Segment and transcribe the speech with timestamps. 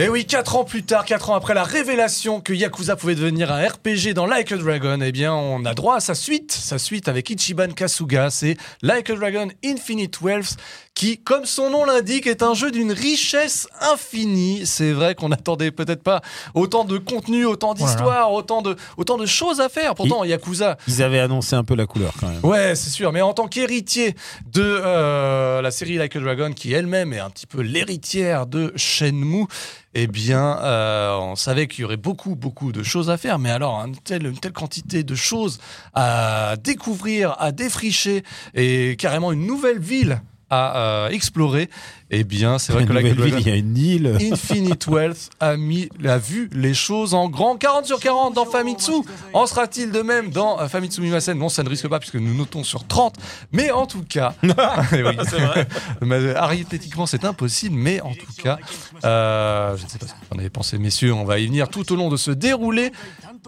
[0.00, 3.50] Et oui, 4 ans plus tard, 4 ans après la révélation que Yakuza pouvait devenir
[3.50, 6.52] un RPG dans Like a Dragon, eh bien, on a droit à sa suite.
[6.52, 10.56] Sa suite avec Ichiban Kasuga, c'est Like a Dragon Infinite Wealth,
[10.98, 14.62] qui, comme son nom l'indique, est un jeu d'une richesse infinie.
[14.66, 16.22] C'est vrai qu'on n'attendait peut-être pas
[16.54, 19.94] autant de contenu, autant d'histoire, autant de, autant de choses à faire.
[19.94, 20.76] Pourtant, Yakuza.
[20.88, 22.44] Ils avaient annoncé un peu la couleur quand même.
[22.44, 23.12] Ouais, c'est sûr.
[23.12, 24.16] Mais en tant qu'héritier
[24.52, 28.72] de euh, la série Like a Dragon, qui elle-même est un petit peu l'héritière de
[28.74, 29.46] Shenmue,
[29.94, 33.50] eh bien, euh, on savait qu'il y aurait beaucoup, beaucoup de choses à faire, mais
[33.50, 35.60] alors une telle, une telle quantité de choses
[35.94, 38.24] à découvrir, à défricher,
[38.54, 41.68] et carrément une nouvelle ville à euh, explorer,
[42.10, 44.16] eh bien, c'est vrai que ville, il y a une île.
[44.32, 47.56] Infinite Wealth a mis, a vu les choses en grand.
[47.56, 48.92] 40 sur 40 dans Famitsu.
[49.34, 51.38] En sera-t-il de même dans euh, Famitsu Mimasen?
[51.38, 53.16] Non, ça ne risque pas puisque nous notons sur 30.
[53.52, 55.68] Mais en tout cas, Eh c'est vrai.
[56.00, 57.76] Mais, arithmétiquement, c'est impossible.
[57.76, 58.58] Mais en tout cas,
[59.04, 61.12] euh, je ne sais pas ce que vous en avez pensé, messieurs.
[61.12, 62.90] On va y venir tout au long de ce déroulé.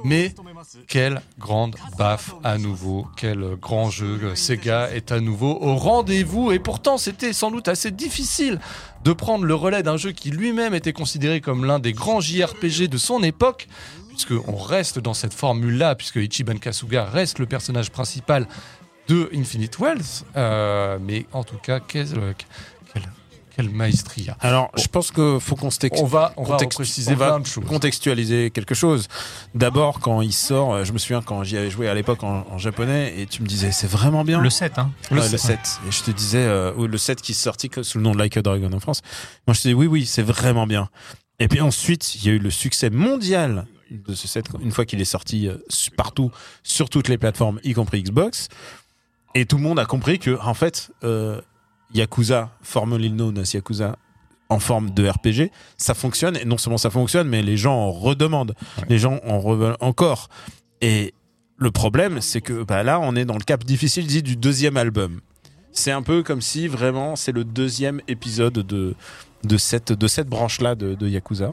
[0.04, 0.34] Mais
[0.88, 4.34] quelle grande baffe à nouveau, quel grand jeu.
[4.34, 8.60] Sega est à nouveau au rendez-vous et pourtant c'était sans doute assez difficile
[9.04, 12.88] de prendre le relais d'un jeu qui lui-même était considéré comme l'un des grands JRPG
[12.88, 13.68] de son époque,
[14.08, 18.46] puisqu'on reste dans cette formule-là, puisque Ichiban Kasuga reste le personnage principal
[19.08, 20.24] de Infinite Wealth.
[20.36, 22.06] Euh, mais en tout cas, quel,
[23.68, 24.36] maestria.
[24.40, 29.08] Alors, je pense qu'il faut qu'on On va, on va préciser on contextualiser quelque chose.
[29.54, 32.46] D'abord, quand il sort, euh, je me souviens quand j'y avais joué à l'époque en,
[32.50, 34.40] en japonais, et tu me disais, c'est vraiment bien.
[34.40, 34.90] Le 7, hein.
[35.10, 35.58] Ouais, le 7.
[35.88, 38.18] Et je te disais, euh, le 7 qui est sorti que- sous le nom de
[38.18, 39.02] Like a Dragon en France.
[39.46, 40.88] Moi, je te dis, oui, oui, c'est vraiment bien.
[41.38, 44.84] Et puis ensuite, il y a eu le succès mondial de ce 7, une fois
[44.84, 45.56] qu'il est sorti euh,
[45.96, 46.30] partout,
[46.62, 48.48] sur toutes les plateformes, y compris Xbox.
[49.34, 51.40] Et tout le monde a compris que, en fait, euh,
[51.94, 53.96] Yakuza, formerly known as Yakuza,
[54.48, 56.36] en forme de RPG, ça fonctionne.
[56.36, 58.54] Et non seulement ça fonctionne, mais les gens en redemandent.
[58.88, 60.28] Les gens en reveulent encore.
[60.80, 61.14] Et
[61.56, 64.76] le problème, c'est que bah, là, on est dans le cap difficile dit, du deuxième
[64.76, 65.20] album.
[65.72, 68.94] C'est un peu comme si vraiment c'est le deuxième épisode de,
[69.44, 71.52] de cette, de cette branche-là de, de Yakuza.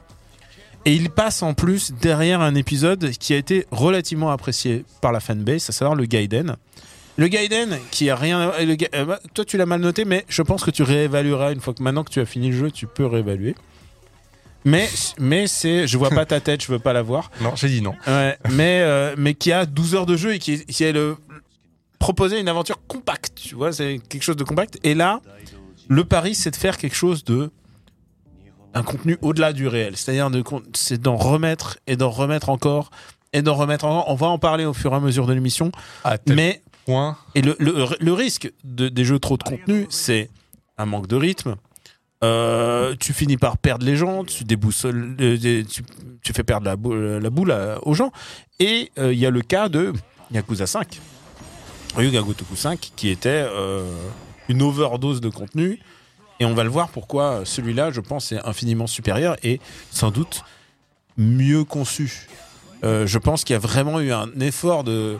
[0.86, 5.20] Et il passe en plus derrière un épisode qui a été relativement apprécié par la
[5.20, 6.56] fanbase, à savoir le Gaiden.
[7.18, 8.50] Le Gaiden, qui a rien.
[8.52, 10.84] à- le Ga- euh, bah, toi, tu l'as mal noté, mais je pense que tu
[10.84, 13.56] réévalueras une fois que maintenant que tu as fini le jeu, tu peux réévaluer.
[14.66, 14.88] Mais,
[15.20, 15.88] mais c'est.
[15.88, 17.32] Je vois pas ta tête, je veux pas la voir.
[17.42, 17.96] Non, j'ai dit non.
[18.06, 21.16] Ouais, mais, euh, mais qui a 12 heures de jeu et qui, qui a le,
[22.00, 24.78] proposé une aventure compacte, tu vois, c'est quelque chose de compact.
[24.84, 25.22] Et là,
[25.88, 27.50] le pari, c'est de faire quelque chose de
[28.74, 29.96] un contenu au-delà du réel.
[29.98, 32.92] C'est-à-dire, de, c'est d'en remettre et d'en remettre encore
[33.34, 34.06] et d'en remettre encore.
[34.10, 35.72] On va en parler au fur et à mesure de l'émission.
[36.04, 36.62] Tel Mais
[37.36, 40.30] et le, le, risque de, des jeux trop de contenu, c'est
[40.78, 41.56] un manque de rythme.
[42.24, 45.64] Euh, tu finis par perdre les gens, tu déboussoles, euh,
[46.24, 47.54] tu, fais perdre la, bou- la boule
[47.84, 48.12] aux gens.
[48.60, 49.94] Et euh, il y a le cas de
[50.32, 51.00] Yakuza 5,
[51.96, 53.84] Ryuga Gotoku 5, qui était euh,
[54.50, 55.80] une overdose de contenu.
[56.40, 59.60] Et on va le voir pourquoi celui-là, je pense, est infiniment supérieur et
[59.92, 60.44] sans doute
[61.18, 62.28] mieux conçu.
[62.84, 65.18] Euh, je pense qu'il y a vraiment eu un effort de,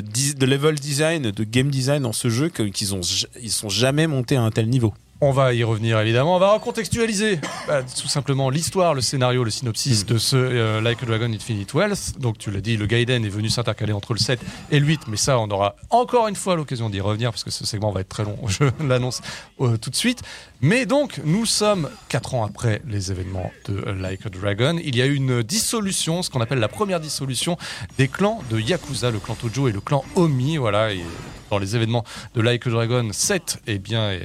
[0.00, 3.00] de, level design, de game design dans ce jeu qu'ils ont
[3.40, 4.94] ils sont jamais montés à un tel niveau.
[5.24, 6.34] On va y revenir évidemment.
[6.34, 7.38] On va recontextualiser
[7.68, 11.72] bah, tout simplement l'histoire, le scénario, le synopsis de ce euh, Like a Dragon Infinite
[11.74, 12.18] Wealth.
[12.18, 14.40] Donc tu l'as dit, le Gaiden est venu s'intercaler entre le 7
[14.72, 17.52] et le 8, mais ça on aura encore une fois l'occasion d'y revenir parce que
[17.52, 19.20] ce segment va être très long, je l'annonce
[19.60, 20.22] euh, tout de suite.
[20.60, 24.76] Mais donc nous sommes 4 ans après les événements de Like a Dragon.
[24.82, 27.56] Il y a eu une dissolution, ce qu'on appelle la première dissolution
[27.96, 30.56] des clans de Yakuza, le clan Tojo et le clan Omi.
[30.56, 31.04] Voilà, et
[31.52, 32.02] dans les événements
[32.34, 34.20] de Like a Dragon 7, eh bien, euh,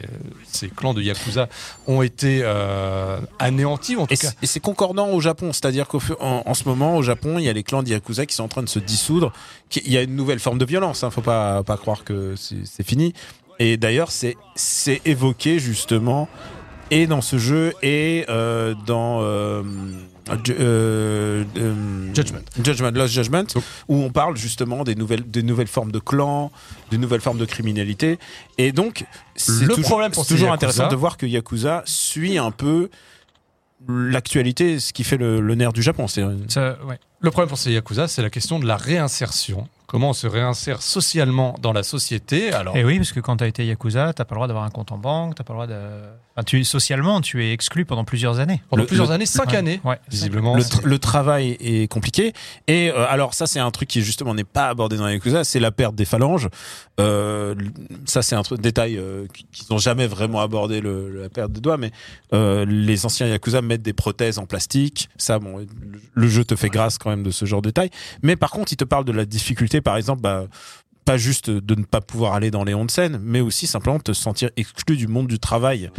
[0.50, 1.50] ces clans de Yakuza
[1.86, 4.32] ont été euh, anéantis, en tout Et cas.
[4.42, 7.54] et c'est concordant au Japon, c'est-à-dire qu'en en, ce moment au Japon, il y a
[7.54, 9.34] les clans de Yakuza qui sont en train de se dissoudre.
[9.76, 12.88] Il y a une nouvelle forme de violence, hein, faut pas pas croire que c'est
[12.88, 13.14] fini.
[13.60, 16.30] Et d'ailleurs, c'est évoqué justement
[16.92, 19.64] et dans ce jeu et euh, dans euh,
[20.30, 22.40] euh, euh, Judgment.
[22.64, 23.44] Judgment, Lost Judgment,
[23.88, 26.52] où on parle justement des nouvelles, des nouvelles formes de clans,
[26.92, 28.18] de nouvelles formes de criminalité.
[28.58, 31.26] Et donc, c'est Le toujours, problème pour c'est ces toujours Yakuza- intéressant de voir que
[31.26, 32.90] Yakuza suit un peu
[33.88, 36.08] l'actualité, ce qui fait le, le nerf du Japon.
[36.08, 37.00] C'est Ça, ouais.
[37.20, 39.68] Le problème pour ces Yakuza, c'est la question de la réinsertion.
[39.88, 43.44] Comment on se réinsère socialement dans la société Alors, Et oui, parce que quand tu
[43.44, 45.58] as été Yakuza, t'as pas le droit d'avoir un compte en banque, t'as pas le
[45.58, 45.80] droit de.
[46.38, 48.62] Enfin, tu, socialement, tu es exclu pendant plusieurs années.
[48.70, 49.56] pendant le- plusieurs le- années, cinq Ouais.
[49.58, 49.98] années, Ouais.
[50.08, 50.56] visiblement.
[50.56, 52.34] Le, le travail est compliqué.
[52.68, 55.44] Et euh, alors ça, c'est un truc qui justement n'est pas abordé dans les Yakuza,
[55.44, 56.48] c'est la perte des phalanges.
[57.00, 57.56] Euh,
[58.06, 61.62] ça, c'est un truc détail euh, qu'ils n'ont jamais vraiment abordé le, la perte des
[61.62, 61.78] doigts.
[61.78, 61.92] Mais
[62.34, 65.10] euh, les anciens Yakuza mettent des prothèses en plastique.
[65.18, 65.68] Ça, bon, le-
[66.14, 67.90] le jeu te fait grâce quand même de ce genre de détails.
[68.22, 70.46] Mais par contre, il te parle de la difficulté, par exemple, bah,
[71.08, 74.12] pas juste de ne pas pouvoir aller dans les onsen, mais aussi simplement de te
[74.14, 75.90] sentir exclu du monde du travail.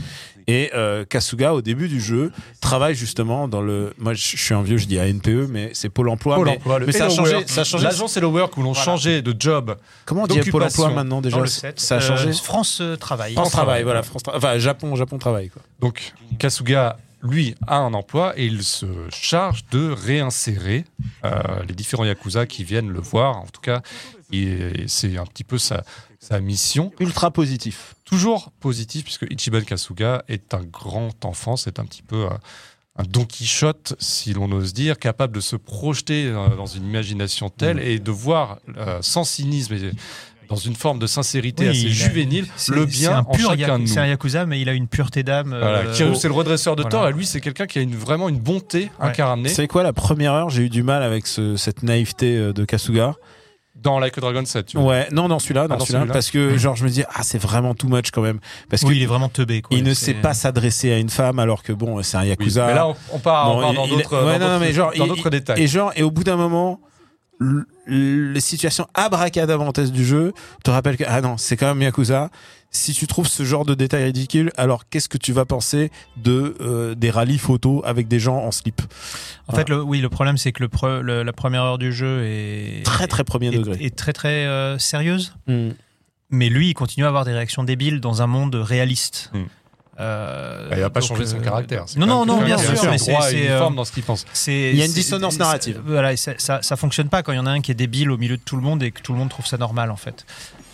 [0.46, 3.93] Et euh, Kasuga, au début du jeu, travaille justement dans le.
[3.99, 6.37] Moi, je suis un vieux, je dis ANPE, mais c'est Pôle Emploi.
[6.37, 7.46] Pôle mais emploi, le mais ça a changé.
[7.46, 7.84] Ça a changé.
[7.84, 8.84] L'agence Hello Work où l'on Voilà.
[8.84, 9.76] changeait de job.
[10.05, 11.81] Comment on dit Pôle Emploi maintenant déjà Dans le 7.
[11.81, 12.28] Ça a changé.
[12.28, 13.32] Euh, France euh, Travail.
[13.32, 13.82] France Travail, Travail.
[13.84, 14.02] voilà.
[14.02, 15.49] France Tra- Enfin, Japon, Japon Travail.
[15.49, 15.62] Quoi.
[15.81, 20.84] Donc, Kasuga, lui, a un emploi et il se charge de réinsérer
[21.25, 21.31] euh,
[21.69, 23.37] les différents Yakuza qui viennent le voir.
[23.38, 23.82] En tout cas,
[24.31, 25.85] il- c'est un petit peu sa,
[26.21, 26.91] sa mission.
[27.01, 27.95] Ultra positif.
[28.05, 32.39] Toujours positif, puisque Ichiban Kasuga est un grand enfant, c'est un petit peu un,
[32.97, 37.49] un Don Quichotte, si l'on ose dire, capable de se projeter euh, dans une imagination
[37.49, 39.93] telle et de voir euh, sans cynisme et
[40.49, 43.77] dans une forme de sincérité Oui, assez juvénile le c'est bien un en pur chacun
[43.79, 43.87] de nous.
[43.87, 45.51] C'est un Yakuza, mais il a une pureté d'âme.
[45.51, 46.91] Voilà, euh, Kiryu, c'est le redresseur de voilà.
[46.91, 49.93] tort, et lui, c'est quelqu'un qui a une, vraiment une bonté incarnée C'est quoi la
[49.93, 50.49] première heure?
[50.49, 53.15] J'ai eu du mal avec ce- cette naïveté de Kasuga.
[53.83, 54.67] Dans Like a Dragon 7.
[54.67, 54.87] tu vois.
[54.87, 57.39] Ouais, non, dans celui-là, dans, dans celui-là, parce que genre je me dis ah c'est
[57.39, 59.63] vraiment too much quand même, parce Oui, que il est vraiment teubé.
[59.63, 59.77] Quoi.
[59.77, 62.67] il ne sait pas s'adresser à une femme alors que bon c'est un Oui, yakuza.
[62.67, 64.39] Mais là, on, on part, on Bon, part il- dans d'autres ouais, dans non, non,
[64.55, 65.63] d'autres- mais genre, dans il- d'autres détails.
[65.63, 66.81] Et genre, et au bout d'un moment,
[67.87, 70.32] les situations abracadabrantesques du jeu
[70.64, 72.31] te rappellent que, ah non, c'est quand même Yakuza.
[72.70, 76.55] Si tu trouves ce genre de détails ridicules, alors qu'est-ce que tu vas penser de
[76.61, 78.82] euh, des rallyes photos avec des gens en slip?
[79.46, 81.93] En fait, le, oui, le problème, c'est que le, pre- le- la première heure du
[81.94, 83.79] jeu est Très très premier est, degré.
[83.82, 85.34] est très très euh, sérieuse.
[85.46, 85.70] Hmm.
[86.31, 89.31] Mais lui, il continue à avoir des réactions débiles dans un monde réaliste.
[89.32, 89.44] Hmm.
[90.00, 91.85] Euh, il n'a pas donc, changé son euh, caractère.
[91.97, 93.17] Non, non, non, bien sûr, a mais c'est-
[93.50, 94.25] euh, dans ce qu'il pense.
[94.47, 95.81] Il y a une dissonance narrative.
[95.85, 98.11] Voilà, ça, ça, ça fonctionne pas quand il y en a un qui est débile
[98.11, 99.97] au milieu de tout le monde et que tout le monde trouve ça normal en
[99.97, 100.25] fait.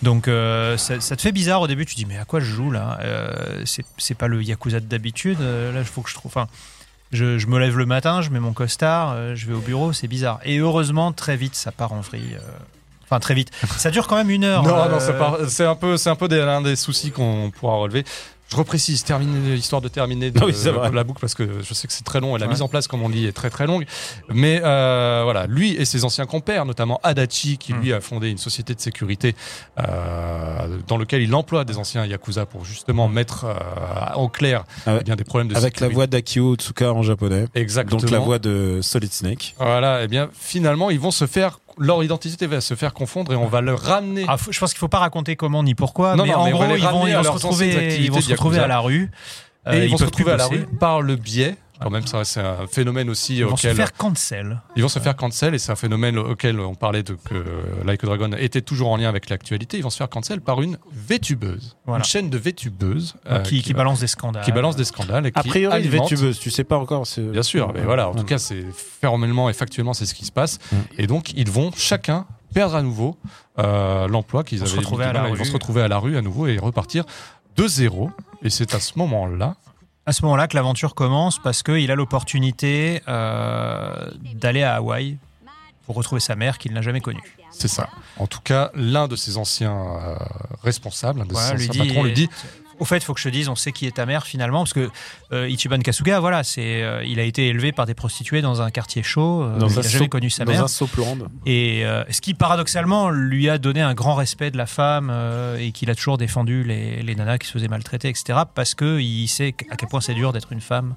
[0.02, 1.86] Donc euh, ça, ça te fait bizarre au début.
[1.86, 3.62] Tu dis mais à quoi je joue là Euh,
[3.96, 5.38] C'est pas le yakuza de d'habitude.
[5.40, 6.30] Euh, là, il faut que je trouve.
[6.30, 6.46] Enfin,
[7.12, 10.08] je, je me lève le matin, je mets mon costard, je vais au bureau, c'est
[10.08, 10.40] bizarre.
[10.44, 12.36] Et heureusement, très vite, ça part en vrille.
[13.04, 13.50] Enfin, très vite.
[13.76, 14.62] Ça dure quand même une heure.
[14.62, 18.04] Non, euh, non, c'est un peu, c'est un peu l'un des soucis qu'on pourra relever.
[18.50, 21.86] Je reprécise, terminer l'histoire de terminer de, Ah oui, la boucle parce que je sais
[21.86, 22.52] que c'est très long et la Ouais.
[22.52, 23.84] mise en place, comme on dit, est très très longue.
[24.28, 27.80] Mais euh, voilà, lui et ses anciens compères, notamment Adachi, qui Mm.
[27.80, 29.34] lui a fondé une société de sécurité
[29.78, 34.98] euh, dans lequel il emploie des anciens yakuza pour justement mettre euh, au clair Ah
[35.00, 37.46] eh bien, des problèmes de Avec la voix d'Akio Tsuka en japonais.
[37.54, 38.00] Exactement.
[38.00, 39.54] Donc la voix de Solid Snake.
[39.58, 43.36] Voilà, et bien finalement, ils vont se faire leur identité va se faire confondre et
[43.36, 44.24] on va le ramener.
[44.28, 46.52] Ah, je pense qu'il faut pas raconter comment ni pourquoi, Non, mais non, en mais
[46.52, 49.10] gros, ils vont, ils se retrouver, activités ils vont de se retrouver à la rue.
[49.66, 51.56] et Euh, ils, vont se retrouver à la rue par le biais.
[51.80, 54.62] Quand même, ça c'est un phénomène aussi Ils vont se faire cancel.
[54.76, 57.44] ils vont se faire cancel et c'est un phénomène auquel on parlait de que
[57.84, 59.76] Like a Dragon était toujours en lien avec l'actualité.
[59.76, 61.98] Ils vont se faire cancel par une VTubeuse, Voilà.
[61.98, 64.44] une chaîne de VTubeuses euh, qui, qui balance des scandales.
[64.44, 67.06] qui balance des scandales et qui A priori, alimente- VTubeuse, tu sais pas encore.
[67.06, 68.64] c'est- Bien sûr, mais voilà, en tout cas, c'est
[69.00, 70.58] formellement et factuellement, c'est ce qui se passe.
[70.72, 70.76] Mm.
[70.98, 73.16] Et donc, ils vont chacun perdre à nouveau
[73.58, 76.22] euh, l'emploi qu'ils avaient se à la Ils vont se retrouver à la rue à
[76.22, 77.04] nouveau et repartir
[77.56, 78.10] de zéro.
[78.42, 79.56] Et c'est à ce moment-là,
[80.06, 85.16] À ce moment-là que l'aventure commence parce qu'il a l'opportunité euh, d'aller à Hawaï
[85.86, 87.22] pour retrouver sa mère qu'il n'a jamais connue.
[87.50, 87.88] c'est ça.
[88.18, 90.16] En tout cas, l'un de ses anciens euh,
[90.62, 92.28] responsables, un de ses anciens patrons, lui dit
[92.80, 94.58] Au fait, il faut que je te dise, on sait qui est ta mère finalement,
[94.60, 94.90] parce que
[95.32, 98.70] euh, Ichiban Kasuga, voilà, c'est, euh, il a été élevé par des prostituées dans un
[98.70, 99.42] quartier chaud.
[99.44, 100.64] euh, Dans il un n'a jamais connu sa Dans mère.
[100.64, 101.18] un Sopland.
[101.46, 105.12] Et ce qui, paradoxalement, lui a donné un grand respect de la femme
[105.58, 108.40] et qu'il a toujours défendu les, les nanas qui se faisaient maltraiter, etc.
[108.54, 110.94] Parce qu'il sait à quel point c'est dur d'être une femme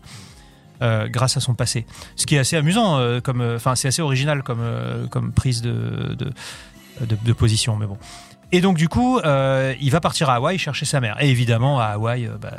[0.81, 1.85] euh, grâce à son passé.
[2.15, 4.61] Ce qui est assez amusant, euh, comme, euh, enfin, c'est assez original comme,
[5.09, 6.25] comme prise de, de,
[7.05, 7.97] de- de position, mais bon.
[8.51, 11.21] Et donc, du coup, euh, il va partir à Hawaï chercher sa mère.
[11.21, 12.53] Et évidemment, à Hawaï, euh, bah,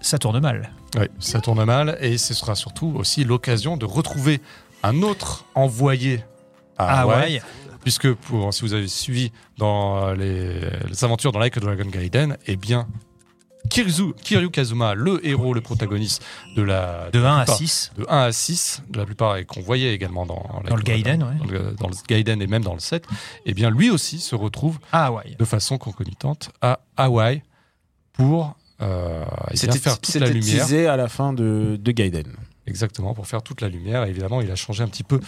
[0.00, 0.70] ça tourne mal.
[0.98, 4.40] Oui, ça tourne mal et ce sera surtout aussi l'occasion de retrouver
[4.82, 6.24] un autre envoyé
[6.78, 7.42] à À Hawaï, Hawaï,
[7.82, 12.36] puisque pour, si vous avez suivi dans les, les aventures dans Like a Dragon Gaiden,
[12.46, 12.86] eh bien,
[13.70, 16.22] Kiryu, Kiryu Kazuma, le héros, le protagoniste
[16.56, 17.92] de la de 1 à plupart- 6.
[17.96, 21.22] de 1 à 6, de la plupart, et qu'on voyait également dans, Dans le Gaiden,
[21.22, 21.34] ouais.
[21.38, 23.04] dans, le, dans le Gaiden et même dans le 7,
[23.44, 25.36] eh bien, lui aussi se retrouve À Hawaï.
[25.38, 27.42] de façon concomitante à Hawaï
[28.12, 30.92] pour euh, eh C'était faire toute la c'était lumière.
[30.92, 32.26] à la fin de, de Gaiden.
[32.66, 34.04] Exactement, pour faire toute la lumière.
[34.04, 35.20] Et évidemment, il a changé un petit peu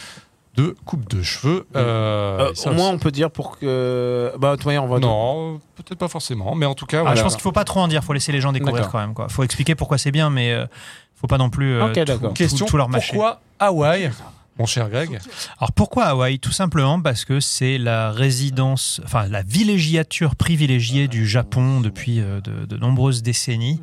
[0.61, 1.67] de coupe de cheveux.
[1.77, 4.33] Euh, Euh, au moins, on peut dire pour que.
[4.39, 4.99] Bah, toi, on va.
[4.99, 7.17] non, peut-être pas forcément, mais en tout cas, Ah, voilà.
[7.17, 9.15] Je pense qu'il faut pas trop en dire, faut laisser les gens découvrir quand même.
[9.15, 9.29] Quoi.
[9.29, 10.67] Faut expliquer pourquoi c'est bien, mais euh,
[11.15, 13.13] faut pas non plus euh, Ok, tout- Question tout leur mâcher.
[13.13, 14.11] pourquoi Hawaï,
[14.59, 15.19] mon cher Greg
[15.59, 21.27] Alors pourquoi Hawaï Tout simplement parce que c'est la résidence, enfin la villégiature privilégiée du
[21.29, 23.81] Japon depuis de, de nombreuses décennies.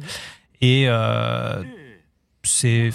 [0.62, 1.62] Et euh,
[2.44, 2.92] c'est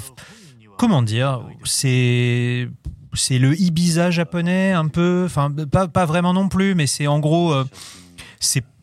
[0.78, 2.68] comment dire, c'est
[3.14, 7.18] c'est le Ibiza japonais un peu, enfin pas, pas vraiment non plus, mais c'est en
[7.18, 7.64] gros euh,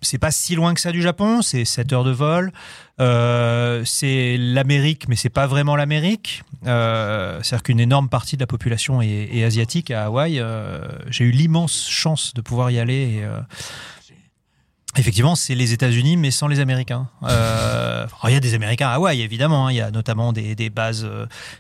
[0.02, 2.52] c'est pas si loin que ça du Japon, c'est 7 heures de vol.
[3.00, 6.44] Euh, c'est l'Amérique, mais c'est pas vraiment l'Amérique.
[6.66, 10.44] Euh, C'est-à-dire qu'une énorme partie de la population est, asiatique à Hawaï.
[11.10, 13.28] J'ai eu l'immense chance de pouvoir y aller.
[14.96, 17.08] Effectivement, c'est les États-Unis, mais sans les Américains.
[17.24, 19.68] Il y a des Américains à Hawaï, évidemment.
[19.68, 19.72] hein.
[19.72, 21.08] Il y a notamment des, des bases,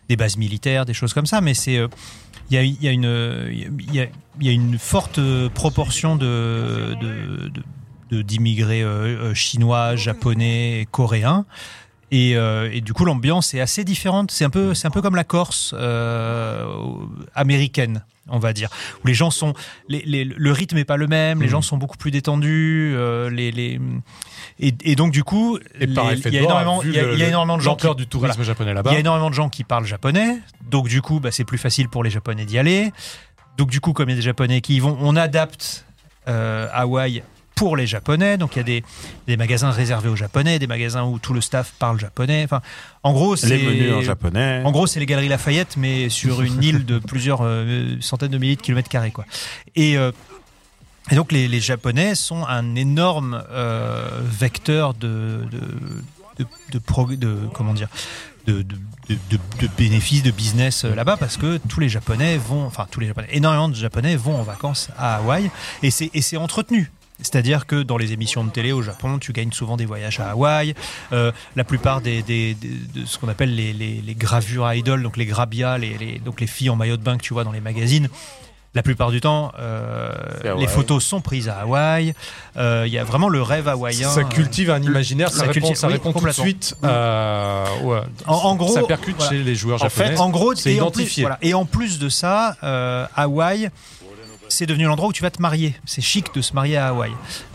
[0.07, 1.41] des bases militaires, des choses comme ça.
[1.41, 1.79] Mais c'est
[2.49, 3.49] il y a, une,
[4.39, 11.45] il une forte proportion de, de, d'immigrés euh, euh, chinois, japonais, coréens.
[12.11, 14.31] Et, euh, et du coup, l'ambiance est assez différente.
[14.31, 16.65] C'est un peu, c'est un peu comme la Corse euh,
[17.35, 18.69] américaine, on va dire,
[19.03, 19.53] où les gens sont,
[19.89, 21.51] les, les- le rythme est pas le même, les Mhm.
[21.51, 23.79] gens sont beaucoup plus détendus, euh, les, les
[24.59, 27.23] et, et donc du coup, il y a énormément, il y a, le- il y
[27.23, 28.93] a énormément de gens qui, du tourisme japonais il là-bas.
[28.93, 31.89] y a énormément de gens qui parlent japonais, donc du coup, bah, c'est plus facile
[31.89, 32.91] pour les Japonais d'y aller.
[33.57, 35.85] Donc du coup, comme il y a des Japonais qui y vont, on adapte
[36.25, 37.21] Hawaï
[37.57, 38.37] pour les Japonais.
[38.37, 38.83] Donc il y a des,
[39.27, 42.43] des magasins réservés aux Japonais, des magasins où tout le staff parle japonais.
[42.45, 42.61] Enfin,
[43.03, 44.61] en gros, c'est Les menus en japonais.
[44.63, 48.37] en gros, c'est les Galeries Lafayette, mais sur une île de plusieurs euh, centaines de
[48.37, 49.25] milliers de kilomètres carrés, quoi.
[49.75, 50.11] Et, euh,
[51.11, 55.59] et donc, les, les Japonais sont un énorme euh, vecteur de, de,
[56.43, 57.87] de, de, prog- de- comment dire,
[58.45, 58.65] de,
[59.77, 63.69] bénéfices, de business là-bas, parce que tous les Japonais vont, enfin tous les Japonais, énormément
[63.69, 65.49] de Japonais vont en vacances à Hawaï,
[65.83, 66.91] et c'est et c'est entretenu.
[67.19, 70.29] C'est-à-dire que dans les émissions de télé au Japon, tu gagnes souvent des voyages à
[70.31, 70.75] Hawaï.
[71.13, 75.01] Euh, la plupart des, des- des- de ce qu'on appelle les, les, les gravures idoles,
[75.01, 77.43] donc les grabia, les, les- donc les filles en maillot de bain que tu vois
[77.43, 78.07] dans les magazines.
[78.75, 80.11] La plupart du temps, euh,
[80.59, 82.13] les photos sont prises à Hawaï.
[82.57, 84.07] Euh, Il y a vraiment le rêve hawaïen.
[84.09, 86.75] ça cultive un imaginaire, ça ça répond, cultive- ça oui, répond tout de suite.
[86.83, 88.01] euh, ouais.
[88.27, 89.31] En- en gros, ça percute voilà.
[89.31, 90.19] chez les joueurs En fait, japonais.
[90.19, 91.23] En gros, c'est et en plus- identifié.
[91.23, 91.39] voilà.
[91.41, 93.69] Et en plus de ça, euh, Hawaï,
[94.49, 95.75] c'est devenu l'endroit où tu vas te marier.
[95.85, 97.11] C'est chic de se marier à Hawaï.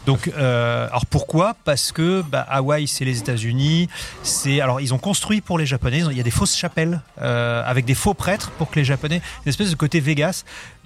[0.07, 1.55] Donc, euh, alors pourquoi?
[1.65, 3.89] Parce que bah, Hawaï, c'est les États-Unis.
[4.23, 6.03] C'est alors ils ont construit pour les Japonais.
[6.11, 9.21] Il y a des fausses chapelles euh, avec des faux prêtres pour que les Japonais,
[9.45, 10.45] une espèce de côté Vegas.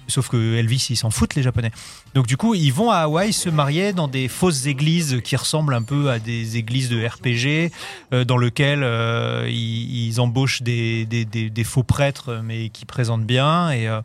[0.09, 1.71] Sauf que Elvis, ils s'en foutent les Japonais.
[2.13, 5.73] Donc du coup, ils vont à Hawaï se marier dans des fausses églises qui ressemblent
[5.73, 7.73] un peu à des églises de RPG,
[8.13, 12.85] euh, dans lesquelles euh, ils, ils embauchent des, des, des- des faux prêtres, mais qui
[12.85, 13.69] présentent bien.
[13.71, 13.99] Et, euh,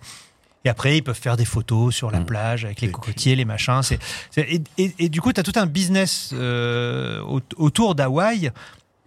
[0.64, 2.26] et après, ils peuvent faire des photos sur la Mm.
[2.26, 3.80] plage avec les cocotiers, les machins.
[3.82, 3.98] C'est,
[4.36, 8.50] et, et- et du coup, tu as tout un business euh, au- autour d'Hawaï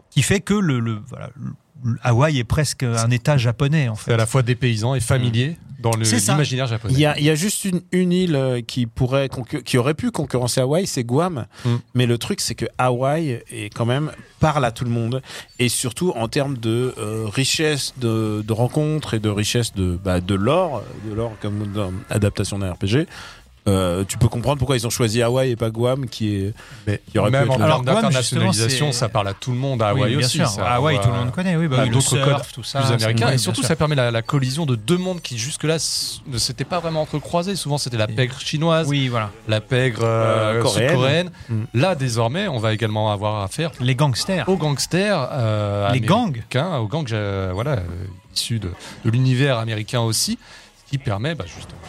[0.09, 1.51] qui fait que le, le- voilà, le-
[2.03, 4.13] Hawaï est presque un état japonais, en C'est fait.
[4.13, 6.31] à la fois dépaysant et familier dans le- C'est ça.
[6.33, 6.93] l'imaginaire japonais.
[6.93, 9.29] Il y, a, il y a juste une, une île euh, qui pourrait
[9.65, 11.45] qui aurait pu concurrencer Hawaï, c'est Guam.
[11.65, 11.75] Mm.
[11.93, 15.21] Mais le truc, c'est que Hawaï est quand même parle à tout le monde
[15.59, 20.21] et surtout en termes de euh, richesse de, de rencontres et de richesse de bah,
[20.21, 23.05] de l'or, de l'or comme dans adaptation d'un RPG.
[23.67, 26.53] Euh, tu peux comprendre pourquoi ils ont choisi Hawaï et pas Guam, qui est
[26.85, 29.57] Mais qui aurait pu même être en termes Guam, d'internationalisation, ça parle à tout le
[29.57, 29.81] monde.
[29.81, 30.37] À Oui, Hawaï bien aussi.
[30.37, 30.47] sûr.
[30.47, 31.55] ça, Hawaï, tout le monde connaît.
[31.55, 32.81] Oui, bah, oui, d'autres surf, codes tout ça.
[32.81, 33.27] plus américains.
[33.29, 35.77] oui, et surtout, ça permet la, la collision de deux mondes qui jusque-là
[36.27, 37.55] ne s'étaient pas vraiment entrecroisés.
[37.55, 39.31] Souvent, c'était la pègre chinoise, Oui, voilà.
[39.47, 41.31] la pègre euh, Euh, coréenne.
[41.49, 41.63] Mm.
[41.73, 44.47] Là, désormais, on va également avoir affaire Les gangsters.
[44.47, 46.41] aux gangsters euh, Les gangs.
[46.79, 47.81] aux gangs euh, voilà, euh,
[48.35, 48.69] issus de,
[49.05, 50.37] de l'univers américain aussi,
[50.85, 51.79] ce qui permet bah, justement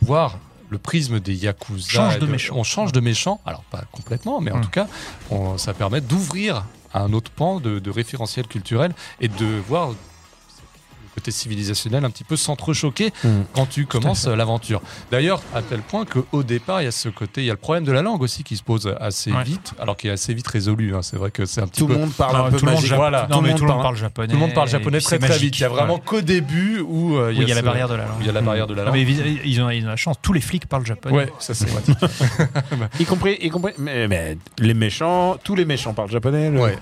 [0.00, 0.38] de voir
[0.72, 1.88] le prisme des yakuza.
[1.88, 2.54] Change et de méchant.
[2.56, 4.62] On change de méchant, alors pas complètement, mais en Mm.
[4.62, 4.86] tout cas,
[5.30, 6.64] on- ça permet d'ouvrir
[6.94, 9.90] un autre pan de, de référentiel culturel et de voir
[11.14, 13.28] côté civilisationnel un petit peu s'entrechoquer Mm.
[13.54, 14.80] quand tu commences l'aventure.
[15.10, 17.58] D'ailleurs, à tel point qu'au départ, il y a ce côté, il y a le
[17.58, 19.42] problème de la langue aussi qui se pose assez Ouais.
[19.44, 20.94] vite, alors qui est assez vite résolu.
[20.94, 21.02] hein.
[21.02, 22.64] C'est vrai que c'est un petit tout peu le monde parle Non, un peu tout
[22.66, 22.90] le monde magique.
[22.90, 23.22] japo- Voilà.
[23.22, 24.28] Non, Tout le mais monde tout le monde parle- japonais.
[24.28, 25.58] Tout le monde parle japonais très très vite.
[25.58, 26.00] Il y a vraiment Ouais.
[26.04, 28.16] qu'au début où euh, il y a la ce- barrière de la langue.
[28.20, 28.94] il y a la barrière de la langue.
[28.94, 30.16] mais ils, ils ont, ils ont la chance.
[30.22, 31.14] Tous les flics parlent japonais.
[31.16, 31.98] Ouais, ça c'est pratique.
[33.00, 36.50] Y compris, y compris mais, mais les méchants, tous les méchants parlent japonais.
[36.50, 36.78] le- Ouais.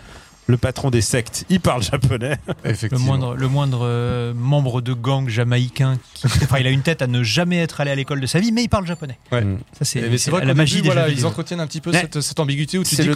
[0.46, 2.36] Le patron des sectes, il parle japonais.
[2.64, 3.04] Le Effectivement.
[3.04, 7.06] moindre, le moindre euh, membre de gang jamaïcain, qui, enfin, il a une tête à
[7.06, 9.16] ne jamais être allé à l'école de sa vie, mais il parle japonais.
[9.30, 9.42] Ouais.
[9.44, 9.58] Mm.
[9.78, 11.92] Ça, c'est c'est vrai la qu'au magie début, des voilà, ils entretiennent un petit peu
[11.92, 13.14] cette, cette ambiguïté où tu c'est dis le-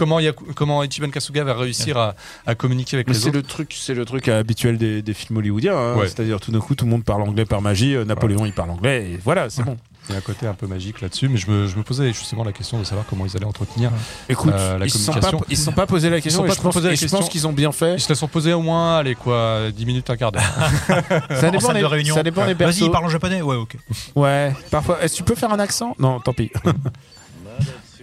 [0.53, 2.15] comment, Ichiban Kasuga va réussir à,
[2.45, 3.37] à communiquer avec Mais les c'est autres.
[3.37, 5.75] le truc, c'est le truc habituel des, des films hollywoodiens.
[5.77, 5.95] hein.
[5.97, 6.07] Ouais.
[6.07, 7.95] C'est-à-dire tout d'un coup, tout le monde parle anglais par magie.
[7.95, 9.11] euh, Napoléon, il parle anglais.
[9.11, 9.77] Et voilà, c'est bon.
[10.07, 12.13] Il y a un côté un peu magique là-dessus, mais je me, je me posais
[12.13, 13.91] justement la question de savoir comment ils allaient entretenir.
[14.29, 16.41] Écoute, Euh, la ils sont pas, ils se sont pas posé la question.
[16.41, 17.17] sont et pas je pense, posé la et je question.
[17.19, 17.95] pense qu'ils ont bien fait.
[17.95, 20.43] Ils se la sont posés au moins, allez quoi, 10 minutes, un quart d'heure.
[21.31, 22.13] Ça dépend, salle des, de réunion.
[22.15, 23.77] ça dépend des Vas-y, parle en japonais Ouais, ok.
[24.15, 25.01] Ouais, parfois.
[25.03, 25.95] Est-ce que tu peux faire un accent?
[25.99, 26.51] Non, tant pis.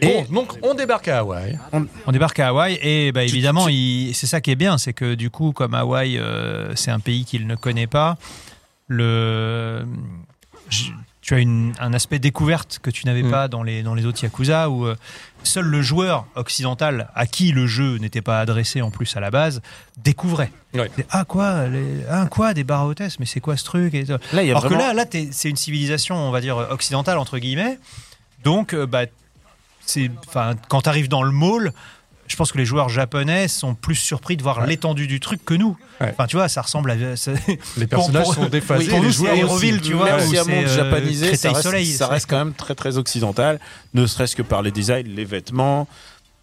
[0.03, 1.57] Bon, donc on débarque à Hawaï.
[2.07, 3.67] On débarque à Hawaï et bah, évidemment,
[4.13, 7.25] c'est ça qui est bien, c'est que du coup, comme Hawaï, euh, c'est un pays
[7.25, 8.17] qu'il ne connaît pas,
[8.89, 9.87] le...
[11.23, 13.31] tu as une- un aspect découverte que tu n'avais Mm.
[13.31, 14.97] pas dans les, dans les autres Yakuza, où euh,
[15.45, 19.31] seul le joueur occidental, à qui le jeu n'était pas adressé en plus à la
[19.31, 19.63] base,
[19.99, 20.51] découvrait.
[21.11, 24.05] Ah quoi, les- ah, quoi des barres hôtesses, mais c'est quoi ce truc et.
[24.05, 24.81] Là, il y a Alors vraiment.
[24.91, 27.79] que là, là c'est une civilisation, on va dire, occidentale, entre guillemets.
[28.43, 29.05] Donc, euh, bah,
[30.69, 31.73] quand tu arrives dans le mall,
[32.29, 34.67] je pense que les joueurs japonais sont plus surpris de voir Ouais.
[34.67, 35.77] l'étendue du truc que nous.
[36.01, 36.11] Ouais.
[36.13, 37.17] Enfin, tu vois, ça ressemble à.
[37.17, 37.33] ça-
[37.77, 38.89] Les personnages pour- sont déphasés.
[38.89, 39.33] Pour les nous, c'est joueurs.
[39.35, 42.07] Aéroville, tu vois, Même si un c'est, monde euh, japonisé, ça Créteil reste, Soleil, ça
[42.07, 43.61] reste quand même très très occidental,
[43.95, 45.87] ne serait-ce que par les designs, les vêtements.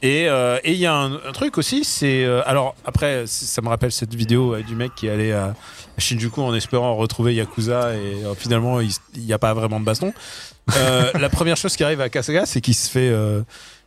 [0.02, 3.62] Et euh, et il y a un, un truc aussi, c'est euh, alors après ça
[3.62, 5.54] me rappelle cette vidéo euh, du mec qui est allé à
[5.98, 10.14] Shinjuku en espérant retrouver Yakuza et euh, finalement il n'y a pas vraiment de baston.
[10.78, 13.42] Euh, la première chose qui arrive à Kasuga, c'est qu'il se fait euh,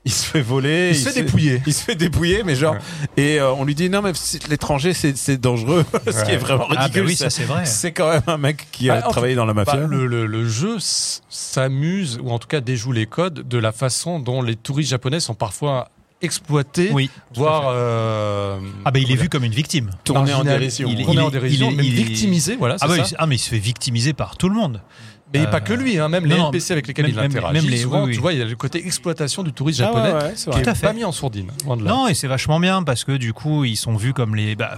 [0.05, 1.63] il se fait voler, Il se fait dépouiller.
[1.67, 2.81] il se fait dépouiller, mais genre Ouais.
[3.17, 6.37] et euh, on lui dit non mais c'est- l'étranger c'est c'est dangereux, ce qui est
[6.37, 7.07] vraiment Ah, bah ridicule.
[7.07, 7.65] oui, ça- c'est vrai.
[7.67, 9.77] c'est quand même un mec qui a Ah, en travaillé dans la mafia.
[9.77, 10.77] Bah, le, le- le jeu
[11.29, 15.21] s'amuse, ou en tout cas déjoue les codes, de la façon dont les touristes japonais
[15.21, 15.89] sont parfois
[16.21, 17.11] exploités, Oui.
[17.35, 17.65] voire.
[17.69, 19.91] euh, Ah bah il est vu comme une victime.
[20.05, 20.89] Tourné en dérision.
[20.89, 23.05] Il est, Il est- en dérision, il est- même il est- victimisé, voilà, Ah, bah,
[23.05, 23.17] ça.
[23.19, 24.81] ah mais il se fait victimiser par tout le monde.
[25.35, 27.61] Mais Euh, pas que lui, hein, même les non, NPC avec lesquels même- il interagit.
[27.63, 28.15] même les- souvent, oui, oui.
[28.15, 30.45] tu vois, il y a le côté exploitation du touriste Ah ouais, japonais ouais, c'est
[30.45, 30.63] qui vrai.
[30.63, 30.87] Tout à est fait.
[30.87, 31.51] pas mis en sourdine.
[31.79, 34.55] Non, et c'est vachement bien parce que du coup, ils sont vus comme les.
[34.57, 34.75] bah,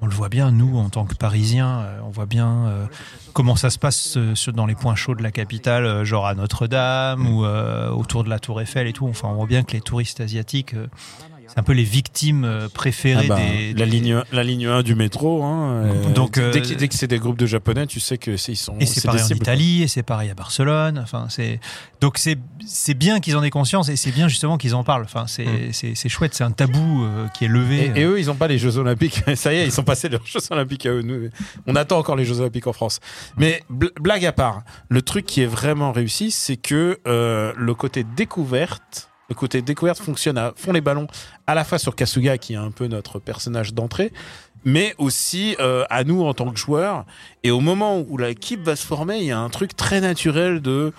[0.00, 2.86] on le voit bien, nous, en tant que Parisiens, euh, on voit bien euh,
[3.32, 6.34] comment ça se passe euh, dans les points chauds de la capitale, euh, genre à
[6.36, 9.08] Notre-Dame ou euh, autour de la Tour Eiffel et tout.
[9.08, 10.86] Enfin, on voit bien que les touristes asiatiques, euh,
[11.48, 14.82] c'est un peu les victimes euh, Ah préférées bah, des, la, ligne, la ligne 1
[14.82, 15.42] du métro.
[15.42, 18.18] Hein, euh, Donc, euh, dès, que- dès que c'est des groupes de japonais, tu sais
[18.18, 18.76] que c'est- ils sont.
[18.78, 20.98] Et c'est pareil en Italie, et c'est pareil à Barcelone.
[21.02, 21.58] Enfin, c'est
[22.00, 25.04] donc c'est c'est bien qu'ils en aient conscience et c'est bien justement qu'ils en parlent.
[25.04, 25.72] Enfin, c'est Mm.
[25.72, 27.92] c'est c'est chouette, c'est un tabou euh, qui est levé.
[27.96, 29.22] Et, et eux, ils n'ont pas les Jeux Olympiques.
[29.34, 31.02] Ça y est, ils sont passés leurs Jeux Olympiques à eux.
[31.02, 31.28] Nous,
[31.66, 33.00] on attend encore les Jeux Olympiques en France.
[33.36, 37.74] Mais bl- blague à part, le truc qui est vraiment réussi, c'est que euh, le
[37.74, 41.06] côté découverte, le côté découverte fonctionne à fond les ballons,
[41.46, 44.12] à la fois sur Kasuga, qui est un peu notre personnage d'entrée,
[44.64, 47.04] mais aussi euh, à nous en tant que joueurs.
[47.44, 50.60] Et au moment où l'équipe va se former, il y a un truc très naturel
[50.60, 50.92] de,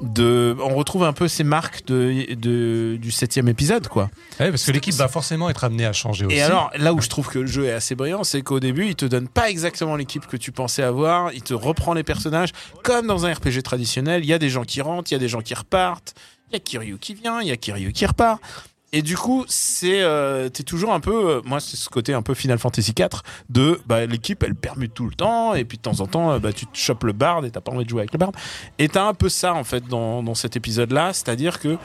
[0.00, 4.10] de, on retrouve un peu ces marques de, de du septième épisode, quoi.
[4.40, 6.36] Ouais, parce que l'équipe va forcément être amenée à changer aussi.
[6.36, 8.86] Et alors, là où je trouve que le jeu est assez brillant, c'est qu'au début,
[8.86, 11.32] il te donne pas exactement l'équipe que tu pensais avoir.
[11.32, 14.24] Il te reprend les personnages comme dans un RPG traditionnel.
[14.24, 16.14] Il y a des gens qui rentrent, il y a des gens qui repartent.
[16.52, 18.40] Il y a Kiryu qui vient, il y a Kiryu qui repart.
[18.94, 22.20] Et du coup, c'est euh, t'es toujours un peu, euh, moi c'est ce côté un
[22.20, 25.82] peu Final Fantasy 4 de bah, l'équipe elle permute tout le temps et puis de
[25.82, 27.88] temps en temps euh, bah, tu te chopes le bard et t'as pas envie de
[27.88, 28.32] jouer avec le bard.
[28.78, 31.78] Et t'as un peu ça en fait dans, dans cet épisode là, c'est-à-dire que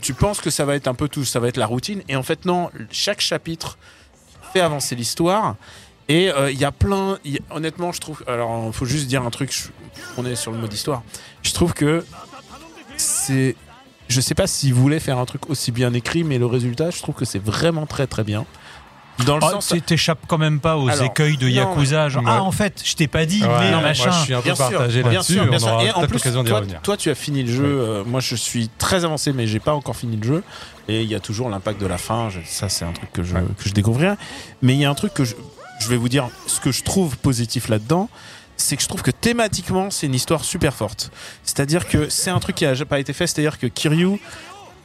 [0.00, 2.14] tu penses que ça va être un peu tout, ça va être la routine et
[2.14, 3.78] en fait non, chaque chapitre
[4.52, 5.56] fait avancer l'histoire.
[6.08, 7.18] Et il y a plein.
[7.50, 8.22] honnêtement, je trouve.
[8.26, 9.54] Alors, faut juste dire un truc.
[10.18, 11.02] on est sur le mode histoire.
[11.42, 12.04] Je trouve que
[12.98, 13.56] c'est.
[14.12, 16.98] Je sais pas s'ils voulaient faire un truc aussi bien écrit, mais le résultat, je
[17.00, 18.44] trouve que c'est vraiment très très bien.
[19.26, 19.68] Dans le Ah, sens.
[19.68, 22.08] t'é- T'échappes quand même pas aux Alors, écueils de non, Yakuza.
[22.08, 22.30] Genre, ouais.
[22.32, 24.10] ah, en fait, je t'ai pas dit, Ouais, mais moi, machin.
[24.10, 25.32] je suis un peu Bien sûr, partagé bien là-dessus.
[25.34, 25.68] sûr, bien on sûr.
[25.72, 26.80] aura Et en peut-être plus, l'occasion d'y toi, revenir.
[26.82, 27.64] toi, tu as fini le jeu.
[27.64, 30.42] euh, moi, je suis très avancé, mais j'ai pas encore fini le jeu.
[30.88, 32.30] Et il y a toujours l'impact de la fin.
[32.30, 33.42] Je- ça, c'est un truc que je, Ouais.
[33.58, 34.14] que je découvrirai.
[34.62, 35.34] Mais il y a un truc que je,
[35.78, 36.28] je vais vous dire.
[36.46, 38.08] Ce que je trouve positif là-dedans,
[38.56, 41.10] c'est que je trouve que thématiquement, c'est une histoire super forte.
[41.42, 43.26] C'est-à-dire que c'est un truc qui a pas été fait.
[43.26, 44.18] C'est-à-dire que Kiryu.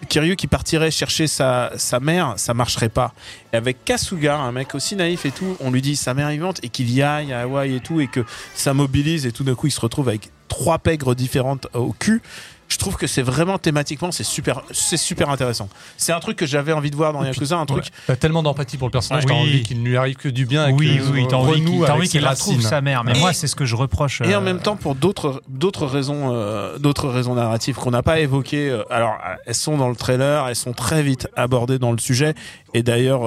[0.09, 3.13] Kiryu qui partirait chercher sa, sa mère, ça marcherait pas.
[3.51, 6.33] Et avec Kasuga, un mec aussi naïf et tout, on lui dit sa mère est
[6.33, 9.43] vivante et qu'il y aille à Hawaï et tout et que ça mobilise et tout
[9.43, 12.21] d'un coup il se retrouve avec trois pègres différentes au cul.
[12.67, 15.69] Je trouve que c'est vraiment thématiquement, c'est super, c'est super intéressant.
[15.95, 17.85] C'est un truc que j'avais envie de voir dans Yakuza, un truc.
[17.85, 17.89] Ouais.
[18.07, 19.31] T'as tellement d'empathie pour le personnage, Oui.
[19.31, 20.69] t'as envie qu'il ne lui arrive que du bien.
[20.71, 23.03] Oui, que, oui, t'as envie qu'il qu'il ses retrouve sa mère.
[23.05, 24.21] Mais Et- moi, c'est ce que je reproche.
[24.21, 28.03] Et en euh, même temps, pour d'autres d'autres raisons, euh, d'autres raisons narratives qu'on n'a
[28.03, 28.69] pas évoquées.
[28.69, 32.33] euh, alors, elles sont dans le trailer, elles sont très vite abordées dans le sujet.
[32.73, 33.21] Et d'ailleurs,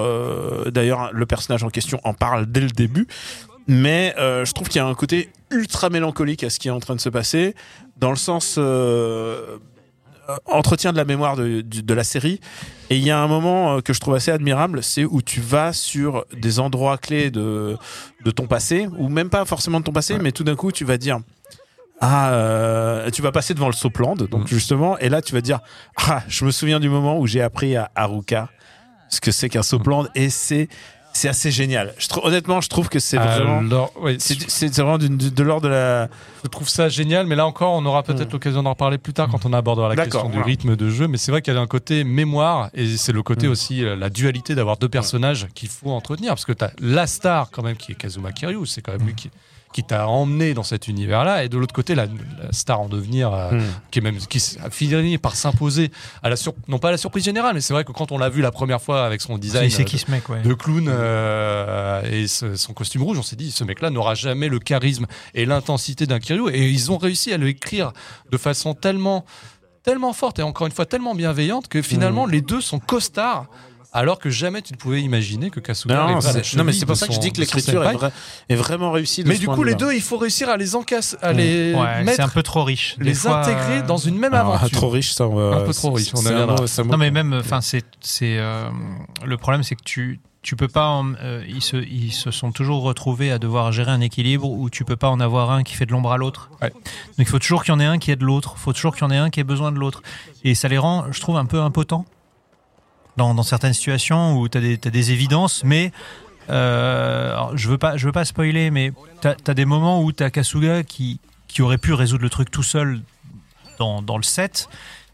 [0.70, 3.06] d'ailleurs, le personnage en question en parle dès le début.
[3.66, 6.72] Mais euh, je trouve qu'il y a un côté ultra mélancolique à ce qui est
[6.72, 7.54] en train de se passer,
[8.00, 9.58] dans le sens euh,
[10.28, 12.40] euh, entretien de la mémoire de, de, de la série.
[12.88, 15.40] Et il y a un moment euh, que je trouve assez admirable, c'est où tu
[15.40, 17.76] vas sur des endroits clés de,
[18.24, 20.84] de ton passé, ou même pas forcément de ton passé, mais tout d'un coup tu
[20.84, 21.20] vas dire
[22.00, 24.48] ah euh, tu vas passer devant le Sopland, donc Mm.
[24.48, 25.60] justement, et là tu vas dire
[26.08, 28.48] ah je me souviens du moment où j'ai appris à Haruka
[29.10, 30.68] ce que c'est qu'un Sopland, et c'est
[31.12, 31.92] c'est assez génial.
[31.98, 33.60] Je honnêtement, je trouve que c'est vraiment
[34.00, 34.34] ouais, c'est
[34.68, 36.08] de, de l'ordre de la
[36.44, 38.32] Je trouve ça génial, mais là encore, on aura peut-être Mm.
[38.32, 41.08] l'occasion d'en reparler plus tard quand on abordera la question du rythme de jeu.
[41.08, 43.50] Mais c'est vrai qu'il y a un côté mémoire et c'est le côté Mm.
[43.50, 47.06] aussi euh, la dualité d'avoir deux personnages qu'il faut entretenir parce que tu as la
[47.06, 49.30] star quand même qui est Kazuma Kiryu, c'est quand même lui qui
[49.72, 53.32] qui t'a emmené dans cet univers-là, et de l'autre côté la, la star en devenir
[53.32, 53.62] euh, Mm.
[53.92, 55.90] qui est même qui a fini par s'imposer
[56.24, 58.18] à la sur- non pas à la surprise générale, mais c'est vrai que quand on
[58.18, 60.42] l'a vu la première fois avec son design C'est euh, qui ce mec, ouais.
[60.42, 64.48] de clown euh, et ce- son costume rouge, on s'est dit ce mec-là n'aura jamais
[64.48, 67.92] le charisme et l'intensité d'un Kiryu et ils ont réussi à le écrire
[68.30, 69.24] de façon tellement
[69.82, 72.30] tellement forte et encore une fois tellement bienveillante que finalement Mm.
[72.32, 73.46] les deux sont costards
[73.92, 76.18] alors que jamais tu ne pouvais imaginer que Kasuga non,
[76.56, 78.06] non, mais c'est pour ça que je dis que l'écriture est, senpai.
[78.06, 78.12] vra-
[78.48, 79.24] est vraiment réussie.
[79.24, 81.74] de Mais ce du coup les deux il faut réussir à les encasser à les
[81.74, 82.96] Ouais, c'est mettre un peu trop riche.
[82.98, 85.26] Des les fois, intégrer euh, dans une même Alors, aventure trop riche, ça.
[85.26, 88.68] on va- Un peu trop riche, on Non, mais même, enfin, c'est, c'est euh,
[89.24, 90.86] le problème, c'est que tu, tu peux pas.
[90.86, 94.70] en- euh, ils se, ils se sont toujours retrouvés à devoir gérer un équilibre où
[94.70, 96.50] tu peux pas en avoir un qui fait de l'ombre à l'autre.
[96.62, 96.70] Ouais.
[96.70, 96.80] Donc
[97.18, 98.54] il faut toujours qu'il y en ait un qui ait de l'autre.
[98.56, 100.02] Il faut toujours qu'il y en ait un qui ait besoin de l'autre.
[100.44, 102.04] Et ça les rend, je trouve, un peu impotents
[103.16, 105.92] dans, dans certaines situations où tu as des, évidences, mais
[106.48, 110.12] euh, alors, je veux pas, je veux pas spoiler, mais tu as, des moments où
[110.12, 113.00] tu as Kasuga qui, qui aurait pu résoudre le truc tout seul
[113.78, 114.68] dans, dans le set,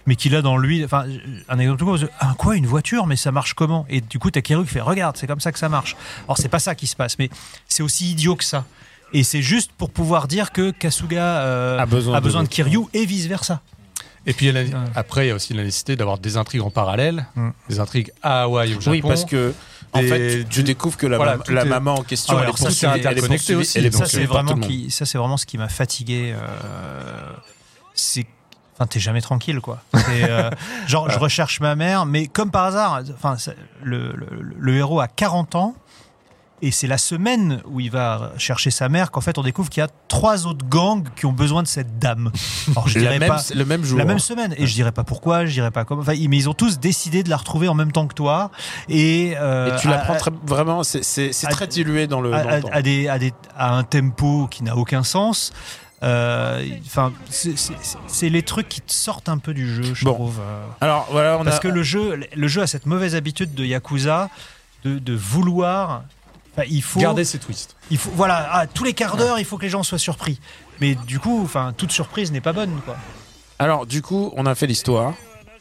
[0.06, 0.84] mais qu'il a dans lui.
[0.84, 1.04] Enfin,
[1.48, 3.86] un exemple tout court, ah, quoi, une voiture, mais ça marche comment?
[3.88, 5.96] Et du coup, t'as Kiru qui fait Regarde, c'est comme ça que ça marche.
[6.24, 7.28] Alors, c'est pas ça qui se passe, mais
[7.68, 8.64] c'est aussi idiot que ça.
[9.12, 12.46] Et c'est juste pour pouvoir dire que Kasuga euh, A besoin a de besoin de
[12.46, 12.54] l'autre.
[12.54, 13.62] Kiryu et vice versa.
[14.26, 16.36] Et puis il y a la- après il y a aussi la nécessité d'avoir des
[16.36, 17.50] intrigues en parallèle Mm.
[17.68, 19.54] des intrigues à Hawaï au Japon Oui, parce que
[19.92, 22.02] en Et fait, tu, tu découvres que la, Voilà, mam- tout la est- maman en
[22.02, 23.78] question, Ah, elle, est poursuivie- c'est elle est poursuivie- aussi.
[23.78, 26.34] elle est ça, c'est vraiment qui, ça, c'est vraiment ce qui m'a fatigué.
[26.36, 27.32] euh,
[27.94, 28.26] c'est
[28.78, 29.80] Enfin, t'es jamais tranquille, quoi.
[29.94, 30.50] Euh,
[30.86, 33.36] genre, je recherche ma mère, mais comme par hasard, enfin,
[33.82, 34.14] le-
[34.58, 35.74] le héros a 40 ans,
[36.62, 39.80] et c'est la semaine où il va chercher sa mère qu'en fait, on découvre qu'il
[39.82, 42.32] y a trois autres gangs qui ont besoin de cette dame.
[42.70, 43.42] Alors, je La dirais même- pas.
[43.54, 43.98] le même jour.
[43.98, 44.54] La même semaine.
[44.56, 46.00] Et je dirais pas pourquoi, je dirais pas comment.
[46.02, 48.50] Enfin, mais ils ont tous décidé de la retrouver en même temps que toi.
[48.88, 52.54] Et, euh, Et tu à- très, vraiment, c'est très dilué dans le, à, dans le
[52.54, 52.68] à- temps.
[52.72, 55.52] à des, à, des, à un tempo qui n'a aucun sens.
[56.02, 60.14] Euh, Enfin, c'est- les trucs qui te sortent un peu du jeu, je Bon.
[60.14, 60.40] trouve.
[60.40, 60.64] euh.
[60.80, 61.60] Alors voilà, on Parce a.
[61.60, 64.28] que le jeu, le jeu a cette mauvaise habitude de Yakuza
[64.84, 66.02] de, de vouloir.
[66.56, 69.44] Enfin, il faut, garder ses twists il faut, voilà, à tous les quarts d'heure, il
[69.44, 70.40] faut que les gens soient surpris.
[70.80, 72.96] Mais du coup, enfin, toute surprise n'est pas bonne, quoi.
[73.58, 75.14] Alors du coup, on a fait l'histoire.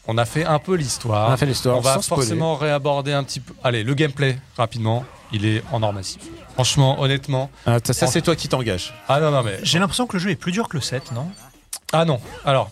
[0.06, 1.78] on a fait un peu l'histoire On a fait l'histoire.
[1.78, 2.22] On va sans spoiler.
[2.22, 3.54] forcément réaborder un petit peu.
[3.64, 5.04] Allez, le gameplay, rapidement.
[5.32, 6.22] Il est en or massif.
[6.54, 7.50] Franchement, honnêtement.
[7.66, 8.94] Ah, ça, ça, c'est toi qui t'engages.
[9.08, 9.58] Ah non, non, mais.
[9.62, 11.28] J'ai l'impression que le jeu est plus dur que le 7, non?
[11.92, 12.20] Ah non.
[12.44, 12.70] Alors.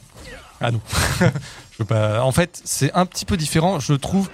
[0.60, 0.80] Ah non.
[1.20, 2.22] Je veux pas...
[2.22, 3.80] En fait, c'est un petit peu différent.
[3.80, 4.30] Je trouve.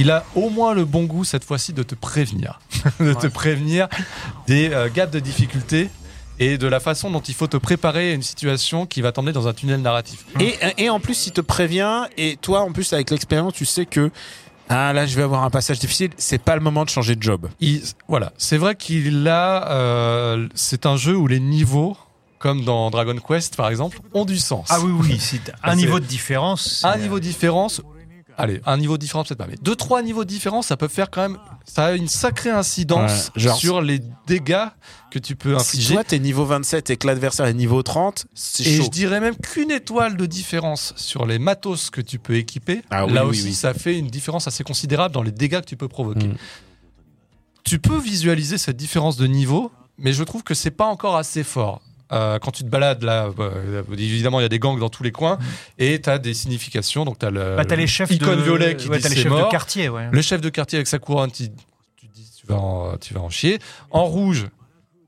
[0.00, 2.58] Il a au moins le bon goût cette fois-ci de te prévenir.
[3.00, 3.88] de te prévenir
[4.46, 5.90] des euh, gaps de difficulté
[6.38, 9.32] et de la façon dont il faut te préparer à une situation qui va t'emmener
[9.32, 10.24] dans un tunnel narratif.
[10.40, 12.04] Et, et en plus, il te prévient.
[12.16, 14.10] Et toi, en plus, avec l'expérience, tu sais que
[14.72, 16.10] ah là, je vais avoir un passage difficile.
[16.16, 17.48] C'est pas le moment de changer de job.
[17.60, 19.68] Il- voilà, c'est vrai qu'il a.
[19.70, 21.96] euh, c'est un jeu où les niveaux,
[22.38, 24.68] comme dans Dragon Quest par exemple, ont du sens.
[24.70, 26.82] Ah oui, oui, c'est un niveau de différence.
[26.84, 27.82] Un niveau de différence.
[28.40, 31.22] Allez, un niveau différent peut-être pas, mais deux trois niveaux différents, ça peut faire quand
[31.22, 31.38] même.
[31.66, 34.66] Ça a une sacrée incidence Ouais, genre- sur les dégâts
[35.10, 35.94] que tu peux Si infliger.
[35.94, 38.84] toi, t'es niveau 27 et que l'adversaire est niveau 30, c'est Et chaud.
[38.84, 43.06] je dirais même qu'une étoile de différence sur les matos que tu peux équiper, Ah
[43.06, 43.54] oui, là oui, aussi oui.
[43.54, 46.28] ça fait une différence assez considérable dans les dégâts que tu peux provoquer.
[46.28, 46.36] Mm.
[47.64, 51.44] Tu peux visualiser cette différence de niveau, mais je trouve que c'est pas encore assez
[51.44, 51.82] fort.
[52.12, 55.02] Euh, quand tu te balades là, euh, évidemment il y a des gangs dans tous
[55.04, 55.38] les coins
[55.78, 57.04] et tu as des significations.
[57.04, 58.42] Donc tu as le Bah, les chefs icône de...
[58.42, 59.46] violet qui ouais, dit t'as les c'est chefs mort.
[59.46, 60.08] de quartier, ouais.
[60.10, 61.48] Le chef de quartier avec sa couronne, tu,
[61.96, 63.58] tu dis tu vas en, tu vas en chier.
[63.90, 64.48] En rouge,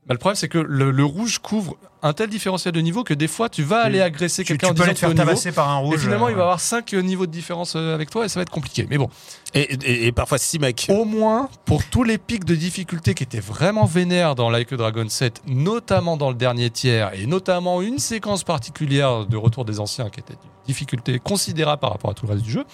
[0.07, 3.13] bah, le problème c'est que le, le rouge couvre un tel différentiel de niveau que
[3.13, 5.77] des fois, tu vas aller agresser quelqu'un en disant faire que niveau, tabasser par un
[5.77, 5.95] rouge.
[5.95, 8.39] Et finalement, euh, il va avoir 5 niveaux de différence euh, avec toi et ça
[8.39, 8.85] va être compliqué.
[8.89, 9.09] Mais bon,
[9.53, 10.85] Et, et- et parfois 6 mecs.
[10.89, 14.75] au moins, pour tous les pics de difficulté qui étaient vraiment vénères dans Like a
[14.77, 19.79] Dragon 7, notamment dans le dernier tiers, et notamment une séquence particulière de Retour des
[19.79, 22.65] Anciens qui était d'une difficulté considérable par rapport à tout le reste du jeu,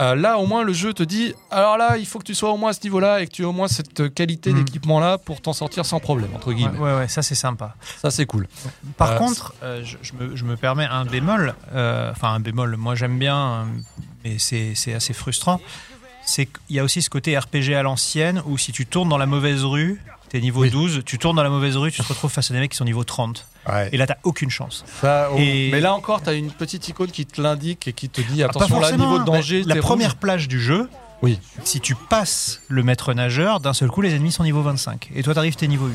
[0.00, 2.50] euh, là, au moins, le jeu te dit alors là, il faut que tu sois
[2.50, 4.64] au moins à ce niveau-là et que tu aies au moins cette qualité Mm.
[4.64, 6.78] d'équipement-là pour t'en sortir sans problème, entre guillemets.
[6.78, 7.74] ouais, ouais, ça c'est sympa.
[8.00, 8.46] Ça, c'est cool.
[8.96, 12.76] Par Euh, contre, euh, je, je me, je me permets un bémol, enfin un bémol,
[12.76, 13.66] moi j'aime bien,
[14.24, 15.60] mais c'est c'est assez frustrant.
[16.24, 19.16] C'est qu'il y a aussi ce côté RPG à l'ancienne où si tu tournes dans
[19.18, 20.70] la mauvaise rue, t'es niveau Oui.
[20.70, 22.76] 12, tu tournes dans la mauvaise rue, tu te retrouves face à des mecs qui
[22.76, 23.46] sont niveau 30.
[23.92, 24.84] Et là, t'as aucune chance.
[25.00, 27.92] Ça, oh, Et- Mais là encore, tu as une petite icône qui te l'indique et
[27.92, 30.20] qui te dit Ah, pas attention, là, niveau de danger, La première rouge.
[30.20, 30.88] plage du jeu,
[31.22, 31.40] Oui.
[31.64, 35.10] si tu passes le maître nageur, d'un seul coup, les ennemis sont niveau 25.
[35.16, 35.94] Et toi, t'arrives, t'es niveau 8.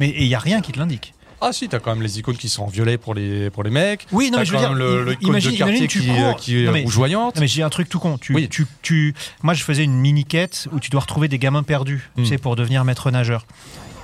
[0.00, 1.14] Mais il y a rien qui te l'indique.
[1.46, 3.70] Ah si, t'as quand même les icônes qui sont en violet pour les, pour les
[3.70, 4.06] mecs.
[4.12, 6.36] Oui, non, mais je veux dire, le, le imagine, de quartier imagine, tu qui, cours.
[6.36, 7.34] qui est Non, mais- rougeoyante.
[7.36, 8.16] Non, mais j'ai un truc tout con.
[8.18, 8.48] Tu, Oui.
[8.48, 12.24] tu, tu, moi, je faisais une mini-quête où tu dois retrouver des gamins perdus, tu
[12.24, 13.46] sais, pour devenir maître nageur.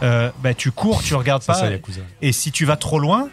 [0.03, 1.59] Euh, bah, tu cours, tu regardes Ça, pas.
[1.61, 2.01] ça, Yakuza.
[2.23, 3.29] et si tu vas trop loin,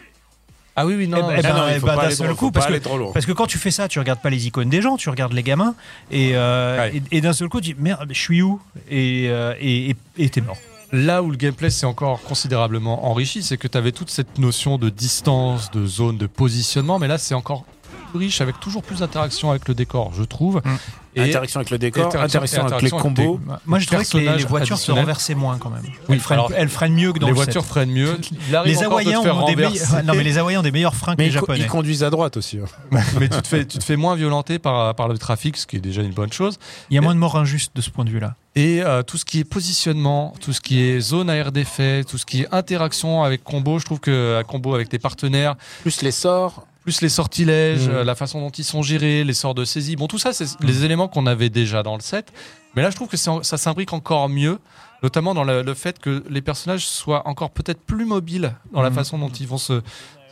[0.76, 1.18] Ah oui, oui, non.
[1.18, 2.26] Eh ben, non, eh ben, Ah non, il eh faut ben, pas d'un aller seul
[2.28, 3.10] trop- coup, parce que- aller trop loin.
[3.12, 5.32] parce que quand tu fais ça, tu regardes pas les icônes des gens, tu regardes
[5.32, 5.74] les gamins.
[6.12, 7.02] Et, euh, Ouais.
[7.10, 8.60] et, et d'un seul coup, tu dis merde, je suis où?
[8.90, 9.96] Et euh, et
[10.30, 10.56] t'es mort.
[10.90, 14.78] Là où le gameplay s'est encore considérablement enrichi, c'est que tu avais toute cette notion
[14.78, 17.66] de distance, de zone, de positionnement, mais là c'est encore
[18.08, 20.56] plus riche avec toujours plus d'interaction avec le décor, je trouve.
[20.64, 20.76] Mm.
[21.16, 23.40] Et Interaction avec le décor, Interaction- interaction, avec les avec combos.
[23.66, 25.82] Moi, je trouvais que les, voitures se renversaient moins quand même.
[25.84, 27.68] Oui, elles, freinent, alors, elles freinent mieux que dans les le voitures 7.
[27.70, 28.20] freinent mieux.
[28.64, 29.56] Les de Hawaïens ont des
[30.04, 31.58] non mais les Hawaïens ont des meilleurs freins que Mais les Japonais.
[31.60, 32.58] ils conduisent à droite aussi.
[32.58, 32.98] hein.
[33.18, 35.76] mais tu te fais, tu te fais moins violenter par, par le trafic, ce qui
[35.76, 36.58] est déjà une bonne chose.
[36.90, 38.34] Il y a moins de morts injustes de ce point de vue-là.
[38.54, 42.04] Et euh, tout ce qui est positionnement, tout ce qui est zone à air d'effet,
[42.04, 45.56] tout ce qui est interaction avec combo, je trouve que à combo avec tes partenaires,
[45.82, 46.66] Plus les sorts.
[46.88, 47.90] Plus les sortilèges, Mm.
[47.96, 49.94] euh, la façon dont ils sont gérés, les sorts de saisie.
[49.94, 52.32] Bon, tout ça, c'est les éléments qu'on avait déjà dans le set.
[52.74, 54.58] Mais là, je trouve que ça s'imbrique encore mieux,
[55.02, 58.88] notamment dans le, le fait que les personnages soient encore peut-être plus mobiles dans la
[58.88, 58.94] Mm.
[58.94, 59.82] façon dont ils vont se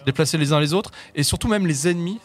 [0.07, 2.21] déplacer les uns les autres, et surtout même les ennemis.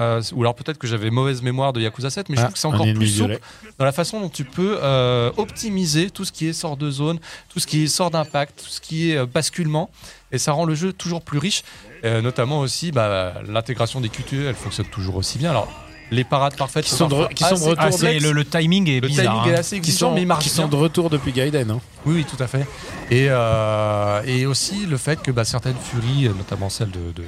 [0.00, 2.54] Euh, ou alors peut-être que j'avais mauvaise mémoire de Yakuza 7, mais je Ah, trouve
[2.54, 3.40] que c'est encore plus souple violet.
[3.78, 7.20] dans la façon dont tu peux euh, optimiser tout ce qui est sort de zone,
[7.48, 9.90] tout ce qui est sort d'impact, tout ce qui est euh, basculement,
[10.32, 11.62] et ça rend le jeu toujours plus riche.
[12.04, 15.50] Euh, notamment aussi, bah, l'intégration des QTE, elle fonctionne toujours aussi bien.
[15.50, 15.68] Alors,
[16.10, 18.32] les parades parfaites Qui sont de re- parfois qui sont de assez retour Ah, le,
[18.32, 19.42] le timing est Le bizarre.
[19.44, 19.80] timing est hein.
[19.80, 20.70] Qui sont, mais il marche qui sont bien.
[20.70, 21.70] de retour depuis Gaiden.
[21.70, 21.80] hein.
[22.04, 22.66] Oui, oui, tout à fait.
[23.10, 27.22] Et, euh, et aussi le fait que bah, certaines furies, notamment celle de, de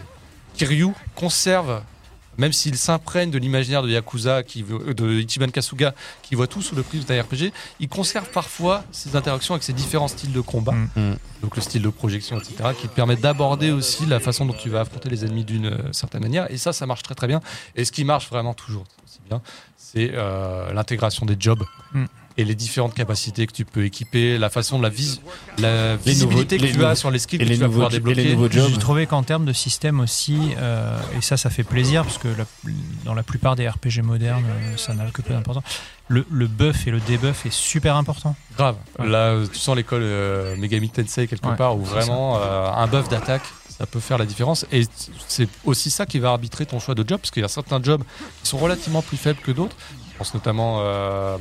[0.55, 1.83] Kiryu, conservent,
[2.39, 6.63] même s'ils s'imprègnent de l'imaginaire de Yakuza, qui, euh, de Ichiban Kasuga, qui voit tout
[6.63, 10.41] sous le prisme d'un RPG, ils conservent parfois ces interactions avec ces différents styles de
[10.41, 10.73] combat.
[10.73, 10.89] Mm.
[10.97, 11.17] Mm.
[11.43, 14.71] Donc le style de projection, etc., qui te permet d'aborder aussi la façon dont tu
[14.71, 16.51] vas affronter les ennemis d'une euh, certaine manière.
[16.51, 17.41] Et ça, ça marche très très bien.
[17.75, 19.43] Et ce qui marche vraiment toujours aussi bien,
[19.77, 21.65] c'est euh, l'intégration des jobs.
[21.93, 22.05] Mm.
[22.39, 25.21] Et les différentes capacités que tu peux équiper, la façon de la, vis-
[25.57, 27.89] la visibilité nouveaux- que tu as sur les skills et que les tu vas pouvoir
[27.89, 28.37] débloquer.
[28.51, 32.29] J'ai trouvé qu'en termes de système aussi, euh, et ça, ça fait plaisir, parce que
[32.29, 32.45] la-
[33.05, 35.65] dans la plupart des RPG modernes, euh, ça n'a que peu d'importance.
[36.09, 38.37] Le, le buff et le debuff est super important.
[38.57, 38.77] Grave.
[38.99, 39.09] Ouais.
[39.09, 42.87] Là, euh, tu sens l'école euh, Megami Tensei quelque Ouais, part où vraiment euh, un
[42.87, 43.43] buff d'attaque,
[43.79, 44.67] ça peut faire la différence.
[44.73, 44.83] Et
[45.27, 47.83] c'est aussi ça qui va arbitrer ton choix de job, parce qu'il y a certains
[47.83, 48.03] jobs
[48.43, 49.75] qui sont relativement plus faibles que d'autres.
[50.13, 51.37] Je pense notamment euh,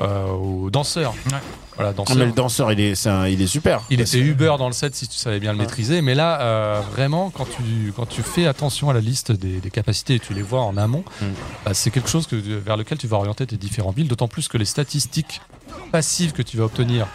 [0.00, 1.12] euh, aux danseurs.
[1.32, 1.38] Ouais.
[1.76, 2.16] Voilà, Ah, danseurs.
[2.16, 3.82] mais le danseur, il est, c'est un- il est super.
[3.90, 5.64] Il était que- Uber dans le set si tu savais bien le Ouais.
[5.64, 9.60] maîtriser, mais là, euh, vraiment, quand tu, quand tu fais attention à la liste des,
[9.60, 11.24] des capacités et tu les vois en amont, Mm.
[11.64, 14.46] bah, c'est quelque chose que, vers lequel tu vas orienter tes différents builds, d'autant plus
[14.48, 15.40] que les statistiques
[15.90, 17.06] passives que tu vas obtenir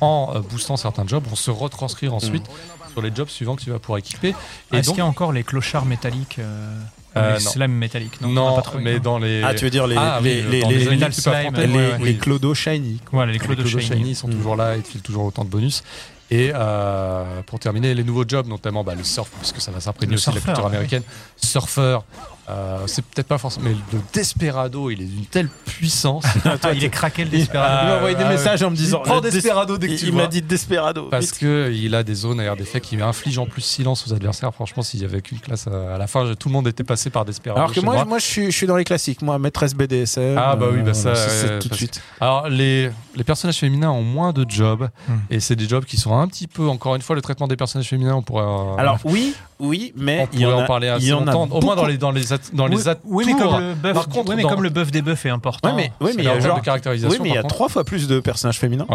[0.00, 2.44] en euh, boostant certains jobs vont se retranscrire ensuite
[2.92, 4.28] sur les jobs suivants que tu vas pouvoir équiper.
[4.72, 6.78] Est-ce donc, qu'il y a encore les clochards métalliques euh,
[7.16, 9.00] Euh, slams métalliques Non, on non, pas mais non.
[9.00, 9.42] dans les.
[9.44, 11.72] Ah, tu veux dire les, Ah, les, oui, les, les, les les, slime, ouais, les-
[11.72, 11.98] ouais.
[11.98, 12.98] les les clodos shiny.
[12.98, 13.10] quoi.
[13.18, 13.98] Voilà, les Les clodos Clodo shiny.
[13.98, 14.32] Shiny sont Mm.
[14.34, 15.84] toujours là et te filent toujours autant de bonus.
[16.30, 20.14] Et euh, pour terminer, les nouveaux jobs, notamment bah, le surf, puisque ça va s'imprégner
[20.14, 20.70] aussi de la culture ouais.
[20.70, 21.02] américaine.
[21.36, 22.04] Surfeur,
[22.48, 23.66] euh, c'est peut-être pas forcément.
[23.70, 26.24] Mais le Desperado, il est d'une telle puissance.
[26.74, 27.78] Il est craqué le Desperado.
[27.82, 29.00] Il m'a envoyé des ah, messages en me disant.
[29.04, 31.08] prends Desperado dès que Il, tu il m'a dit Desperado.
[31.10, 34.52] Parce qu'il a des zones à air d'effet qui infligent en plus silence aux adversaires.
[34.54, 37.10] Franchement, s'il y avait qu'une classe à, à la fin, tout le monde était passé
[37.10, 37.60] par Desperado.
[37.60, 39.22] Alors que moi, moi, je suis, je suis dans les classiques.
[39.22, 40.36] Moi, maîtresse BDSM.
[40.38, 42.02] Ah, bah oui, bah ça, c'est- c'est ouais, tout de suite.
[42.20, 44.88] Alors, les, les personnages féminins ont moins de jobs.
[45.08, 45.12] Hmm.
[45.30, 47.56] Et c'est des jobs qui sont un petit peu, encore une fois, le traitement des
[47.56, 48.44] personnages féminins, on pourrait.
[48.44, 51.12] euh, Alors oui, oui, mais on il y en, en, a, parler il assez y
[51.12, 51.56] en a longtemps.
[51.56, 53.02] Au moins dans les, dans les, at- dans les oui, atours.
[53.10, 55.26] oui, mais comme le buff, Par contre, oui, mais dans- comme le buff des buffs
[55.26, 55.68] est important.
[55.70, 56.58] Ouais, mais, oui, mais il y a genre.
[56.58, 57.10] de caractérisation.
[57.10, 58.86] Oui, mais il y a trois fois plus de personnages féminins.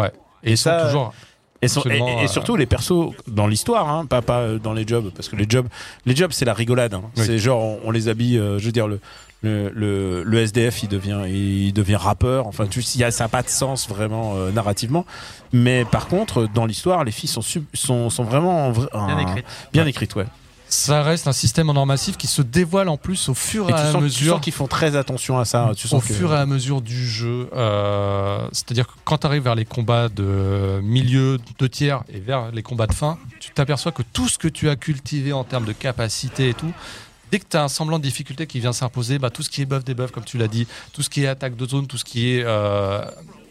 [0.44, 1.12] Et ils sont ça- toujours
[1.62, 4.72] Et, sur- et- et euh, surtout les persos dans l'histoire, hein, pas, pas euh, dans
[4.72, 5.66] les jobs, parce que les jobs,
[6.06, 6.94] les jobs c'est la rigolade.
[6.94, 7.02] hein.
[7.16, 7.22] Oui.
[7.26, 8.98] C'est genre on, on les habille, euh, je veux dire le,
[9.42, 12.46] le, le, le SDF il devient il devient rappeur.
[12.46, 15.04] Enfin tu il y a, ça n'a pas de sens vraiment euh, narrativement.
[15.52, 19.18] Mais par contre dans l'histoire les filles sont sub- sont, sont vraiment en Bien un-
[19.20, 19.44] écrite.
[19.72, 20.26] bien écrites ouais.
[20.72, 23.72] Ça reste un système en or massif qui se dévoile en plus au fur Et
[23.72, 24.40] à mesure.
[24.40, 25.72] qu'ils font très attention à ça.
[25.76, 27.48] Tu au que- fur et à mesure du jeu.
[27.54, 32.52] euh, C'est-à-dire que quand tu arrives vers les combats de milieu, de tiers et vers
[32.52, 35.64] les combats de fin, tu t'aperçois que tout ce que tu as cultivé en termes
[35.64, 36.72] de capacité et tout,
[37.32, 39.62] dès que tu as un semblant de difficulté qui vient s'imposer, bah, tout ce qui
[39.62, 41.98] est buff, debuff, comme tu l'as dit, tout ce qui est attaque de zone, tout
[41.98, 43.02] ce qui est, euh,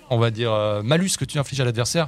[0.09, 2.07] on va dire, euh, malus que tu infliges à l'adversaire,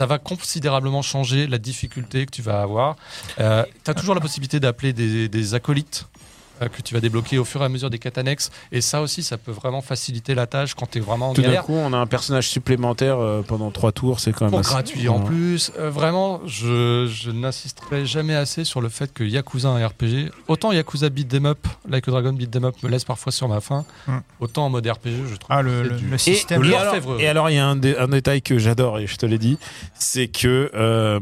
[0.00, 2.96] ça va considérablement changer la difficulté que tu vas avoir.
[3.36, 6.19] tu as toujours la possibilité d'appeler des, acolytes euh,
[6.68, 8.50] que tu vas débloquer au fur et à mesure des quêtes annexes.
[8.72, 11.42] Et ça aussi, ça peut vraiment faciliter la tâche quand tu es vraiment en Tout
[11.42, 14.60] d'un coup, on a un personnage supplémentaire euh, pendant trois tours, c'est quand même Pour
[14.60, 15.24] assez- gratuit en Ouais.
[15.26, 15.72] plus.
[15.78, 20.72] Euh, vraiment, je, je n'insisterai jamais assez sur le fait que Yakuza un RPG, autant
[20.72, 23.60] Yakuza Beat Them Up, Like a Dragon Beat Them Up me laisse parfois sur ma
[23.60, 24.18] faim, Mm.
[24.40, 25.46] autant en mode RPG, je trouve.
[25.48, 26.64] Ah, le, c'est le, du- le Et, système.
[26.64, 26.68] et
[27.22, 29.38] et alors, il y a un, dé- un détail que j'adore et je te l'ai
[29.38, 29.58] dit,
[29.94, 31.20] c'est que euh,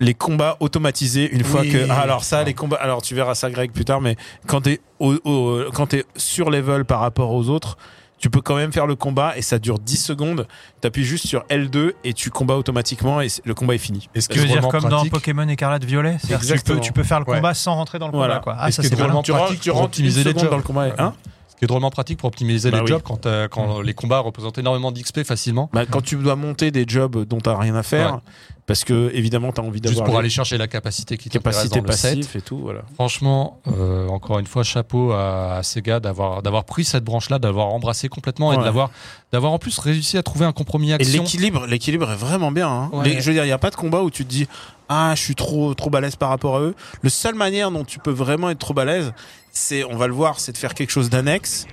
[0.00, 1.70] les combats automatisés, une fois Oui.
[1.72, 1.86] que.
[1.90, 2.44] Ah, alors ça, Ah.
[2.44, 2.76] les combats.
[2.76, 6.50] Alors tu verras ça, Greg, plus tard, mais quand t'es au, au- quand t'es sur
[6.50, 7.76] level par rapport aux autres.
[8.18, 10.48] Tu peux quand même faire le combat et ça dure 10 secondes.
[10.80, 14.08] T'appuies juste sur L2 et tu combats automatiquement et le combat est fini.
[14.14, 16.80] Et ce Tu veux dire comme pratique- dans Pokémon Écarlate Violet C'est-à-dire que tu peux,
[16.80, 17.36] tu peux faire le Ouais.
[17.36, 18.36] combat sans rentrer dans le Voilà.
[18.38, 18.42] combat.
[18.42, 18.56] Quoi.
[18.58, 20.86] Ah, ça c'est vraiment Tu rentres, pratique tu rentres une seconde dans le combat.
[20.96, 21.12] Hein?
[21.12, 21.28] Ce
[21.58, 22.88] qui est drôlement pratique pour optimiser Bah les oui.
[22.88, 25.70] jobs quand, euh, quand les combats représentent énormément d'XP facilement.
[25.72, 28.20] Bah, quand tu dois monter des jobs dont t'as rien à faire, Ouais.
[28.66, 31.56] parce que évidemment t'as envie Juste d'avoir pour les aller chercher la capacité qui t'intéresse
[31.68, 31.92] capacités dans le
[32.24, 32.36] set.
[32.36, 32.82] et tout, voilà.
[32.94, 37.68] Franchement, euh, encore une fois, chapeau à, à Sega d'avoir d'avoir pris cette branche-là, d'avoir
[37.68, 38.64] embrassé complètement et Ouais.
[38.64, 38.90] l'avoir
[39.32, 41.22] d'avoir en plus réussi à trouver un compromis Et action.
[41.22, 42.68] l'équilibre, l'équilibre est vraiment bien.
[42.68, 42.90] hein.
[42.92, 43.04] Ouais.
[43.04, 44.46] Les- je veux dire, il n'y a pas de combat où tu te dis
[44.88, 46.74] ah je suis trop trop balèze par rapport à eux.
[47.02, 49.12] Le seule manière dont tu peux vraiment être trop balèze,
[49.56, 51.66] c'est on va le voir, c'est de faire quelque chose d'annexe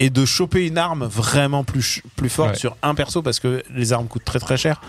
[0.00, 2.56] et de choper une arme vraiment plus forte Ouais.
[2.56, 4.80] sur un perso parce que les armes coûtent très très cher.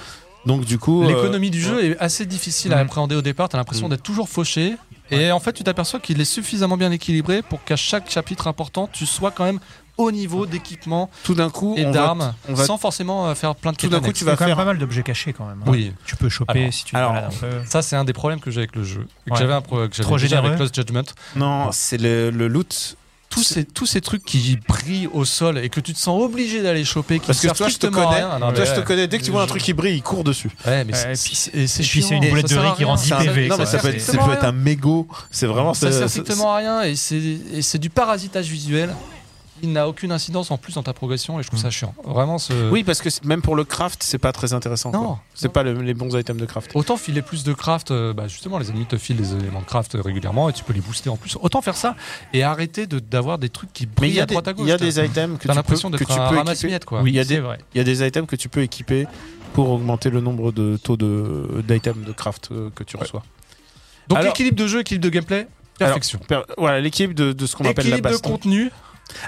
[0.46, 2.80] Donc du coup, euh, L'économie du jeu est assez difficile à Mm.
[2.88, 3.48] appréhender au départ.
[3.48, 3.92] T'as l'impression Mm.
[3.92, 4.76] d'être toujours fauché.
[5.12, 8.90] Et en fait, tu t'aperçois qu'il est suffisamment bien équilibré pour qu'à chaque chapitre important,
[8.92, 9.60] tu sois quand même
[9.98, 13.72] au niveau d'équipement tout d'un coup, et d'armes, on va- sans forcément euh, faire plein
[13.72, 15.04] de Tout d'un coup, tu Il y vas a quand même faire pas mal d'objets
[15.04, 15.60] cachés quand même.
[15.62, 15.70] hein.
[15.70, 17.50] Oui, Tu peux choper Alors- si tu alors, balades un peu.
[17.70, 19.06] ça c'est un des problèmes que j'ai avec le jeu.
[19.28, 19.38] Que Ouais.
[19.40, 20.58] j'avais un pro- que j'avais Trop déjà avec.
[20.58, 21.04] Lost Judgment.
[21.36, 22.98] non, c'est le, le loot.
[23.30, 26.62] Tous ces, tous ces trucs qui brillent au sol et que tu te sens obligé
[26.62, 28.06] d'aller choper, qui Parce que toi, je te connais.
[28.06, 28.38] rien.
[28.38, 29.08] Non, toi, je te connais.
[29.08, 30.52] Dès que tu vois un truc qui brille, il court dessus.
[30.68, 32.96] Ouais, mais Ouais, c'est- et c'est puis- c'est- une boulette ça de riz qui rend
[32.96, 35.08] Ça- 10 PV, non, mais ça peut C'est- être, ça peut un mégot.
[35.32, 38.94] C'est vraiment Ça c'est- sert strictement à rien et c'est et c'est du parasitage visuel.
[39.64, 41.96] Il n'a aucune incidence en plus dans ta progression et je trouve ça chiant.
[42.04, 42.70] Vraiment, ce...
[42.70, 44.92] Oui, parce que c'est- même pour le craft, c'est pas très intéressant.
[44.92, 45.18] Non.
[45.34, 46.72] C'est pas le- les bons items de craft.
[46.76, 49.66] Autant filer plus de craft, euh, bah justement, les ennemis te filent des éléments de
[49.66, 51.38] craft régulièrement et tu peux les booster en plus.
[51.42, 51.96] Autant faire ça
[52.34, 54.66] et arrêter de- d'avoir des trucs qui brillent à droite à gauche.
[54.66, 56.38] il y a des items que tu l'impression peux, que d'être tu un peux équiper.
[56.40, 57.02] ramasse-miettes, quoi.
[57.02, 57.58] Oui, il y a c'est des- vrai.
[57.74, 59.08] Il y a des items que tu peux équiper
[59.54, 63.24] pour augmenter le nombre de taux de d'items de craft euh, que tu reçois.
[64.10, 65.48] Donc Alors- équilibre de jeu, équilibre de gameplay,
[65.80, 66.20] perfection.
[66.28, 68.70] Per- Voilà l'équilibre de, de ce qu'on appelle la équilibre de contenu,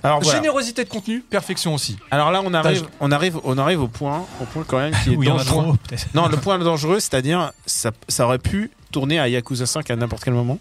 [0.03, 0.37] Alors voilà.
[0.39, 1.97] générosité de contenu, perfection aussi.
[2.11, 5.13] Alors là, on arrive, on arrive, on arrive au point, au point quand même qui
[5.13, 5.45] est dangereux.
[5.45, 5.75] trop.
[6.13, 10.23] Non, le point dangereux, c'est-à-dire, ça, ça aurait pu tourner à Yakuza 5 à n'importe
[10.23, 10.59] quel moment.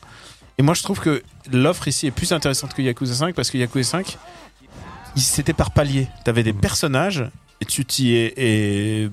[0.59, 3.59] Et moi, je trouve que l'offre ici est plus intéressante que Yakuza 5 parce que
[3.59, 4.19] Yakuza 5,
[5.17, 6.09] il- c'était par palier.
[6.25, 7.25] T'avais des personnages
[7.61, 9.11] et tu t'y es, et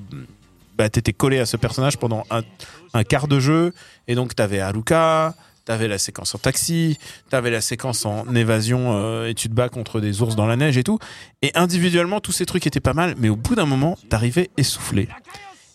[0.77, 2.41] bah, t'étais collé à ce personnage pendant un,
[2.93, 3.73] un quart de jeu.
[4.07, 5.35] Et donc, t'avais Haruka,
[5.71, 9.69] t'avais la séquence en taxi, t'avais la séquence en évasion euh, et tu te bats
[9.69, 10.99] contre des ours dans la neige et tout.
[11.41, 15.07] Et individuellement, tous ces trucs étaient pas mal, mais au bout d'un moment, t'arrivais essoufflé.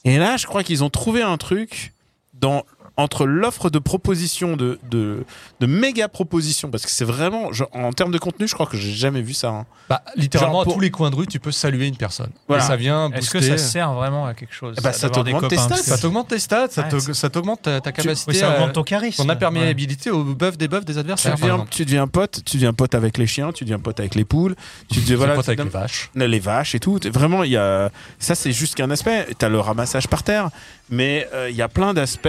[0.04, 1.94] Et là, je crois qu'ils ont trouvé un truc
[2.34, 2.66] dans
[2.98, 5.24] entre l'offre de propositions de, de
[5.60, 8.92] de méga propositions parce que c'est vraiment en termes de contenu, je crois que j'ai
[8.92, 9.48] jamais vu ça.
[9.50, 9.66] hein.
[9.90, 12.30] Bah, littéralement, pour- à tous les coins de rue, tu peux saluer une personne.
[12.48, 12.64] Voilà.
[12.64, 15.48] Et ça vient Est-ce que ça sert vraiment à quelque chose Eh ben, ça t'augmente
[15.48, 15.82] tes copains stats.
[15.82, 19.22] Ça t'augmente tes stats, ça Ouais, t'augmente ta, ta capacité, Oui, ça augmente ton charisme.
[19.22, 19.34] ton Ouais.
[19.34, 21.34] imperméabilité au buff des buffs des Tu adversaires.
[21.36, 24.24] deviens, tu deviens pote, tu deviens pote avec les chiens, tu deviens pote avec les
[24.24, 24.56] poules,
[24.90, 26.10] tu deviens Voilà, voilà, avec tu les vaches.
[26.14, 26.98] les vaches et tout.
[27.12, 29.26] Vraiment, il y a ça, c'est juste qu'un aspect.
[29.38, 30.48] T'as le ramassage par terre,
[30.90, 32.28] mais euh, il y a plein d'aspects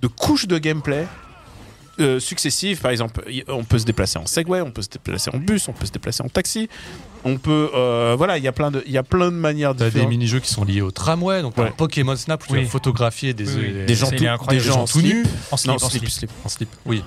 [0.00, 1.06] de couches de gameplay.
[1.98, 5.38] euh, successives, par exemple, on peut se déplacer en Segway, on peut se déplacer en
[5.38, 6.68] bus, on peut se déplacer en taxi,
[7.24, 9.74] on peut, euh, voilà, il y a plein de, il y a plein de manières
[9.74, 11.72] T'as des mini-jeux qui sont liés au tramway, donc Ouais.
[11.74, 12.64] Pokémon Snap où tu Oui.
[12.64, 13.72] vas photographier des, Oui, oui.
[13.72, 14.16] des, Des gens tout,
[14.50, 15.24] des gens nus.
[15.50, 16.10] En slip, Non, en slip, slip.
[16.10, 16.30] slip.
[16.44, 16.68] en slip.
[16.84, 17.02] Oui.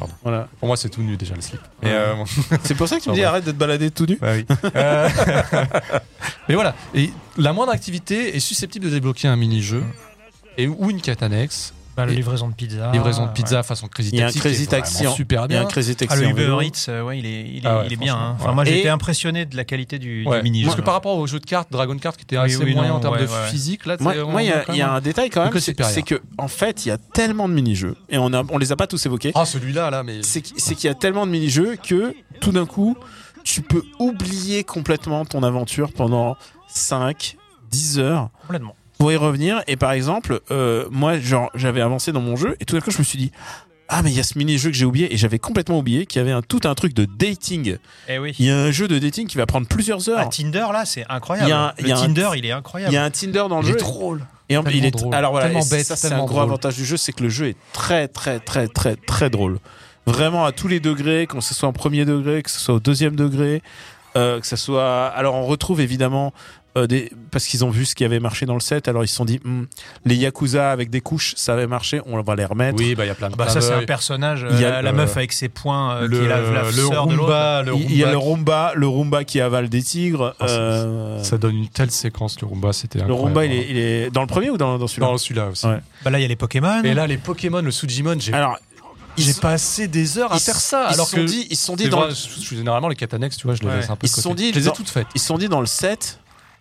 [0.00, 0.12] pardon.
[0.24, 0.48] Voilà.
[0.58, 1.60] Pour moi, c'est tout nu déjà le slip.
[1.80, 1.90] Ouais.
[1.92, 2.14] euh,
[2.64, 4.18] C'est pour ça que tu me dis arrête de te balader tout nu.
[4.20, 4.44] Bah oui.
[4.74, 5.08] Euh,
[6.48, 6.74] Mais voilà.
[6.96, 9.84] Et la moindre activité est susceptible de débloquer un mini-jeu
[10.58, 11.72] et ou une quête annexe.
[11.96, 12.90] Bah, la livraison de pizza.
[12.92, 13.34] livraison de ouais.
[13.34, 14.40] pizza façon Crazy Il y a un Taxi.
[14.40, 15.62] Crazy Taxi en- super Il y a bien.
[15.62, 16.58] un Crazy Taxi Ah, le Uber.
[16.66, 18.16] Eats, euh, ouais, il est, il est, Ah ouais, il est bien.
[18.16, 18.36] hein.
[18.38, 18.54] Enfin, ouais.
[18.54, 20.38] moi, été impressionné de la qualité du, Ouais.
[20.38, 20.66] du mini-jeu.
[20.66, 22.90] Parce que par rapport au jeu de cartes Dragon Card qui était assez oui, moyen
[22.90, 23.48] non, en termes de ouais, ouais.
[23.50, 26.84] physique, là, Moi, il y a- un détail quand même, que c'est que en fait,
[26.84, 29.32] il y a tellement de mini-jeux et on a, on les a pas tous évoqués.
[29.34, 30.20] Ah, celui-là, là, mais.
[30.22, 32.96] C'est qu'il y a tellement de mini-jeux que tout d'un coup,
[33.44, 36.36] tu peux oublier complètement ton aventure pendant
[36.68, 37.36] 5,
[37.70, 38.74] 10 heures Complètement.
[38.98, 39.62] Pour y revenir.
[39.66, 42.90] Et par exemple, euh, moi, genre, j'avais avancé dans mon jeu et tout d'un coup,
[42.90, 43.32] je me suis dit.
[43.86, 46.18] Ah mais il y a ce mini-jeu que j'ai oublié et j'avais complètement oublié qu'il
[46.18, 47.76] y avait un, tout un truc de dating.
[48.08, 48.34] Eh oui.
[48.38, 50.20] Il y a un jeu de dating qui va prendre plusieurs heures.
[50.22, 51.48] Ah, Tinder, là, c'est incroyable.
[51.48, 52.94] Il y a un- le il y a un- Tinder, il est Il incroyable.
[52.94, 53.76] y a un Tinder dans le Il jeu.
[53.76, 54.26] est drôle.
[54.48, 55.14] Et en- Tellement il est drôle.
[55.14, 56.42] alors voilà, Tellement et bête, ça c'est un gros drôle.
[56.44, 59.58] avantage du jeu, c'est que le jeu est très très très très très drôle.
[60.06, 62.80] Vraiment à tous les degrés, que ce soit en premier degré, que ce soit au
[62.80, 63.62] deuxième degré,
[64.16, 65.08] euh, que ce soit.
[65.08, 66.32] Alors on retrouve évidemment
[66.76, 69.08] euh, des parce qu'ils ont vu ce qui avait marché dans le set, alors ils
[69.08, 69.64] se sont dit Hmm,
[70.04, 72.78] les yakuza avec des couches, ça avait marché, on va les remettre.
[72.78, 74.46] Oui, bah, il y a plein de Bah, ça, c'est un personnage.
[74.50, 76.40] Il y a euh, la le- meuf avec ses points, euh, le, qui est la,
[76.40, 77.64] la le sœur de l'autre.
[77.88, 80.34] Il y a le Roomba Roomba, le Roomba qui avale des tigres.
[80.40, 83.12] Ah, ça- euh, Ça donne une telle séquence, le Roomba, c'était le.
[83.12, 85.06] Roomba, il est, il est dans le premier ou dans, dans celui-là?
[85.06, 85.66] Dans celui-là aussi.
[85.66, 85.78] Ouais.
[86.04, 86.82] Bah, là, il y a les Pokémon.
[86.82, 88.58] Et là, les Pokémon, le Sujimon, j'ai Alors,
[89.16, 90.88] ils j'ai passé des heures à faire ça.
[90.90, 92.56] ils alors se que sont dit, ils se sont dit dans vrai, le- je- je-
[92.56, 93.76] généralement les quêtes annexes, tu vois, je les Ouais.
[93.76, 94.06] laisse un peu.
[94.06, 95.06] Ils se sont dit je les ai toutes faites.
[95.14, 96.18] Ils se sont dit dans le set,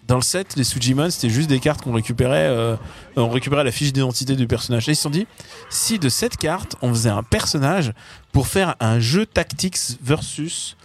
[0.08, 2.76] dans le set, les Sujimon, c'était juste des cartes qu'on récupérait, euh,
[3.16, 4.90] on récupérait la fiche d'identité du personnage.
[4.90, 5.28] Et ils se sont dit,
[5.70, 7.94] si de cette carte, on faisait un personnage
[8.32, 10.76] pour faire un jeu tactics versus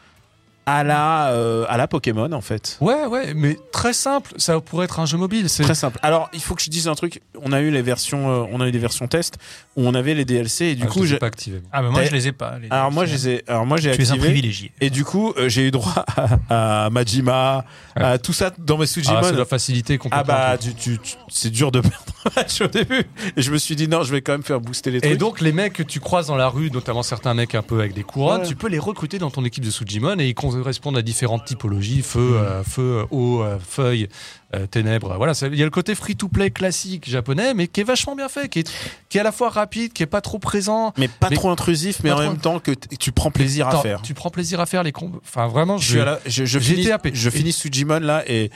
[0.69, 2.77] à la, euh, à la Pokémon, en fait.
[2.81, 4.33] Ouais, ouais, mais très simple.
[4.37, 5.49] Ça pourrait être un jeu mobile.
[5.49, 5.99] C'est Très simple.
[6.03, 7.21] Alors, il faut que je dise un truc.
[7.43, 9.39] On a eu les versions, euh, on a eu des versions test
[9.77, 11.63] où on avait les DLC et du Ah, coup, je les ai j'ai- pas activé.
[11.73, 12.59] Ah, bah, moi, je les ai pas.
[12.61, 14.27] les alors moi, je les ai, alors moi, j'ai Tu es un activé.
[14.29, 14.73] privilégié.
[14.81, 16.05] Et du coup, euh, j'ai eu droit
[16.51, 17.65] à, à Majima,
[17.97, 19.19] à tout ça dans mes Sujimon.
[19.21, 20.25] Ah, ça doit faciliter Ah complètement.
[20.35, 20.77] bah le truc.
[20.77, 21.97] tu, tu- tu- c'est dur de perdre
[22.27, 23.05] un match au début
[23.37, 25.17] et je me suis dit non je vais quand même faire booster les trucs Et
[25.17, 27.95] donc les mecs que tu croises dans la rue, notamment certains mecs un peu avec
[27.95, 28.47] des couronnes, Ouais.
[28.47, 32.03] tu peux les recruter dans ton équipe de Sujimon et ils correspondent à différentes typologies
[32.03, 32.35] feu, Mm.
[32.37, 34.09] euh, feu, euh, eau, euh, feuille,
[34.55, 35.15] euh, ténèbres.
[35.17, 38.49] Voilà, il y a le côté free-to-play classique japonais, mais qui est vachement bien fait,
[38.49, 38.71] qui est,
[39.09, 40.93] qui est à la fois rapide, qui est pas trop présent.
[40.97, 44.03] mais pas Mais- trop intrusif mais en même temps que tu prends plaisir à faire
[44.03, 45.21] Tu prends plaisir à faire les combos.
[45.25, 47.11] Enfin vraiment, je je, suis à la- je, je j'ai finis, happé.
[47.15, 48.51] je finis Sujimon là et,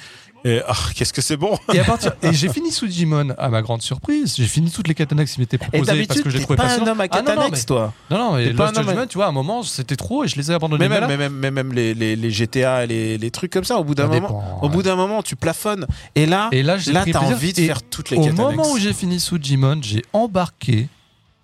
[0.44, 3.62] et ah, qu'est-ce que c'est bon Et à partir et j'ai fini Sujimon à ma
[3.62, 4.34] grande surprise.
[4.36, 6.64] J'ai fini toutes les katanas qui m'étaient et proposées parce que je les trouvais pas
[6.66, 8.88] pas un homme à Ah, non, non, mais- toi Non non, pas Lost un homme-
[8.88, 10.88] Judgment, tu vois, à un moment c'était trop et je les ai abandonnés.
[10.88, 13.76] mais même, mais même, mais même les, les, les GTA les, les trucs comme ça
[13.78, 14.72] au bout d'un moment dépend, au ouais.
[14.72, 17.60] bout d'un moment tu plafonnes et là Et là, j'ai là pris t'as envie de
[17.60, 20.88] Et faire toutes les Au moment où j'ai fini Sujimon, j'ai embarqué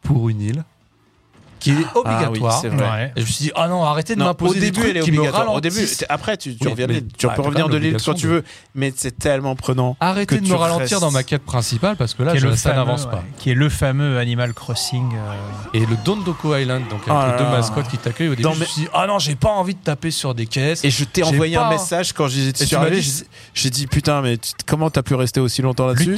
[0.03, 0.64] pour une île
[1.61, 2.61] qui est ah oui obligatoire.
[2.61, 3.13] c'est vrai Ouais.
[3.17, 5.01] et je me suis dit, ah non, arrêtez de m'imposer des début, trucs elle est
[5.01, 5.53] qui me obligatoire.
[5.55, 6.05] Au début, ralentissent.
[6.09, 8.45] après, tu, tu Oui, reviens, mais- tu bah, peux revenir de l'île quand tu veux,
[8.75, 9.97] mais c'est tellement prenant.
[10.01, 11.01] Arrêtez que de me ralentir restes.
[11.01, 13.25] dans ma quête principale parce que là, je- ça n'avance ouais, pas.
[13.39, 15.13] Qui est le fameux Animal Crossing.
[15.15, 15.35] euh,
[15.75, 18.53] Et le Dondoko Island, donc avec Ah les deux mascottes qui t'accueillent, au début, Dans
[18.55, 20.85] je me suis dit, ah non, j'ai pas envie de taper sur des caisses.
[20.85, 22.29] Et je t'ai envoyé pas- un message quand
[22.77, 23.01] arrivé.
[23.01, 26.17] dit- j'ai- dit putain, mais comment t'as pu rester aussi longtemps là-dessus.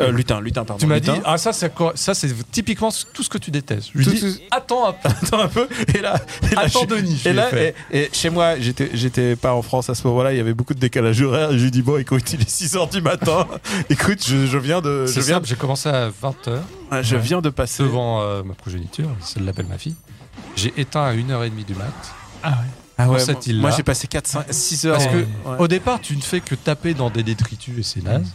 [0.00, 0.78] Euh, Lutin, lutin, pardon.
[0.80, 3.88] tu m'as dit, ah ça c'est quoi Ça c'est typiquement tout ce que tu détestes.
[3.92, 5.68] Je lui Tout- dis, tout- attends un peu, Attends un peu.
[5.92, 6.20] Et là,
[6.50, 7.20] et là, attends je- Denis.
[7.24, 10.06] je et lui là, et, et chez moi, j'étais, j'étais pas en France à ce
[10.06, 10.32] moment-là.
[10.32, 11.50] Il y avait beaucoup de décalage horaire.
[11.50, 13.46] Et j'ai dit bon, écoute, il est 6 h du matin.
[13.90, 17.16] écoute, je, je viens de, je C'est viens, simple, j'ai commencé à 20h de- je
[17.16, 17.20] Ouais.
[17.20, 17.82] viens de passer.
[17.82, 19.96] devant euh, ma progéniture, celle l'appelle ma fille.
[20.54, 21.86] J'ai éteint à 1h30 du mat.
[22.44, 22.54] Ah ouais.
[23.00, 24.96] Ah ouais, cette moi, j'ai passé 4, 5, 6 heures.
[24.98, 25.56] Parce que Ouais.
[25.58, 28.32] Au départ, tu ne fais que taper dans des détritus et c'est naze.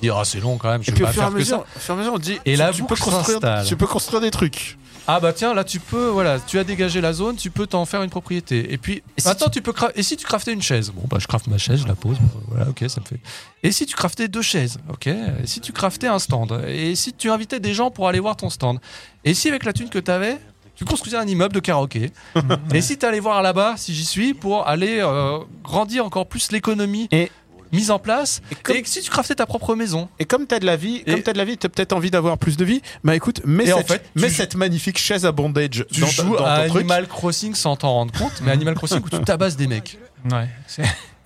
[0.00, 1.38] Tu dis, ah, c'est long quand même, je Et vais pas faire que ça.
[1.38, 2.38] mesure, au fur et à mesure, on dit.
[2.44, 4.76] Et tu- la tu peux construire, tu peux construire des trucs.
[5.08, 7.84] Ah bah tiens, là tu peux, voilà, tu as dégagé la zone, tu peux t'en
[7.84, 8.72] faire une propriété.
[8.72, 9.62] Et puis Et si maintenant tu...
[9.62, 10.90] peux cra- et si tu craftais une chaise?
[10.92, 12.16] Bon bah je crafte ma chaise, je la pose,
[12.48, 13.20] voilà, ok, ça me fait.
[13.62, 14.78] Et si tu craftais deux chaises?
[14.90, 15.06] Ok.
[15.06, 16.60] Et si tu craftais un stand?
[16.66, 18.80] Et si tu invitais des gens pour aller voir ton stand?
[19.24, 20.38] Et si avec la thune que t'avais
[20.74, 22.10] tu construisais un immeuble de karaoké?
[22.74, 27.06] et si t'allais voir là-bas, si j'y suis, pour aller euh, grandir encore plus l'économie
[27.12, 27.30] Et-
[27.72, 28.40] mise en place.
[28.50, 30.08] Et comme- Et si tu craftais ta propre maison.
[30.18, 32.10] Et comme t'as de la vie, Et- comme t'as de la vie, t'as peut-être envie
[32.10, 32.82] d'avoir plus de vie.
[33.04, 36.00] Bah écoute, mets, Et en cette, fait, mets joues- cette magnifique chaise à bondage Tu
[36.00, 36.76] dans, joues dans à truc.
[36.80, 39.98] Animal Crossing sans t'en rendre compte, mais Animal Crossing où tu tabasses des mecs.
[40.30, 40.48] Ouais.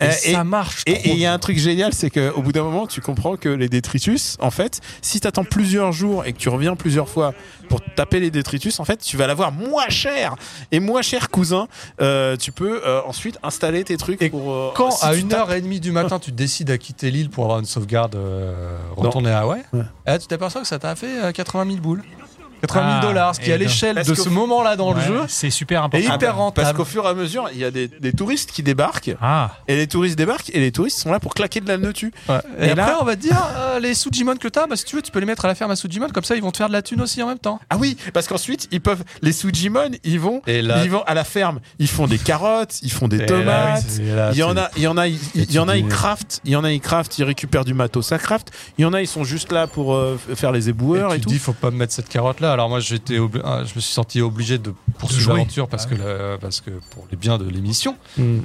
[0.00, 0.82] C'est- Et, Euh, ça marche.
[0.86, 3.36] Et et il y a un truc génial, c'est qu'au bout d'un moment, tu comprends
[3.36, 7.34] que les détritus, en fait, si t'attends plusieurs jours et que tu reviens plusieurs fois
[7.68, 10.34] pour taper les détritus, en fait, tu vas l'avoir moins cher.
[10.72, 11.68] Et moins cher, cousin,
[12.00, 14.52] euh, tu peux euh, ensuite installer tes trucs Et pour.
[14.52, 17.44] euh, Quand si à tu tapes- 1h30 du matin tu décides à quitter l'île pour
[17.44, 19.82] avoir une sauvegarde, euh, retourner à Hawaï, Ouais.
[20.06, 22.02] eh, tu t'aperçois que ça t'a fait euh, 80 000 boules.
[22.60, 25.00] 80 000 Ah, dollars, ce qui et à l'échelle Parce de ce moment-là dans le
[25.00, 25.20] jeu.
[25.28, 26.06] C'est super Et important.
[26.14, 26.76] hyper Parce rentable.
[26.78, 29.14] qu'au fur et à mesure, il y a des, des touristes qui débarquent.
[29.20, 32.12] Ah, Et les touristes débarquent et les touristes sont là pour claquer de la dessus.
[32.28, 34.84] Et, Et après, là- on va te dire, euh, les Sujimon que t'as, bah, si
[34.84, 36.50] tu veux, tu peux les mettre à la ferme à Sujimon, comme ça ils vont
[36.50, 37.60] te faire de la thune aussi en même temps.
[37.70, 39.02] Ah oui, parce qu'ensuite, ils peuvent.
[39.22, 41.60] Les Sujimon, ils vont, Et là- ils vont à la ferme.
[41.78, 43.78] Ils font des carottes, ils font des Et là, tomates.
[43.78, 45.58] oui, c'est- là, Il y en a, il y en a, il Et il y
[45.58, 48.12] en a, tu ils craftent, il y en a, ils craftent, ils récupèrent du matos
[48.12, 48.50] à craft.
[48.78, 51.18] Il y en a, ils sont juste là pour euh, faire les éboueurs Et et,
[51.18, 51.34] tu te tout.
[51.34, 52.49] dis, faut pas me mettre cette carotte là.
[52.52, 55.94] Alors moi, j'étais, obli- ah, je me suis senti obligé de poursuivre l'aventure parce Ah
[55.94, 57.96] que, parce que pour les biens de l'émission.
[58.16, 58.40] Mm.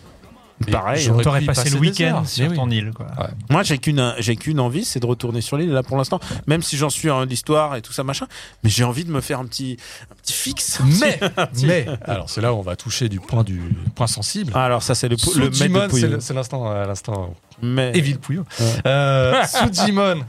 [0.67, 1.05] Et Pareil.
[1.05, 2.25] pu y passé passer le week-end heures.
[2.29, 2.77] sur ton oui.
[2.77, 3.07] île, quoi.
[3.19, 3.27] Ouais.
[3.49, 6.21] Moi, j'ai qu'une, j'ai qu'une envie, c'est de retourner sur l'île là pour l'instant.
[6.47, 8.25] Même si j'en suis à l'histoire et tout ça machin,
[8.63, 9.75] mais j'ai envie de me faire un petit,
[10.09, 10.79] un petit fixe.
[11.01, 11.19] Mais,
[11.63, 13.59] mais, alors c'est là où on va toucher du point du
[13.95, 14.53] point sensible.
[14.55, 16.07] Ah, alors ça, c'est le, le maître de c'est Pouillot.
[16.07, 18.45] le- c'est l'instant, euh, l'instant Mais Evil Puyo.
[18.57, 18.65] Ouais.
[18.87, 19.43] Euh,
[19.73, 20.21] Sujimon,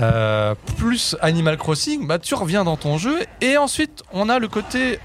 [0.00, 3.18] euh, plus Animal Crossing, bah, tu reviens dans ton jeu.
[3.40, 4.98] Et ensuite, on a le côté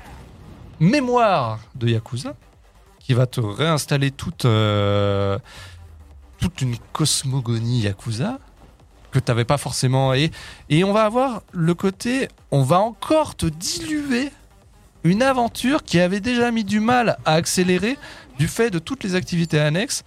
[0.80, 2.36] mémoire de Yakuza
[3.00, 5.38] qui va te réinstaller toute, euh,
[6.40, 8.40] toute une cosmogonie Yakuza
[9.12, 10.14] que tu n'avais pas forcément.
[10.14, 10.32] Et,
[10.70, 14.32] et on va avoir le côté, on va encore te diluer
[15.04, 17.98] une aventure qui avait déjà mis du mal à accélérer
[18.38, 20.04] du fait de toutes les activités annexes.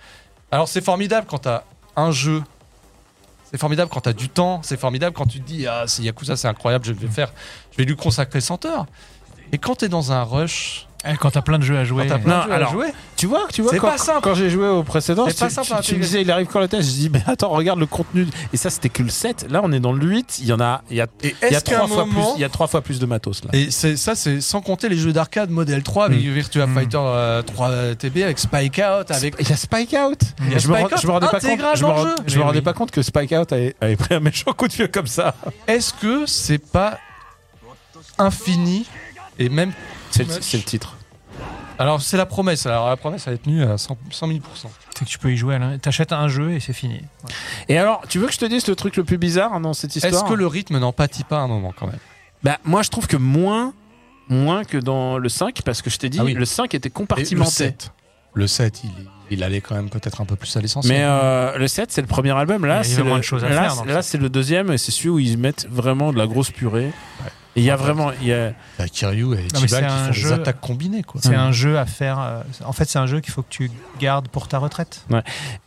[0.50, 1.64] Alors c'est formidable quand tu as
[1.96, 2.42] un jeu,
[3.56, 6.02] c'est formidable quand tu as du temps, c'est formidable quand tu te dis ah c'est
[6.02, 7.32] Yakuza, c'est incroyable, je vais faire,
[7.72, 8.84] je vais lui consacrer 100 heures.
[9.50, 10.85] Et quand tu es dans un rush,
[11.20, 12.04] Quand t'as plein de jeux à jouer.
[12.06, 12.86] quand t'as plein Non, de jeux alors, à jouer,
[13.16, 14.20] tu vois, tu vois, C'est quand, pas simple.
[14.22, 16.46] quand j'ai joué au précédent, C'est tu, pas simple tu- tu me disais, il arrive
[16.48, 18.26] quand le test Je dis, mais attends, regarde le contenu.
[18.52, 19.46] Et ça, c'était que le 7.
[19.48, 20.38] Là, on est dans le 8.
[20.40, 22.44] Il y en a, il y a, il y trois fois moment, plus, il y
[22.44, 23.50] a trois fois plus de matos là.
[23.52, 26.32] et ça c'est sans compter les jeux d'arcade modèle 3 avec Mm.
[26.32, 26.74] Virtua Mm.
[26.74, 30.18] Fighter euh, 3 TB avec Spike Out avec Il y a Spike Out.
[30.22, 31.42] A je, me Spike rends- Out je me rendais pas compte.
[31.76, 32.64] Je me, je Mais rendais oui.
[32.64, 35.34] pas compte que Spike Out avait, avait pris un méchant coup de vieux comme ça.
[35.68, 36.98] est-ce que c'est pas
[38.18, 38.86] infini
[39.38, 39.72] et même
[40.40, 40.96] C'est le, titre.
[41.78, 44.40] alors c'est la promesse alors la promesse elle est tenue à 100, 100 000
[44.94, 45.58] C'est que tu peux y jouer.
[45.82, 47.02] T'achètes un jeu et c'est fini.
[47.68, 49.94] Et alors, tu veux que je te dise le truc le plus bizarre dans cette
[49.94, 51.98] histoire est-ce que le rythme n'en pâtit pas à un moment quand même?
[52.42, 53.74] Bah, moi, je trouve que moins,
[54.28, 56.34] moins que dans le 5, parce que je t'ai dit, Ah oui.
[56.34, 57.50] le 5 était Et le compartimenté.
[57.50, 57.92] 7
[58.34, 58.90] le 7 il,
[59.30, 62.02] il allait quand même peut-être un peu plus à l'essentiel Mais euh, le 7, c'est
[62.02, 62.66] le premier album.
[62.66, 64.70] Là, Il y a c'est moins le, de choses à là, là, c'est le deuxième
[64.70, 66.88] et c'est celui où ils mettent vraiment de la grosse purée.
[66.88, 67.22] Et
[67.56, 68.52] il y a vraiment, il y a,
[68.92, 71.34] Kiryu et c'est qui un font jeu- des attaques combinées quoi C'est Ouais.
[71.36, 72.18] un jeu à faire.
[72.20, 75.04] euh, En fait, c'est un jeu qu'il faut que tu gardes pour ta retraite.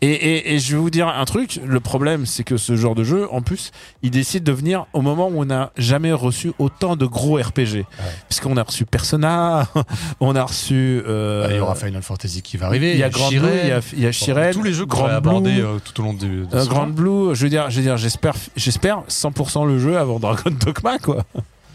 [0.02, 2.96] Et, et- et je vais vous dire un truc, le problème c'est que ce genre
[2.96, 3.72] de jeu, en plus,
[4.04, 7.86] il décide de venir au moment où on n'a jamais reçu autant de gros RPG.
[8.30, 9.68] Puisqu'on a reçu Persona,
[10.20, 11.02] on a reçu...
[11.08, 13.40] euh, Bah, il y aura Final Fantasy qui va arriver il y a Grand Blue,
[13.64, 16.04] il y a, il y a Shiren, tous les jeux Grand Blue, euh, tout au
[16.04, 16.88] long du euh, Grand.
[16.88, 20.98] Blue, je veux dire, je veux dire, j'espère, j'espère 100% le jeu avant Dragon Dogma,
[21.00, 21.24] quoi.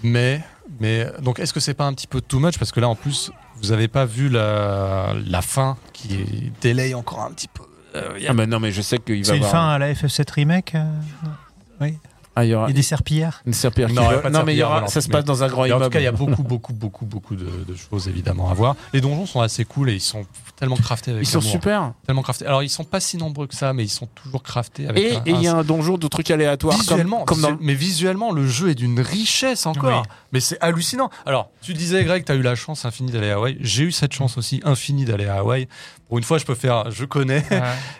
[0.05, 0.41] Mais,
[0.81, 2.59] mais donc est-ce que c'est pas un petit peu too much?
[2.59, 7.23] Parce que là en plus vous avez pas vu la, la fin qui délaye encore
[7.23, 7.63] un petit peu.
[7.97, 9.51] Euh, il y a- Ah, mais non, mais je sais qu'il va C'est une avoir...
[9.53, 11.89] fin à la FF7 Remake euh,
[12.37, 14.09] Ah, il y aura Il y a des serpillères une serpillère qui Non, il y
[14.09, 14.23] a vole.
[14.23, 15.49] pas de Non, mais il y serpillière aura, volante, ça se mais- passe dans un
[15.49, 15.85] grand Mais en immeuble.
[15.85, 18.75] tout cas, il y a beaucoup, beaucoup, beaucoup, beaucoup de, de choses évidemment à voir.
[18.93, 20.25] Les donjons sont assez cool et ils sont
[20.57, 21.51] tellement craftés avec Ils sont amour.
[21.53, 21.93] super.
[22.07, 22.47] Tellement craftés.
[22.47, 25.03] Alors ils sont pas si nombreux que ça, mais ils sont toujours craftés avec.
[25.05, 26.75] Et un- et il y a un- donjon de trucs aléatoires.
[26.77, 30.03] comme- Visuellement, comme, dans visu- mais visuellement, le jeu est d'une richesse encore.
[30.03, 30.09] Oui.
[30.33, 31.11] Mais c'est hallucinant.
[31.27, 33.57] Alors, tu disais, Greg, tu as eu la chance infinie d'aller à Hawaï.
[33.61, 35.69] J'ai eu cette chance aussi infinie d'aller à Hawaï.
[36.09, 37.45] Pour une fois, je peux faire, je connais.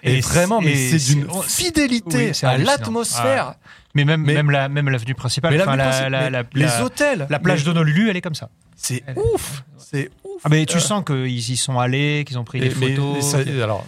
[0.03, 2.73] Et, vraiment, mais c'est d'une fidélité oui, c'est à hallucinant.
[2.73, 3.55] l'atmosphère.
[3.95, 6.31] Mais même, Mais- même, la, même l'avenue principale, Mais, enfin, la, la, principe- la, mais
[6.31, 8.51] la- les la- hôtels, la plage d'Honolulu, elle est comme ça.
[8.77, 9.63] c'est Elle- ouf.
[9.79, 10.41] C'est ouf.
[10.45, 12.91] Ah, mais tu Euh, sens qu'ils y sont allés, qu'ils ont pris et- des mais-
[12.97, 13.87] photos, mais ça- alors,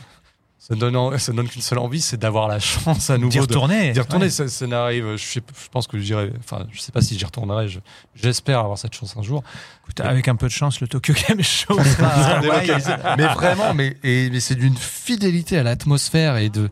[0.58, 3.30] ça ne donne, ça ne donne qu'une seule envie, c'est d'avoir la chance à nouveau
[3.30, 3.92] d'y de- retourner.
[3.92, 4.26] d'y retourner.
[4.26, 4.30] Ouais.
[4.30, 5.16] Ça, ça n'arrive.
[5.16, 6.32] Je, sais- je pense que j'irai.
[6.38, 7.66] Enfin, je sais pas si j'y retournerai.
[7.68, 7.80] je-
[8.14, 9.42] J'espère avoir cette chance un jour.
[9.84, 11.76] Écoute, avec un peu de chance, le Tokyo Game Show.
[13.18, 16.68] mais vraiment, mais, et- mais c'est d'une fidélité à l'atmosphère et de.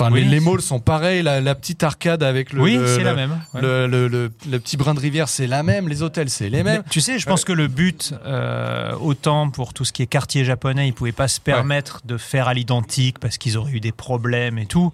[0.00, 0.22] Enfin, Oui.
[0.22, 1.22] les, les malls sont pareils.
[1.22, 2.60] La, la petite arcade avec le.
[2.62, 3.38] oui, le- c'est le- la même.
[3.54, 3.60] ouais.
[3.62, 4.28] Le,
[4.58, 5.88] petit brin de rivière, c'est la même.
[5.88, 6.82] Les hôtels, c'est les mêmes.
[6.84, 10.06] Mais tu sais, je pense que le but, euh, autant pour tout ce qui est
[10.06, 13.80] quartier japonais, ils pouvaient pas se permettre de faire à l'identique parce qu'ils auraient eu
[13.80, 14.92] des problèmes et tout.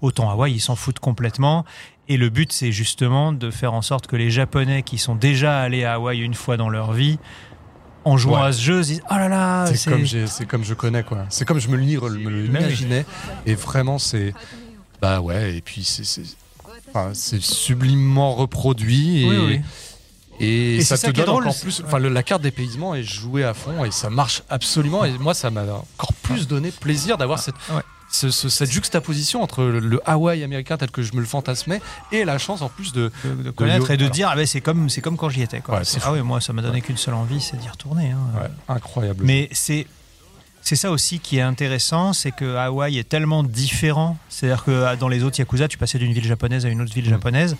[0.00, 1.64] Autant Hawaï, ils s'en foutent complètement.
[2.08, 5.60] Et le but, c'est justement de faire en sorte que les Japonais qui sont déjà
[5.60, 7.18] allés à Hawaï une fois dans leur vie,
[8.04, 8.48] en jouant Ouais.
[8.48, 11.26] à ce jeu, se disent Oh là là, c'est comme, je connais, quoi.
[11.28, 13.04] C'est comme je me l'imaginais.
[13.46, 14.34] Et vraiment, c'est.
[15.00, 16.22] Bah ouais, et puis c'est.
[16.88, 19.60] enfin, sublimement reproduit et, Oui, oui.
[20.40, 21.82] et, Et ça te ça donne drôle, encore plus.
[21.84, 25.04] Enfin, la carte dépaysement est jouée à fond et ça marche absolument.
[25.04, 27.82] Et moi, ça m'a encore plus donné plaisir d'avoir cette, Ouais.
[28.12, 31.80] Ce- ce- cette juxtaposition entre le, le Hawaï américain tel que je me le fantasmais
[32.12, 33.10] et la chance en plus de.
[33.24, 34.14] de, de connaître et de alors.
[34.14, 35.78] dire ah ben c'est comme c'est comme quand j'y étais quoi.
[35.78, 38.10] Ouais, ah oui moi ça m'a donné qu'une seule envie c'est d'y retourner.
[38.10, 38.18] hein.
[38.40, 39.24] Ouais, incroyable.
[39.24, 39.86] Mais c'est
[40.64, 44.16] c'est ça aussi qui est intéressant, c'est que Hawaï est tellement différent.
[44.28, 46.94] C'est-à-dire que ah, dans les autres Yakuza, tu passais d'une ville japonaise à une autre
[46.94, 47.10] ville Mm.
[47.10, 47.56] japonaise,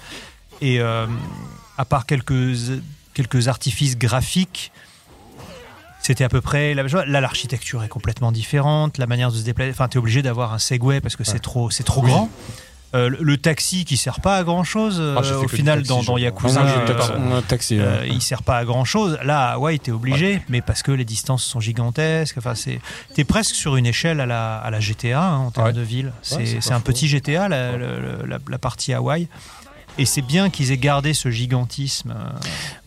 [0.61, 1.07] et euh,
[1.79, 2.55] à part quelques
[3.15, 4.71] quelques artifices graphiques.
[6.03, 7.05] C'était à peu près la même chose.
[7.07, 9.71] Là, l'architecture est complètement différente, la manière de se déplacer.
[9.71, 11.39] Enfin, tu es obligé d'avoir un Segway parce que c'est Ouais.
[11.39, 12.11] trop, c'est trop Oui.
[12.11, 12.29] grand.
[12.95, 15.89] Euh, le, le taxi qui sert pas à grand chose Ah, fait au final taxi,
[15.89, 16.19] dans, dans.
[16.19, 16.61] Yakuza.
[16.67, 17.79] J'ai euh, taxi.
[17.79, 17.83] ouais.
[17.87, 19.19] euh, il sert pas à grand chose.
[19.25, 22.37] Là, à Hawaï, t'es obligé, mais parce que les distances sont gigantesques.
[22.37, 22.81] Enfin, c'est,
[23.15, 25.73] t'es presque sur une échelle à la, à la GTA hein, en termes Ouais.
[25.73, 26.13] de ville.
[26.21, 29.27] C'est, un petit GTA, la, la- la- la partie Hawaï.
[29.99, 32.15] Et c'est bien qu'ils aient gardé ce gigantisme.
[32.17, 32.31] euh,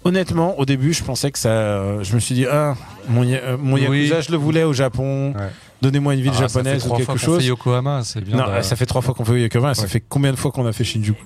[0.04, 1.50] Honnêtement, au début, je pensais que ça.
[1.50, 2.76] euh, je me suis dit, ah,
[3.10, 4.24] mon, euh, mon Yakuza, Oui.
[4.28, 5.34] je le voulais au Japon.
[5.34, 5.50] Ouais.
[5.82, 7.42] Donnez-moi une ville Ah, ça fait japonaise ou trois quelque fois qu'on chose.
[7.42, 8.38] fait Yokohama, c'est bien.
[8.38, 9.76] Non, de- ça fait trois fois qu'on fait Yokohama.
[9.76, 9.88] Ça Ouais.
[9.88, 11.24] fait combien de fois qu'on a fait Shinjuku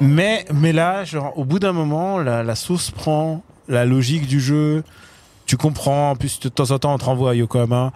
[0.00, 4.40] Mais, mais là, genre, au bout d'un moment, la, la sauce prend, la logique du
[4.40, 4.84] jeu,
[5.46, 6.10] tu comprends.
[6.12, 7.92] En plus, de temps en temps, on te renvoie à Yokohama.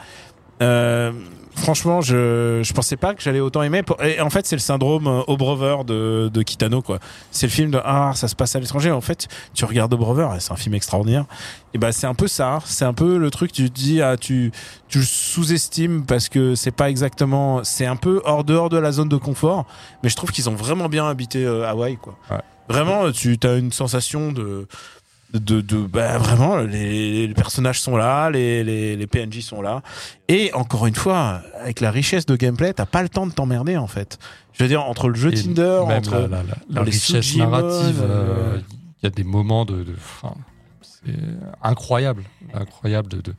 [0.60, 1.12] Euh,
[1.58, 3.82] franchement, je, je pensais pas que j'allais autant aimer.
[3.82, 6.98] Pour- Et en fait, c'est le syndrome euh, Obrover de, de Kitano, quoi.
[7.30, 8.90] C'est le film de Ah, ça se passe à l'étranger.
[8.90, 11.24] En fait, tu regardes Obrover, c'est un film extraordinaire.
[11.74, 12.58] Et ben, c'est un peu ça.
[12.64, 14.50] C'est un peu le truc, tu te dis, ah, tu,
[14.88, 17.62] tu sous-estimes parce que c'est pas exactement.
[17.64, 19.66] C'est un peu hors dehors de la zone de confort.
[20.02, 22.16] Mais je trouve qu'ils ont vraiment bien habité euh, Hawaï, quoi.
[22.30, 22.38] Ouais.
[22.70, 24.66] Vraiment, tu as une sensation de.
[25.34, 29.82] De, de bah, vraiment les, les personnages sont là les, les, les PNJ sont là
[30.26, 33.76] et encore une fois avec la richesse de gameplay t'as pas le temps de t'emmerder
[33.76, 34.18] en fait
[34.54, 37.36] je veux dire entre le jeu et Tinder entre la, la- la- la les richesse
[37.36, 38.60] narrative, euh, euh,
[39.02, 39.84] il y a des moments de.
[40.80, 41.12] c'est
[41.62, 42.24] incroyable.
[42.54, 43.08] Incroyable.
[43.08, 43.34] De, de-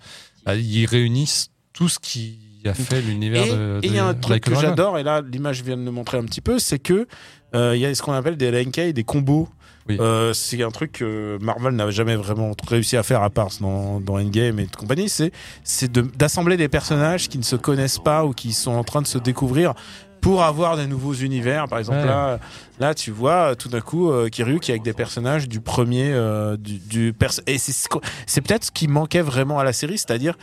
[0.45, 3.79] bah, ils réunissent tout ce qui a fait l'univers de.
[3.83, 6.17] et il y a un truc que j'adore, et là l'image vient de le montrer
[6.17, 7.07] un petit peu, c'est que
[7.55, 9.49] euh, il y a ce qu'on appelle des LNK, des combos.
[9.89, 9.97] Oui.
[9.99, 13.99] Euh, c'est un truc que Marvel n'avait jamais vraiment réussi à faire à part dans,
[13.99, 15.09] dans Endgame et de compagnie.
[15.09, 15.31] C'est
[15.63, 19.01] c'est de- d'assembler des personnages qui ne se connaissent pas ou qui sont en train
[19.01, 19.73] de se découvrir
[20.21, 21.67] pour avoir des nouveaux univers.
[21.69, 22.05] Par exemple, Ouais.
[22.05, 22.39] là,
[22.79, 26.11] là, tu vois tout d'un coup euh, Kiryu qui est avec des personnages du premier,
[26.11, 27.13] euh, du,
[27.47, 30.37] et c'est peut-être ce qui manquait vraiment à la série, c'est-à-dire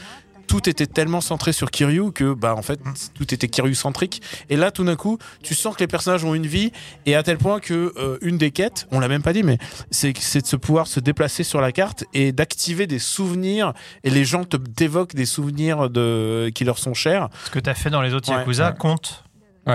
[0.47, 2.79] tout était tellement centré sur Kiryu que bah en fait
[3.15, 6.35] tout était Kiryu centrique et là tout d'un coup tu sens que les personnages ont
[6.35, 6.73] une vie
[7.07, 9.59] et à tel point que euh, une des quêtes on l'a même pas dit mais
[9.91, 13.73] c'est c'est de se pouvoir se déplacer sur la carte et d'activer des souvenirs
[14.05, 17.69] et les gens te d'évoquent des souvenirs de qui leur sont chers Ce que tu
[17.71, 18.39] as fait dans les autres Ouais.
[18.39, 18.77] Yakuza Ouais.
[18.79, 19.25] compte.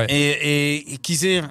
[0.09, 1.41] et, et, et qu'ils aient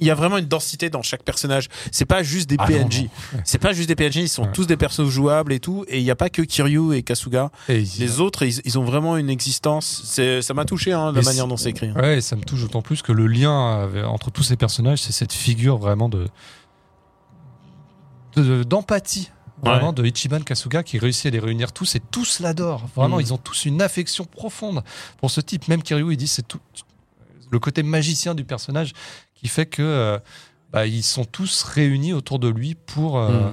[0.00, 1.68] il y a vraiment une densité dans chaque personnage.
[1.92, 3.06] C'est pas juste des Ah PNJ.
[3.44, 4.52] C'est pas juste des PNJ, ils sont Ouais.
[4.52, 5.84] tous des persos jouables et tout.
[5.88, 7.50] Et il n'y a pas que Kiryu et Kasuga.
[7.68, 10.02] Et Les autres, ils, ils ont vraiment une existence.
[10.40, 11.88] Ça m'a touché, hein, la Et manière dont c'est écrit.
[11.88, 12.00] hein.
[12.00, 15.12] Ouais, et ça me touche d'autant plus que le lien entre tous ces personnages, c'est
[15.12, 16.26] cette figure vraiment de
[18.36, 19.30] de- d'empathie.
[19.60, 22.86] Vraiment de Ichiban Kasuga qui réussit à les réunir tous et tous l'adorent.
[22.94, 23.22] Vraiment, Mm.
[23.22, 24.84] ils ont tous une affection profonde
[25.18, 25.66] pour ce type.
[25.66, 26.60] Même Kiryu, il dit c'est tout
[27.50, 28.92] le côté magicien du personnage
[29.40, 30.18] qui fait que euh,
[30.72, 33.52] bah, ils sont tous réunis autour de lui pour euh, Mm.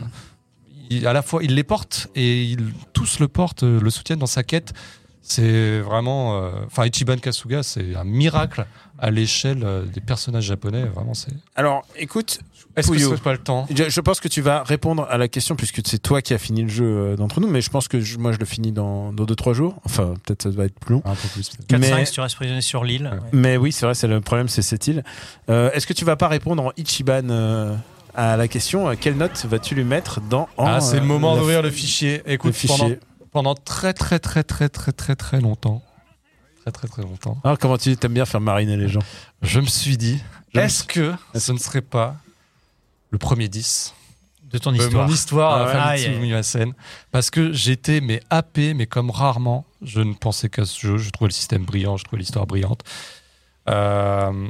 [0.90, 4.20] il- à la fois il les porte et ils tous le portent, euh, le soutiennent
[4.20, 4.74] dans sa quête.
[5.22, 8.68] C'est vraiment, enfin Ichiban Kasuga, c'est un miracle
[9.00, 10.84] à l'échelle euh, des personnages japonais.
[10.86, 11.32] Vraiment, c'est.
[11.56, 12.39] Alors, écoute,
[12.76, 15.56] Est-ce que pas le temps je, je pense que tu vas répondre à la question
[15.56, 18.00] puisque c'est toi qui as fini le jeu euh, d'entre nous, mais je pense que
[18.00, 19.76] je- moi je le finis dans 2-3 jours.
[19.86, 21.02] Enfin, peut-être ça va être plus long.
[21.06, 21.50] Un peu plus.
[21.50, 21.68] peut-être.
[21.70, 23.04] 4-5 Mais- si tu restes prisonnier sur l'île.
[23.12, 23.12] Ouais.
[23.20, 23.30] Ouais.
[23.34, 25.04] Mais oui, c'est vrai, c'est le problème, c'est cette île.
[25.50, 27.76] Euh, Est-ce que tu vas pas répondre en Ichiban euh,
[28.14, 31.62] à la question Quelle note vas-tu lui mettre dans en, Ah, c'est le moment d'ouvrir
[31.62, 32.22] le fichier.
[32.26, 33.00] le Écoute, pendant, fichier
[33.32, 35.82] pendant très très très très très très très longtemps,
[36.72, 39.01] très très très longtemps, Ah, comment tu aimes bien faire mariner les gens
[39.41, 40.20] je me suis dit,
[40.53, 42.16] est-ce que ce ne serait pas
[43.11, 43.93] le premier 10
[44.51, 45.07] De ton de histoire.
[45.07, 46.05] mon histoire Ah ouais.
[46.07, 46.20] Aïe.
[46.20, 46.74] Miyasen
[47.11, 49.66] Parce que j'étais mais happé, mais comme rarement.
[49.82, 50.97] Je ne pensais qu'à ce jeu.
[50.97, 52.82] Je trouvais le système brillant, je trouvais l'histoire brillante.
[53.70, 54.49] Euh,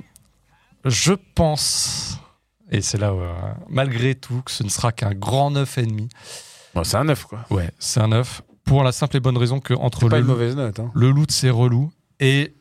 [0.86, 2.18] je pense,
[2.72, 3.34] et c'est là où, euh,
[3.70, 6.10] malgré tout, que ce ne sera qu'un grand 9,5.
[6.74, 7.46] Bon, C'est un 9, quoi.
[7.50, 8.42] Ouais, c'est un 9.
[8.66, 10.80] Pour la simple et bonne raison que entre pas le, une mauvaise note.
[10.80, 10.92] Hein.
[10.94, 11.92] le loot, c'est relou.
[12.20, 12.56] Et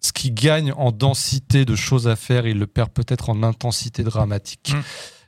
[0.00, 4.02] ce qui gagne en densité de choses à faire, il le perd peut-être en intensité
[4.02, 4.74] dramatique.
[4.74, 4.82] Mm.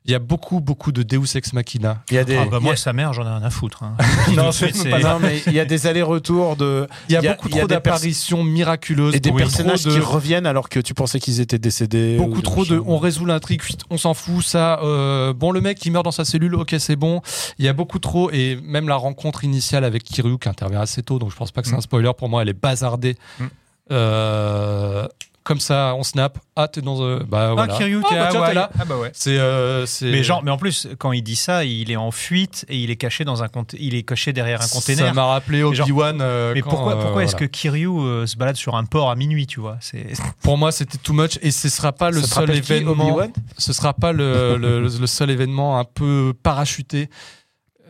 [0.07, 2.03] Il y a beaucoup, beaucoup de Deus Ex Machina.
[2.11, 2.37] Il y a des.
[2.37, 3.83] Ah bah il y moi, a- sa mère, j'en ai rien à foutre.
[3.83, 3.97] hein.
[4.37, 6.87] Non, suite, c'est c'est- pas non, mais il y a des allers-retours de.
[7.09, 9.15] Il y a, Il y a- beaucoup il y a trop d'apparitions miraculeuses.
[9.17, 12.17] Et des personnages de- qui reviennent alors que tu pensais qu'ils étaient décédés.
[12.19, 12.81] Beaucoup ou trop de.
[12.87, 14.81] On résout l'intrigue, on s'en fout, ça.
[14.83, 17.21] euh, bon, le mec qui meurt dans sa cellule, ok, c'est bon.
[17.59, 18.31] Il y a beaucoup trop.
[18.31, 21.63] Et même la rencontre initiale avec Kiryu qui intervient assez tôt, donc je pense pas
[21.63, 21.79] que c'est Mm.
[21.79, 22.11] un spoiler.
[22.17, 23.17] Pour moi, elle est bazardée.
[23.41, 23.45] Mm.
[23.93, 25.07] Euh,
[25.47, 26.39] comme ça, on snap.
[26.57, 27.01] Ah, t'es dans.
[27.03, 27.75] euh, Bah Ah, voilà.
[27.75, 28.71] Kiryu, Ah, t'es bah, tiens, là.
[28.79, 29.11] Ah bah ouais.
[29.15, 29.39] C'est.
[29.39, 32.65] euh, c'est- Mais genre, mais en plus, quand il dit ça, il est en fuite
[32.69, 35.15] et il est caché dans un il est caché derrière un Ça container.
[35.15, 36.19] m'a rappelé Obi-Wan.
[36.21, 37.45] euh, Mais quand, pourquoi, euh, pourquoi est-ce que.
[37.47, 39.79] Kiryu euh, se balade sur un port à minuit, tu vois?
[39.81, 40.07] C'est
[40.43, 43.19] Pour moi, c'était too much et ce sera pas le Ça seul événement.
[43.57, 47.09] Ce sera pas le, le- le seul événement un peu parachuté.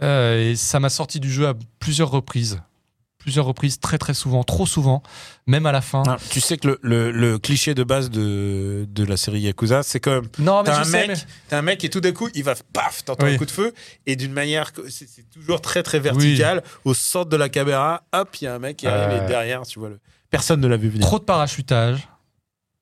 [0.02, 2.60] Euh, et ça m'a sorti du jeu à plusieurs reprises.
[3.26, 5.02] Plusieurs reprises, très très souvent, trop souvent,
[5.48, 6.04] même à la fin.
[6.06, 9.82] Ah, Tu sais que le, le- le cliché de base de, de la série Yakuza,
[9.82, 11.18] c'est quand même Non, mais T'as un, sais, mec,
[11.50, 13.34] mais- un mec et tout d'un coup, il va paf, t'entends Oui.
[13.34, 13.74] un coup de feu
[14.06, 16.62] et d'une manière, c'est toujours très très vertical.
[16.84, 19.62] Au centre de la caméra, hop, il y a un mec qui arrive et derrière,
[19.62, 19.98] tu vois le.
[20.30, 21.04] Personne ne l'a vu venir.
[21.04, 22.06] trop de parachutage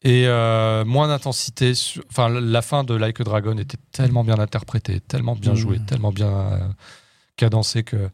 [0.02, 1.72] et euh, moins d'intensité.
[2.10, 5.56] Enfin, la fin de Like a Dragon était tellement bien interprétée, tellement bien Mhm.
[5.56, 6.58] jouée, tellement bien euh,
[7.38, 8.10] cadencée que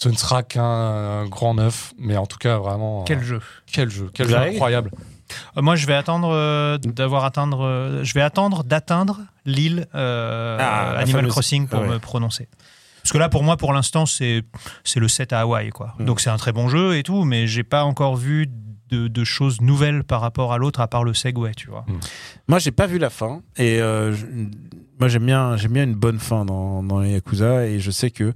[0.00, 1.92] ce ne sera qu'un grand neuf.
[1.98, 3.40] Mais en tout cas, vraiment, quel euh, jeu
[3.72, 4.90] quel jeu, quel jeu incroyable.
[5.56, 7.64] Euh, Moi, je vais attendre euh, d'avoir atteindre.
[7.64, 11.88] euh, je vais attendre d'atteindre l'île euh, Ah, Animal fameuse- Crossing pour Ah ouais.
[11.88, 12.48] me prononcer.
[13.02, 14.42] Parce que là, pour moi, pour l'instant, c'est
[14.84, 15.94] c'est le set à Hawaï, quoi.
[15.98, 16.04] Mm.
[16.04, 18.48] Donc c'est un très bon jeu et tout, mais j'ai pas encore vu
[18.90, 21.84] de, de choses nouvelles par rapport à l'autre, à part le Segway, tu vois.
[22.46, 24.26] Moi, j'ai pas vu la fin et euh, je-
[24.98, 28.10] moi j'aime bien, j'aime bien une bonne fin dans, dans les Yakuza et je sais
[28.10, 28.32] que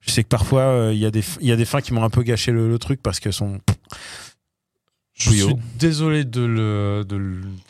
[0.00, 2.04] je sais que parfois euh, il y a des y a des fins qui m'ont
[2.04, 3.60] un peu gâché le, le truc parce qu'elles sont
[5.14, 6.44] Je suis désolé de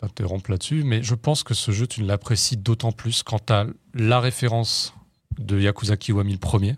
[0.01, 3.65] l'interrompre là-dessus, mais je pense que ce jeu, tu l'apprécies d'autant plus quand tu as
[3.93, 4.93] la référence
[5.39, 6.75] de Yakuza Kiwami le premier.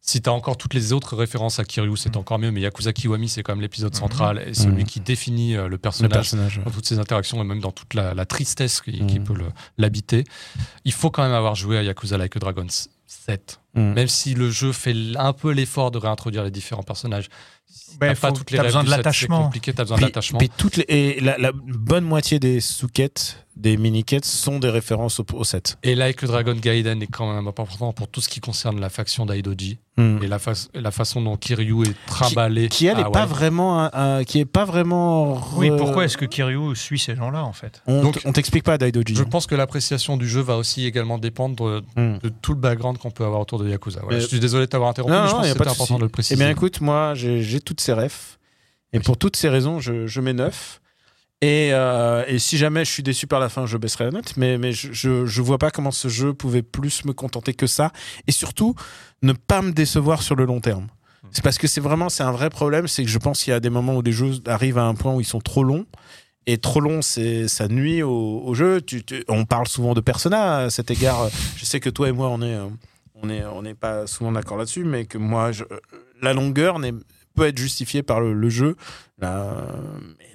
[0.00, 2.92] Si tu as encore toutes les autres références à Kiryu, c'est encore mieux, mais Yakuza
[2.92, 6.70] Kiwami, c'est quand même l'épisode central et celui qui définit euh, le le personnage dans
[6.70, 9.34] toutes ses interactions et même dans toute la, la tristesse qui, qui peut
[9.78, 10.24] l'habiter.
[10.84, 12.66] Il faut quand même avoir joué à Yakuza Like a Dragon
[13.06, 13.60] 7.
[13.76, 13.92] Mm.
[13.92, 17.28] Même si le jeu fait un peu l'effort de réintroduire les différents personnages.
[18.00, 19.44] Ben, t'as faut- pas toutes les t'as besoin de l'attachement.
[19.44, 20.38] Compliqué, t'as besoin d'attachement.
[20.88, 25.78] et la, la bonne moitié des sous-quêtes, des mini-quêtes sont des références au, au set.
[25.82, 28.90] Et Like a Dragon Gaiden est quand même important pour tout ce qui concerne la
[28.90, 30.18] faction d'Aidoji Mm.
[30.22, 32.68] et la, fa- la façon dont Kiryu est trimballé.
[32.68, 33.90] Qui elle à est pas vraiment,
[34.26, 35.40] qui est pas vraiment.
[35.56, 37.80] Oui, pourquoi est-ce que Kiryu suit ces gens-là, en fait?
[37.86, 39.14] On, Donc, on t'explique pas Daidoji.
[39.14, 42.18] Je pense que l'appréciation du jeu va aussi également dépendre de, Mm.
[42.18, 44.02] de tout le background qu'on peut avoir autour de Yakuza.
[44.10, 45.70] Mais- je suis désolé de t'avoir interrompu, Non, mais je non, pense que pas c'était
[45.70, 46.34] de important de le préciser.
[46.34, 48.38] Eh bien, écoute, moi, j'ai j'ai toutes ces refs.
[48.92, 49.02] Et Oui.
[49.02, 50.82] pour toutes ces raisons, je, je mets 9.
[51.42, 54.34] Et, euh, et si jamais je suis déçu par la fin, je baisserai la note.
[54.36, 57.66] Mais, mais je, je, je vois pas comment ce jeu pouvait plus me contenter que
[57.66, 57.92] ça.
[58.26, 58.74] Et surtout,
[59.22, 60.86] ne pas me décevoir sur le long terme.
[61.32, 62.86] C'est parce que c'est vraiment, c'est un vrai problème.
[62.88, 64.94] C'est que je pense qu'il y a des moments où des jeux arrivent à un
[64.94, 65.84] point où ils sont trop longs.
[66.46, 68.80] Et trop long, c'est ça nuit au, au jeu.
[68.80, 71.28] Tu, tu- on parle souvent de Persona à cet égard.
[71.56, 72.68] Je sais que toi et moi, on est, euh,
[73.16, 75.64] on est, on n'est pas souvent d'accord là-dessus, mais que moi, je-
[76.22, 76.94] la longueur n'est-
[77.34, 78.76] peut être justifiée par le, le jeu.
[79.18, 79.66] Là,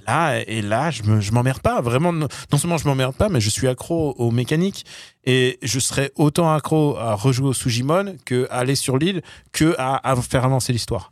[0.08, 1.82] là, et là, je me, je m'emmerde pas.
[1.82, 2.28] Vraiment, non
[2.58, 4.86] seulement je m'emmerde pas, mais je suis accro aux mécaniques
[5.26, 9.22] et je serais autant accro à rejouer au Sujimon que à aller sur l'île
[9.52, 11.12] que à, à faire avancer l'histoire.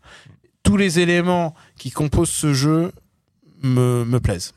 [0.63, 2.91] Tous les éléments qui composent ce jeu
[3.63, 4.53] me, me plaisent.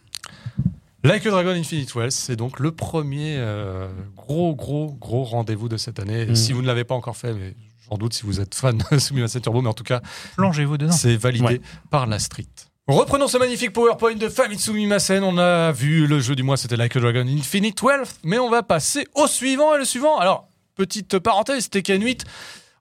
[1.05, 5.77] Like a Dragon Infinite Wells, c'est donc le premier euh, gros, gros, gros rendez-vous de
[5.77, 6.27] cette année.
[6.27, 6.37] Mm.
[6.37, 7.57] Si vous ne l'avez pas encore fait, mais
[7.91, 10.01] j'en doute si vous êtes fan de Sumimasen Turbo, mais en tout cas,
[10.37, 10.93] Plongez-vous dedans.
[10.93, 11.61] c'est validé Ouais.
[11.91, 12.47] par la street.
[12.93, 15.25] Reprenons ce magnifique PowerPoint de Famitsu Mimasen.
[15.25, 17.91] On a vu le jeu du mois, c'était Like a Dragon Infinite 12.
[18.23, 19.75] Mais on va passer au suivant.
[19.75, 22.27] Et le suivant, alors, petite parenthèse, Tekken 8.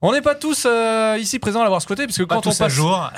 [0.02, 2.74] On n'est pas tous euh, ici présents à l'avoir squatté, parce que quand on, passe,
[2.74, 3.10] jour.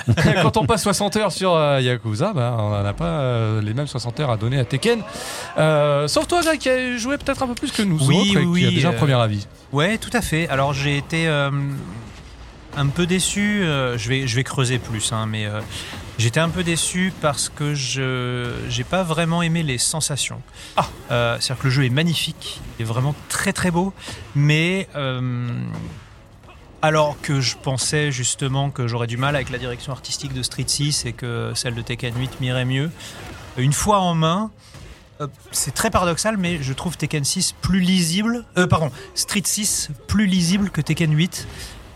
[0.42, 3.88] quand on passe 60 heures sur euh, Yakuza, bah, on n'a pas euh, les mêmes
[3.88, 5.02] 60 heures à donner à Tekken.
[6.06, 8.44] Sauf toi, Greg, qui a joué peut-être un peu plus que nous Oui, autres et
[8.44, 9.48] oui, qui a oui, déjà un premier avis.
[9.72, 10.48] Ouais, tout à fait.
[10.48, 11.26] Alors j'ai été
[12.76, 13.62] un peu déçu.
[13.64, 15.60] euh, je vais, je vais creuser plus, hein, mais euh,
[16.18, 20.40] j'étais un peu déçu parce que je j'ai pas vraiment aimé les sensations.
[20.76, 20.88] Ah.
[21.10, 23.92] Euh, C'est-à-dire que le jeu est magnifique, il est vraiment très très beau,
[24.34, 24.88] mais
[26.82, 30.64] alors que je pensais justement que j'aurais du mal avec la direction artistique de Street
[30.66, 32.90] 6 et que celle de Tekken 8 m'irait mieux,
[33.56, 34.50] une fois en main.
[35.52, 38.44] C'est très paradoxal, mais je trouve Tekken 6 plus lisible.
[38.58, 41.46] Euh, pardon, Street 6 plus lisible que Tekken 8.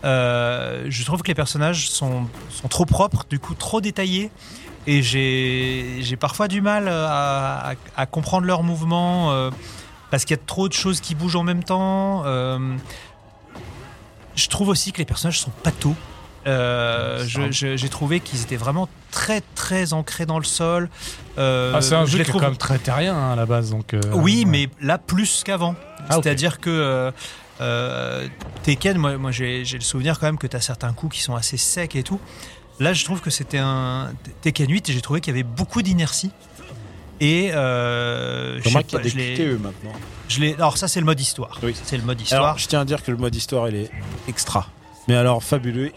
[0.05, 4.31] Euh, je trouve que les personnages sont, sont trop propres, du coup trop détaillés.
[4.87, 9.51] Et j'ai parfois du mal à, à- à comprendre leurs mouvements euh,
[10.09, 12.23] parce qu'il y a trop de choses qui bougent en même temps.
[12.25, 12.57] Euh,
[14.35, 15.51] je trouve aussi que les personnages sont.
[16.47, 20.89] Euh, je- J'ai trouvé qu'ils étaient vraiment très très ancrés dans le sol.
[21.37, 23.45] Euh, Ah, c'est un je jeu qui est quand même très terrien hein, à la
[23.45, 23.71] base.
[23.71, 24.49] Donc, euh, oui, ouais.
[24.49, 25.75] mais là plus qu'avant.
[26.09, 26.15] Ah.
[26.15, 27.11] C'est-à-dire que
[27.61, 28.27] euh,
[28.63, 31.35] Tekken, moi, moi j'ai le souvenir quand même que tu as certains coups qui sont
[31.35, 32.19] assez secs et tout.
[32.79, 35.81] Là, je trouve que c'était un Tekken 8 et j'ai trouvé qu'il y avait beaucoup
[35.81, 36.31] d'inertie.
[37.19, 39.91] Et euh, je sais pas, a des je QTE maintenant.
[40.29, 41.59] je alors ça c'est le mode histoire.
[41.61, 41.75] Oui.
[41.83, 42.43] C'est le mode histoire.
[42.43, 43.91] Alors, je tiens à dire que le mode histoire, il est
[44.29, 44.69] extra.
[45.09, 45.91] Mais alors, fabuleux.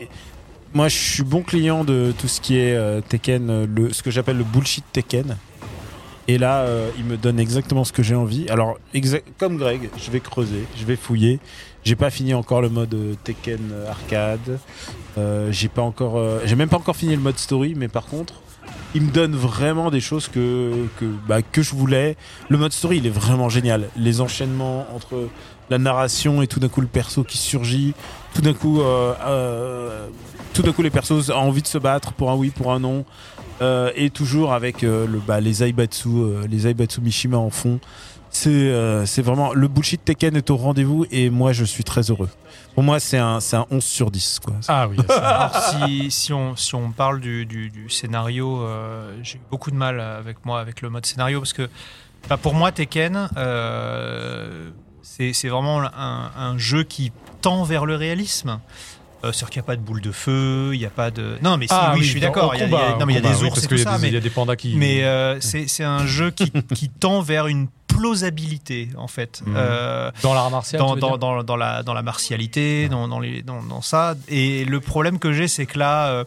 [0.74, 4.10] Moi, je suis bon client de tout ce qui est euh, Tekken, le, ce que
[4.10, 5.36] j'appelle le bullshit Tekken.
[6.28, 8.48] Et là, euh, il me donne exactement ce que j'ai envie.
[8.48, 8.78] Alors,
[9.38, 11.40] comme Greg, je vais creuser, je vais fouiller.
[11.84, 14.58] J'ai pas fini encore le mode euh, Tekken euh, arcade.
[15.50, 17.74] J'ai pas encore, j'ai même pas encore fini le mode story.
[17.76, 18.34] Mais par contre,
[18.94, 22.16] il me donne vraiment des choses que que bah, que je voulais.
[22.48, 23.88] Le mode story, il est vraiment génial.
[23.96, 25.28] Les enchaînements entre
[25.68, 27.94] la narration et tout d'un coup le perso qui surgit.
[28.32, 28.80] Tout d'un coup,
[30.54, 32.80] tout d'un coup les persos ont envie de se battre pour un oui, pour un
[32.80, 33.04] non.
[33.60, 37.80] Euh, et toujours avec euh, bah, les Aibatsu, euh, les Aibatsu Mishima en fond.
[38.30, 42.30] C'est vraiment le bullshit Tekken est au rendez-vous et moi je suis très heureux.
[42.74, 44.54] Pour moi c'est un un 11 sur 10 quoi.
[44.68, 44.96] Ah oui.
[46.10, 48.66] Si, on, parle du, scénario,
[49.22, 51.68] j'ai eu beaucoup de mal avec moi, avec le mode scénario, parce que
[52.30, 53.28] bah, pour moi, Tekken,
[55.02, 58.60] c'est vraiment un jeu qui tend vers le réalisme.
[59.24, 61.36] Euh, C'est-à-dire qu'il n'y a pas de boule de feu, il n'y a pas de.
[61.42, 62.54] Non, mais si, Ah oui, je suis d'accord.
[62.54, 64.08] il y a- y Non, mais y a des ours et tout ça, des- mais
[64.08, 64.74] il y a des pandas qui.
[64.76, 69.42] mais euh, c'est un jeu qui, qui tend vers une plausibilité, en fait.
[69.46, 69.54] Mhm.
[69.56, 70.80] Euh, dans l'art martial.
[70.80, 74.14] dans, dans, dire dans, dans la, dans la martialité, dans, dans, les, dans, dans ça.
[74.28, 76.24] Et le problème que j'ai, c'est que là, euh,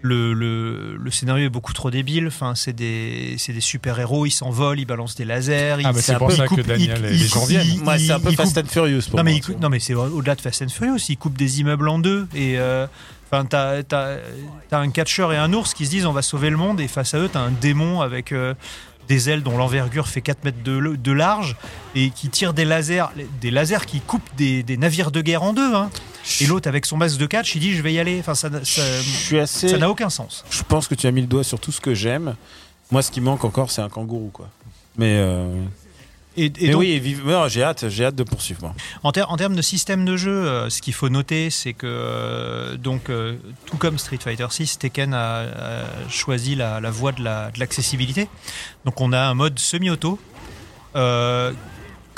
[0.00, 2.28] le, le, le scénario est beaucoup trop débile.
[2.28, 5.76] Enfin, c'est des, c'est des super-héros, ils s'envolent, ils balancent des lasers.
[5.84, 7.66] Ah, c'est pour peu- ça que Daniel ils- et les gens viennent.
[7.98, 9.32] c'est un peu Fast and Furious pour non, moi.
[9.32, 10.98] mais, il non, mais c'est au-delà de Fast and Furious.
[11.08, 12.28] Ils coupent des immeubles en deux.
[12.34, 12.86] Et euh,
[13.30, 14.18] enfin, t'as, t'as,
[14.68, 16.80] t'as un catcheur et un ours qui se disent on va sauver le monde.
[16.80, 18.54] Et face à eux, t'as un démon avec euh,
[19.08, 21.56] des ailes dont l'envergure fait 4 mètres de, de large
[21.94, 23.06] et qui tire des lasers,
[23.40, 25.74] des lasers qui coupent des, des navires de guerre en deux.
[25.74, 25.90] hein.
[26.40, 28.18] Et l'autre, avec son masque de catch, il dit je vais y aller.
[28.20, 28.82] Enfin, ça, n'a- ça,
[29.40, 29.76] assez.
[29.78, 30.44] n'a aucun sens.
[30.50, 32.34] Je pense que tu as mis le doigt sur tout ce que j'aime.
[32.90, 34.48] Moi, ce qui manque encore, c'est un kangourou, quoi.
[34.96, 35.62] Mais, euh,
[36.36, 37.16] Et, et mais donc, oui,
[37.48, 38.60] j'ai hâte, j'ai hâte de poursuivre.
[38.62, 38.74] moi.
[39.02, 41.86] En, ter- en termes de système de jeu, euh, ce qu'il faut noter, c'est que
[41.86, 47.12] euh, donc euh, tout comme Street Fighter 6, Tekken a, a choisi la, la voie
[47.12, 48.28] de la- de l'accessibilité.
[48.84, 50.18] donc on a un mode semi-auto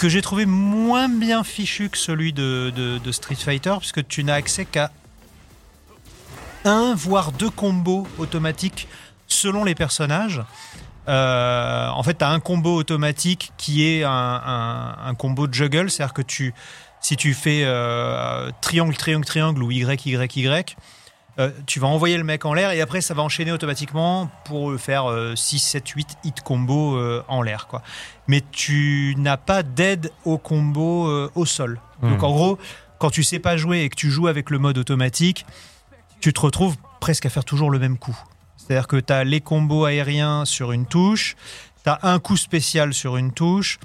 [0.01, 4.65] que j'ai trouvé moins bien fichu que celui de, Street Fighter, puisque tu n'as accès
[4.65, 4.91] qu'à
[6.65, 8.89] un voire deux combos automatiques
[9.27, 10.43] selon les personnages.
[11.07, 16.15] Euh, en fait, tu as un combo automatique qui est un combo de juggle, c'est-à-dire
[16.15, 16.55] que tu,
[17.03, 20.77] si tu fais euh, triangle, triangle, triangle ou Y, Y, Y,
[21.41, 24.79] euh, tu vas envoyer le mec en l'air et après ça va enchaîner automatiquement pour
[24.79, 27.67] faire euh, 6, 7, 8 hit combo euh, en l'air.
[27.67, 27.83] quoi.
[28.29, 31.81] Mais tu n'as pas d'aide au combo euh, au sol.
[32.03, 32.25] Donc Hmm.
[32.25, 32.59] en gros,
[32.99, 35.45] quand tu sais pas jouer et que tu joues avec le mode automatique,
[36.21, 38.17] tu te retrouves presque à faire toujours le même coup.
[38.57, 41.35] C'est-à-dire que tu as les combos aériens sur une touche,
[41.85, 43.79] tu as un coup spécial sur une touche,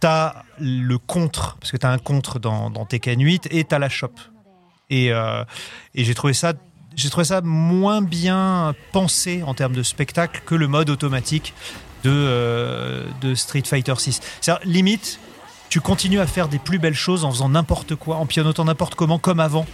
[0.00, 3.64] tu as le contre, parce que tu as un contre dans, dans Tekken 8, et
[3.64, 4.18] tu as la chope.
[4.90, 5.44] Et, euh,
[5.94, 6.52] et j'ai trouvé ça.
[6.96, 11.52] J'ai trouvé ça moins bien pensé en termes de spectacle que le mode automatique
[12.04, 14.20] de, euh, de Street Fighter 6.
[14.40, 15.18] C'est-à-dire, limite,
[15.68, 18.94] tu continues à faire des plus belles choses en faisant n'importe quoi, en pianotant n'importe
[18.94, 19.66] comment, comme avant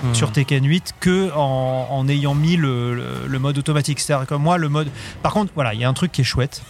[0.00, 0.14] Hmm.
[0.14, 3.98] sur Tekken 8 que en, en ayant mis le, le- le mode automatique.
[3.98, 4.88] C'est-à-dire que moi, le mode.
[5.24, 6.62] Par contre, voilà, il y a un truc qui est chouette.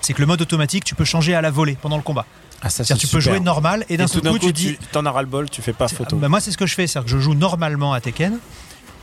[0.00, 2.24] C'est que le mode automatique, tu peux changer à la volée pendant le combat.
[2.62, 4.68] Ah, ça, C'est-à-dire, tu peux jouer normal et d'un seul coup, coup, tu dis.
[4.80, 6.16] tu t'en as ras le bol, tu fais pas photo.
[6.16, 6.86] Bah, moi, c'est ce que je fais.
[6.86, 8.38] C'est-à-dire que je joue normalement à Tekken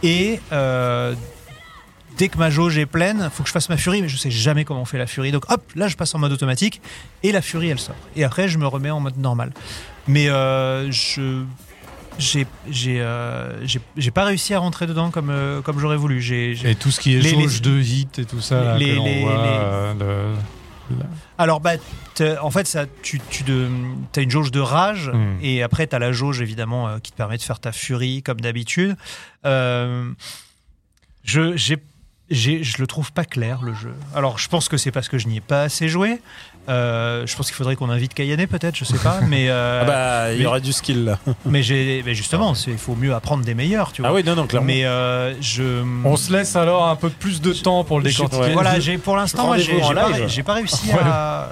[0.03, 0.39] et.
[0.51, 1.13] euh,
[2.17, 4.29] Dès que ma jauge est pleine, faut que je fasse ma furie, mais je sais
[4.29, 5.31] jamais comment on fait la furie.
[5.31, 6.81] Donc hop, là je passe en mode automatique
[7.23, 7.95] et la furie elle sort.
[8.17, 9.51] Et après je me remets en mode normal.
[10.09, 11.43] Mais euh, je
[12.19, 16.21] j'ai j'ai euh, j'ai j'ai pas réussi à rentrer dedans comme euh, comme j'aurais voulu.
[16.21, 18.77] J'ai Et tout ce qui est Les- jauge les- de hit et tout ça, là,
[18.77, 20.95] les- que l'on voit, le-
[21.41, 21.71] Alors, bah,
[22.41, 23.43] en fait, ça, tu, tu
[24.15, 25.37] as une jauge de rage, Hmm.
[25.41, 28.21] et après, tu as la jauge, évidemment, euh, qui te permet de faire ta furie,
[28.21, 28.95] comme d'habitude.
[29.45, 30.11] Euh,
[31.23, 33.93] je, j'ai- je le trouve pas clair, le jeu.
[34.15, 36.21] Alors, je pense que c'est parce que je n'y ai pas assez joué.
[36.69, 39.19] Euh, je pense qu'il faudrait qu'on invite Kayane, peut-être, je sais pas.
[39.27, 40.45] mais euh, Ah bah, il y oui.
[40.45, 41.19] aura du skill là.
[41.45, 44.11] mais, justement, c'est- il faut mieux apprendre des meilleurs, tu vois.
[44.11, 44.67] Ah oui, non, non, clairement.
[44.67, 45.83] mais euh, je.
[46.05, 48.53] On se laisse alors un peu plus de temps pour le décortiquer.
[48.53, 50.99] voilà, j'ai pour l'instant, j'ai, pas, réussi Ouais.
[51.03, 51.51] à.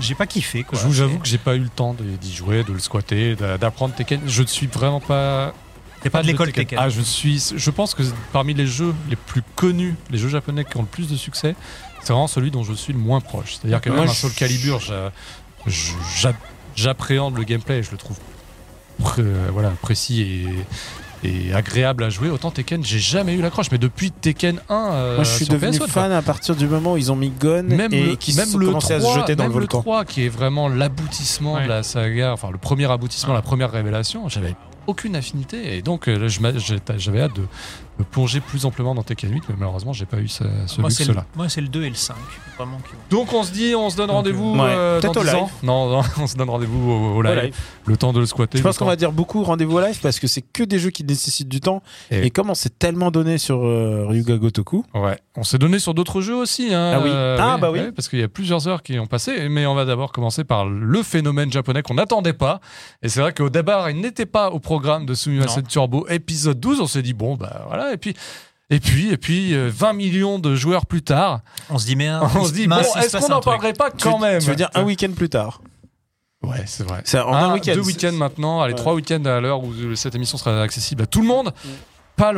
[0.00, 0.78] J'ai, pas kiffé, quoi.
[0.78, 3.36] Je vous avoue que j'ai pas eu le temps de- d'y jouer, de le squatter,
[3.60, 4.20] d'apprendre Tekken.
[4.26, 5.52] Je ne suis vraiment pas.
[6.02, 6.78] T'es pas de l'école Tekken.
[6.80, 7.52] Ah, je suis.
[7.56, 8.02] Je pense que
[8.32, 11.54] parmi les jeux les plus connus, les jeux japonais qui ont le plus de succès,
[12.02, 13.54] c'est vraiment celui dont je suis le moins proche.
[13.56, 14.80] C'est-à-dire que Moi, même un Soul Calibur,
[16.76, 18.16] j'appréhende le gameplay, et je le trouve
[19.02, 19.22] pré-
[19.52, 20.46] voilà précis
[21.22, 22.30] et agréable à jouer.
[22.30, 25.72] Autant Tekken, j'ai jamais eu l'accroche, mais depuis Tekken 1, euh, Moi, je suis devenu
[25.76, 25.88] PS1, quoi.
[25.88, 28.56] fan à partir du moment où ils ont mis Gon Même et qu'ils même sont
[28.58, 29.80] le commencé 3, à se jeter dans le même le volcan.
[29.82, 31.64] 3, qui est vraiment l'aboutissement Ouais.
[31.64, 34.54] de la saga, enfin le premier aboutissement, la première révélation, j'avais
[34.86, 37.42] aucune affinité et donc euh, j'avais hâte de
[38.00, 40.90] me plonger plus amplement dans Tekken 8, mais malheureusement j'ai pas eu ce, ce Moi,
[40.90, 41.26] c'est le, luxe-là.
[41.36, 42.14] moi, c'est le 2 et le 5.
[42.56, 44.70] Vraiment, qui- Donc on se dit, on se donne rendez-vous euh, ouais.
[44.70, 45.42] euh, dans Peut-être au 10 live.
[45.42, 45.50] ans.
[45.62, 47.54] Non, non, on se donne rendez-vous au, au live.
[47.86, 48.58] Le temps de le squatter.
[48.58, 50.90] Je pense qu'on va dire beaucoup rendez-vous au live parce que c'est que des jeux
[50.90, 51.82] qui nécessitent du temps.
[52.10, 55.78] Et- Et, comme on s'est tellement donné sur euh, Ryuga Gotoku, Ouais, on s'est donné
[55.78, 56.74] sur d'autres jeux aussi.
[56.74, 57.10] Hein, Ah oui.
[57.12, 57.80] Ah, bah oui.
[57.94, 59.48] Parce qu'il y a plusieurs heures qui ont passé.
[59.48, 62.60] Mais on va d'abord commencer par le phénomène japonais qu'on n'attendait pas.
[63.02, 65.62] Et c'est vrai qu'au départ, il n'était pas au programme de Sumimasen.
[65.66, 66.80] Turbo épisode 12.
[66.80, 67.89] On s'est dit, bon, bah voilà.
[67.92, 68.14] Et puis,
[68.70, 72.10] et puis, et puis euh, 20 millions de joueurs plus tard, On se dit, mais
[72.36, 74.70] on se dit, bon, est-ce qu'on n'en parlerait pas tu, quand même tu veux dire
[74.74, 75.60] un week-end plus tard
[76.42, 77.02] Ouais, c'est vrai.
[77.04, 77.74] C'est en un, Un, week-end.
[77.74, 78.78] Deux week-ends maintenant, allez, Ouais.
[78.78, 81.52] trois week-ends à l'heure où cette émission sera accessible à tout le monde.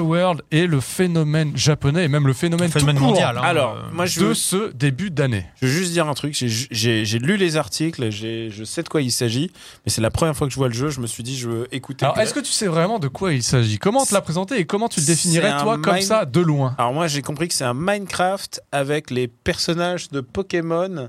[0.00, 3.42] World est le phénomène japonais et même le phénomène, Le phénomène tout court mondial, hein.
[3.44, 5.44] Alors, Euh, moi je de veux, ce début d'année.
[5.60, 6.34] je veux juste dire un truc.
[6.34, 9.50] J'ai- lu les articles, je sais de quoi il s'agit,
[9.84, 10.88] mais c'est la première fois que je vois le jeu.
[10.90, 12.04] Je me suis dit, je veux écouter.
[12.04, 13.78] Alors, est-ce que tu sais vraiment de quoi il s'agit?
[13.78, 16.74] Comment te l'a présenté et comment tu le définirais, toi, comme ça, de loin?
[16.78, 21.08] Alors moi j'ai compris que c'est un Minecraft avec les personnages de Pokémon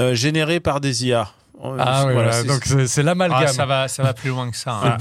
[0.00, 1.32] euh, générés par des IA.
[1.64, 3.42] Euh, Ah, oui, voilà, donc c'est l'amalgame.
[3.44, 4.72] Ah, ça, va, ça va plus loin que ça.
[4.82, 4.96] hein.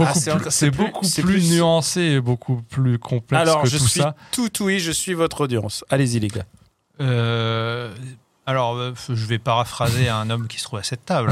[0.49, 4.01] C'est Ah, beaucoup, plus, beaucoup nuancé et beaucoup plus complexe Alors que je tout suis
[4.01, 4.15] ça.
[4.31, 5.85] tout oui, je suis votre audience.
[5.89, 6.45] Allez-y les gars.
[7.01, 7.93] Euh,
[8.45, 11.31] alors, euh, je vais paraphraser un homme qui se trouve à cette table.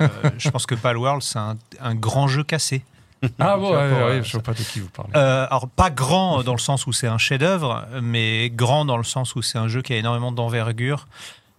[0.00, 0.08] Euh,
[0.38, 2.84] je pense que Palworld, c'est un, un grand jeu cassé.
[3.38, 5.10] Ah bon, ouais, ouais, je sais pas de qui vous parlez.
[5.16, 9.04] Euh, alors, pas grand dans le sens où c'est un chef-d'œuvre, mais grand dans le
[9.04, 11.08] sens où c'est un jeu qui a énormément d'envergure,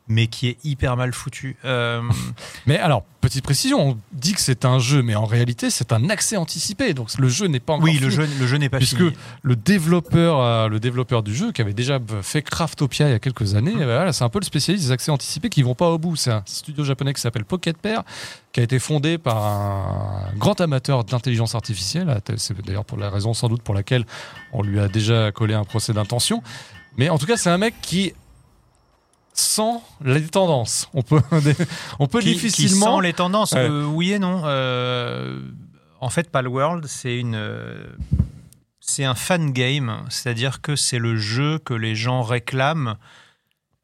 [0.08, 1.58] mais qui est hyper mal foutu.
[1.66, 2.02] Euh,
[2.66, 6.10] Mais alors, petite précision, on dit que c'est un jeu, mais en réalité, c'est un
[6.10, 6.94] accès anticipé.
[6.94, 8.26] Donc le jeu n'est pas encore oui, le fini.
[8.26, 9.12] jeu, le jeu n'est pas Puisque fini.
[9.42, 13.20] le développeur, euh, le développeur du jeu, qui avait déjà fait Craftopia il y a
[13.20, 13.82] quelques années, Mmh.
[13.82, 16.16] euh, voilà, c'est un peu le spécialiste des accès anticipés qui vont pas au bout.
[16.16, 18.04] C'est un studio japonais qui s'appelle Pocket Pair,
[18.54, 22.22] qui a été fondé par un grand amateur d'intelligence artificielle.
[22.38, 24.06] C'est d'ailleurs pour la raison sans doute pour laquelle
[24.54, 26.42] on lui a déjà collé un procès d'intention.
[26.98, 28.14] Mais en tout cas, c'est un mec qui
[29.40, 30.90] sent les tendances.
[30.94, 31.22] On peut,
[32.00, 32.98] on peut qui, qui difficilement.
[32.98, 33.52] sent les tendances.
[33.54, 33.68] Ouais.
[33.70, 34.42] Euh, oui et non.
[34.46, 35.40] Euh,
[36.00, 37.36] en fait, Palworld, c'est une.
[37.36, 37.88] euh,
[38.80, 42.96] C'est un fan game, c'est-à-dire que c'est le jeu que les gens réclament,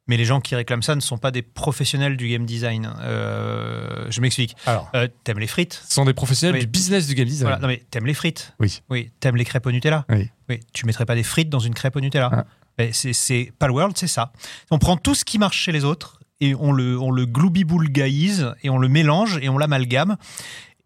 [0.07, 2.93] mais les gens qui réclament ça ne sont pas des professionnels du game design.
[3.01, 4.55] Euh, je m'explique.
[4.65, 4.91] Alors,
[5.23, 6.61] t'aimes les frites ce sont des professionnels Oui.
[6.61, 7.47] du business du game design.
[7.47, 7.59] Voilà.
[7.61, 8.81] Non mais t'aimes les frites Oui.
[8.89, 9.11] Oui.
[9.19, 10.29] T'aimes les crêpes au Nutella Oui.
[10.49, 10.59] Oui.
[10.73, 12.45] Tu mettrais pas des frites dans une crêpe au Nutella Ah.
[12.79, 14.31] Mais c'est, Palworld, c'est ça.
[14.71, 18.53] On prend tout ce qui marche chez les autres et on le, on le gloubi-boulgaïse
[18.63, 20.17] et on le mélange et on l'amalgame.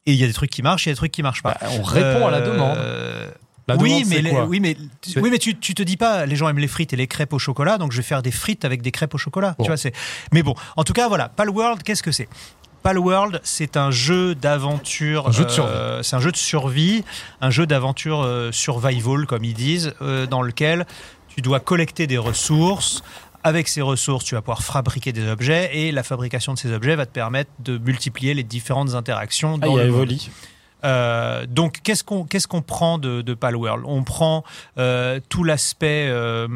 [0.06, 1.44] Et il y a des trucs qui marchent, il y a des trucs qui marchent
[1.44, 1.58] pas.
[1.60, 3.34] Bah, on répond à la Euh, demande.
[3.70, 6.26] La oui, demande, mais les- oui, mais C'est- oui, mais tu, tu te dis pas,
[6.26, 8.32] les gens aiment les frites et les crêpes au chocolat, donc je vais faire des
[8.32, 9.56] frites avec des crêpes au chocolat.
[9.58, 9.66] Bon.
[9.66, 9.92] Tu vois.
[10.32, 11.28] Mais bon, en tout cas, voilà.
[11.28, 12.30] Palworld, qu'est-ce que c'est?
[12.84, 15.28] Palworld, c'est un jeu d'aventure.
[15.28, 15.70] Un jeu de survie.
[15.74, 17.04] euh, c'est un jeu de survie,
[17.42, 20.86] un jeu d'aventure euh, survival, comme ils disent, euh, dans lequel
[21.38, 23.04] tu dois collecter des ressources.
[23.44, 26.96] Avec ces ressources, tu vas pouvoir fabriquer des objets et la fabrication de ces objets
[26.96, 30.02] va te permettre de multiplier les différentes interactions Ah, dans il y a le monde.
[30.02, 30.30] Evoli.
[30.84, 34.44] Euh, donc, qu'est-ce qu'on qu'est-ce qu'on prend de, de Palworld On prend
[34.78, 36.48] euh, tout l'aspect euh,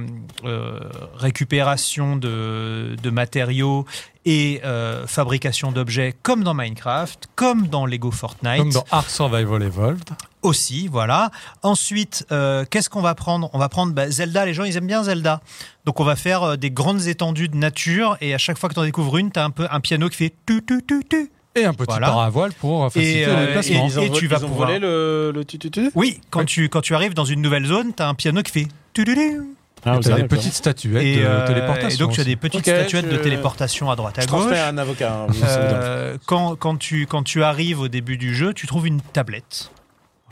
[1.15, 3.85] récupération de, de matériaux
[4.23, 4.61] et
[5.07, 10.11] fabrication d'objets, comme dans Minecraft, comme dans Lego Fortnite Comme dans Ark Survival Evolved.
[10.43, 11.31] aussi, voilà.
[11.63, 12.27] Ensuite,
[12.69, 13.49] qu'est-ce qu'on va prendre?
[13.53, 14.45] On va prendre bah, Zelda.
[14.45, 15.41] Les gens, ils aiment bien Zelda.
[15.85, 18.79] Donc, on va faire des grandes étendues de nature et à chaque fois que tu
[18.79, 21.31] en découvres une, tu as un peu un piano qui fait tu tu tu tu.
[21.55, 22.07] Et un petit Voilà.
[22.07, 23.83] paravoile pour faciliter Et, euh, le déplacement.
[23.83, 26.45] et- Ils ont, vo- tu vas pouvoir- volé le, le tututu Oui, quand Oui.
[26.45, 29.03] tu quand tu arrives dans une nouvelle zone, tu as un piano qui fait tu
[29.03, 29.41] tu tu.
[29.83, 31.89] Ah, Et t'as des petites statuettes Et, de euh, téléportation.
[31.89, 34.39] et donc tu as des petites statuettes de je- téléportation à droite à Je gauche.
[34.41, 35.25] transmets à un avocat.
[35.27, 35.33] hein.
[35.43, 39.71] Euh, quand, quand, tu, quand tu arrives au début du jeu, tu trouves une tablette.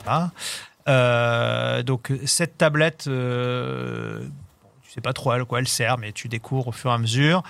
[0.04, 0.30] Voilà.
[0.88, 4.20] Euh, donc cette tablette, euh,
[4.82, 6.98] tu sais pas trop à quoi elle sert, mais tu découvres au fur et à
[6.98, 7.42] mesure.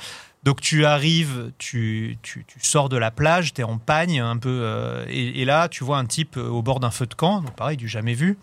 [0.42, 4.38] Donc tu arrives, tu, tu, tu sors de la plage, tu es en pagne un
[4.38, 7.42] peu, euh, et, là tu vois un type euh, au bord d'un feu de camp,
[7.42, 8.38] donc pareil, du jamais vu.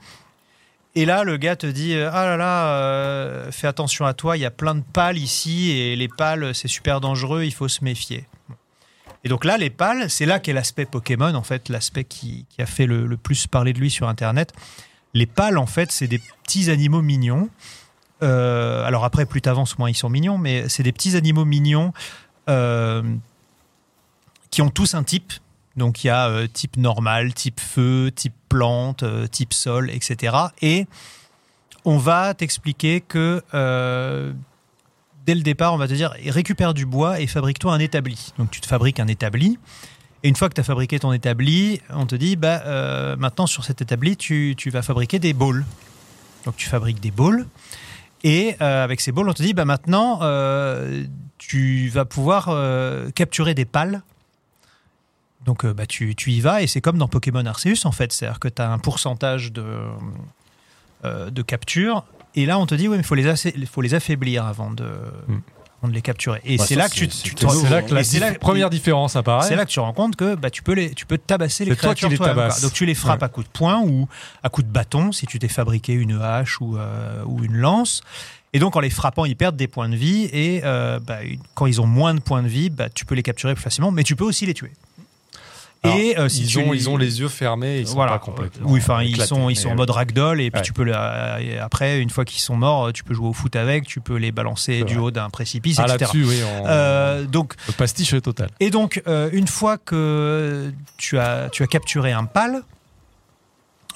[0.94, 4.42] Et là, le gars te dit Ah là là, euh, fais attention à toi, il
[4.42, 7.84] y a plein de pales ici, et les pales, c'est super dangereux, il faut se
[7.84, 8.26] méfier.
[9.24, 12.62] Et donc là, les pales, c'est là qu'est l'aspect Pokémon, en fait, l'aspect qui, qui
[12.62, 14.54] a fait le, le plus parler de lui sur Internet.
[15.14, 17.50] Les pales, en fait, c'est des petits animaux mignons.
[18.24, 21.94] Euh, alors après, plus t'avances, moins ils sont mignons, mais c'est des petits animaux mignons
[22.50, 23.04] euh,
[24.50, 25.34] qui ont tous un type.
[25.76, 30.36] Donc il y a euh, type normal, type feu, type plante, type sol, etc.
[30.62, 30.88] Et
[31.86, 33.44] on va t'expliquer que
[35.26, 38.34] dès le départ, on va te dire récupère du bois et fabrique-toi un établi.
[38.38, 39.60] Donc tu te fabriques un établi.
[40.24, 43.64] Et une fois que tu as fabriqué ton établi, on te dit bah, maintenant sur
[43.64, 45.64] cet établi, tu, tu vas fabriquer des bowls.
[46.46, 47.46] Donc tu fabriques des bowls.
[48.30, 51.06] Et euh, avec ces bowls, on te dit bah, maintenant, euh,
[51.38, 54.02] tu vas pouvoir euh, capturer des pales.
[55.46, 58.12] Donc bah, tu, tu y vas et c'est comme dans Pokémon Arceus en fait.
[58.12, 59.64] C'est-à-dire que tu as un pourcentage de,
[61.04, 62.04] de capture.
[62.36, 64.72] Et là, on te dit, oui, mais il faut, les assez- faut les affaiblir avant
[64.72, 64.86] de,
[65.28, 65.40] Hmm.
[65.88, 66.42] De les capturer.
[66.46, 68.34] Et Bah, c'est là que tu, tu c'est te nouveau, C'est là que la là-
[68.40, 69.48] première différence apparaît.
[69.48, 71.72] c'est là que tu rends compte que bah, tu peux les, tu peux tabasser les
[71.72, 72.60] toi créatures les tabasses.
[72.60, 72.62] quoi.
[72.70, 73.26] Donc tu les frappes Ouais.
[73.26, 74.08] à coups de poing ou
[74.44, 78.02] à coups de bâton si tu t'es fabriqué une hache ou, euh, ou une lance.
[78.54, 81.18] Et donc en les frappant, ils perdent des points de vie et euh, bah,
[81.54, 83.92] quand ils ont moins de points de vie, bah, tu peux les capturer plus facilement,
[83.92, 84.72] mais tu peux aussi les tuer.
[85.88, 88.14] Alors, et euh, si ils, ont, les- ils ont les yeux fermés, ils sont voilà.
[88.14, 88.70] pas complètement.
[88.70, 89.78] Oui, enfin, ils sont, ils sont en oui.
[89.78, 90.66] mode ragdoll et puis Ouais.
[90.66, 93.86] tu peux euh, après, une fois qu'ils sont morts, tu peux jouer au foot avec,
[93.88, 96.12] tu peux les balancer du haut d'un précipice, Ah, etc.
[96.16, 96.66] oui, on...
[96.68, 98.50] Euh, donc, le pastiche total.
[98.60, 102.64] et donc, euh, une fois que tu as, tu as capturé un pal,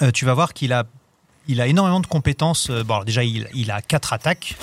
[0.02, 0.84] euh, tu vas voir qu'il a,
[1.48, 2.70] il a énormément de compétences.
[2.70, 4.56] Euh, Bon, alors déjà, il, il a quatre attaques,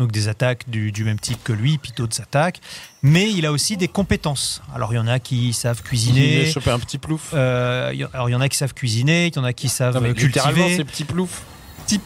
[0.00, 2.60] donc des attaques du, du même type que lui, puis d'autres attaques.
[3.02, 4.62] Mais il a aussi des compétences.
[4.74, 6.48] Alors, il y en a qui savent Il cuisiner.
[6.48, 7.30] a chopé un petit plouf.
[7.34, 9.68] euh, il alors, il y en a qui savent cuisiner, il y en a qui
[9.68, 10.76] savent Non, mais cultiver.
[10.76, 11.42] c'est petit plouf.
[11.86, 12.00] Petit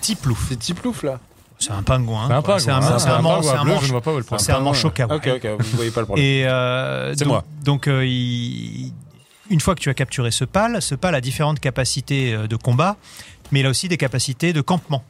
[0.00, 0.46] petit plouf.
[0.48, 1.20] C'est petit plouf là.
[1.58, 2.26] C'est un pingouin.
[2.28, 2.56] C'est un quoi.
[2.56, 2.58] pingouin.
[2.58, 4.88] C'est un, c'est un, manche- c'est un manchot.
[4.88, 6.24] Ok, ok, vous voyez pas le problème.
[6.24, 7.44] Et euh, C'est moi.
[7.64, 8.92] Donc, euh, il-
[9.50, 12.96] une fois que tu as capturé ce pal, ce pal a différentes capacités de combat,
[13.52, 15.04] mais il a aussi des capacités de campement.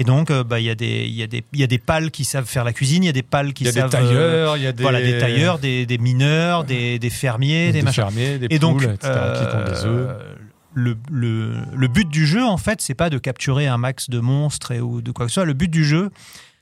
[0.00, 1.66] Et donc, euh, bah, il y, a des- il y, a des- il y a
[1.66, 3.70] des pales qui savent faire la cuisine, il y a des pales qui y a
[3.72, 3.94] des savent.
[3.94, 4.82] euh, tailleurs, il y a des.
[4.82, 8.04] voilà, des tailleurs, des, des mineurs, des, des fermiers, des, des machins.
[8.04, 8.96] fermiers, des Et donc, etc.
[9.38, 10.08] qui font des œufs.
[10.08, 10.34] euh,
[10.72, 14.20] le, le, le but du jeu, en fait, c'est pas de capturer un max de
[14.20, 15.44] monstres et, ou de quoi que ce soit.
[15.44, 16.10] Le but du jeu,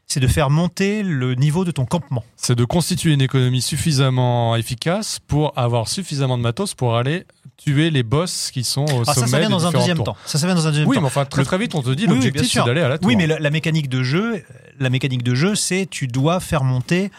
[0.08, 2.24] c'est de faire monter le niveau de ton campement.
[2.36, 7.24] C'est de constituer une économie suffisamment efficace pour avoir suffisamment de matos pour aller
[7.58, 9.72] tuer les boss qui sont au Alors Ah, ça, sommet ça vient des dans un
[9.72, 10.06] deuxième tours.
[10.06, 10.16] temps.
[10.24, 11.02] Ça, ça vient dans un deuxième Oui, temps.
[11.02, 13.06] mais enfin, très très vite, on te dit Oui, l'objectif, c'est d'aller à la tour.
[13.06, 14.42] Oui, mais la, la mécanique de jeu,
[14.80, 17.10] la mécanique de jeu, c'est tu dois faire monter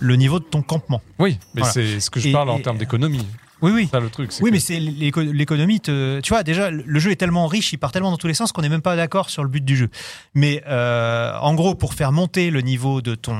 [0.00, 1.00] le niveau de ton campement.
[1.20, 1.72] Oui, mais Voilà.
[1.74, 3.24] c'est ce que je Et- parle en termes d'économie.
[3.62, 3.88] Oui, oui.
[3.90, 4.30] Ça le truc.
[4.40, 5.80] Oui, que- mais c'est l'éco- l'économie.
[5.80, 8.34] te- Tu vois, déjà, le jeu est tellement riche, il part tellement dans tous les
[8.34, 9.88] sens qu'on n'est même pas d'accord sur le but du jeu.
[10.34, 13.36] Mais euh, en gros, pour faire monter le niveau de ton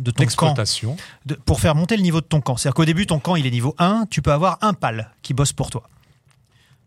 [0.00, 0.54] de ton camp,
[1.26, 3.46] de- pour faire monter le niveau de ton camp, c'est-à-dire qu'au début, ton camp il
[3.46, 5.84] est niveau 1, tu peux avoir un pal qui bosse pour toi.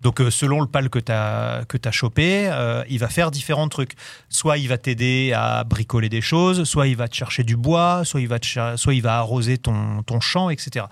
[0.03, 3.31] Donc, euh, selon le pal que tu as, que as chopé, euh, il va faire
[3.31, 3.93] différents trucs.
[4.29, 8.03] Soit il va t'aider à bricoler des choses, soit il va te chercher du bois,
[8.05, 10.85] soit il va, te soit il va arroser ton, ton champ, etc.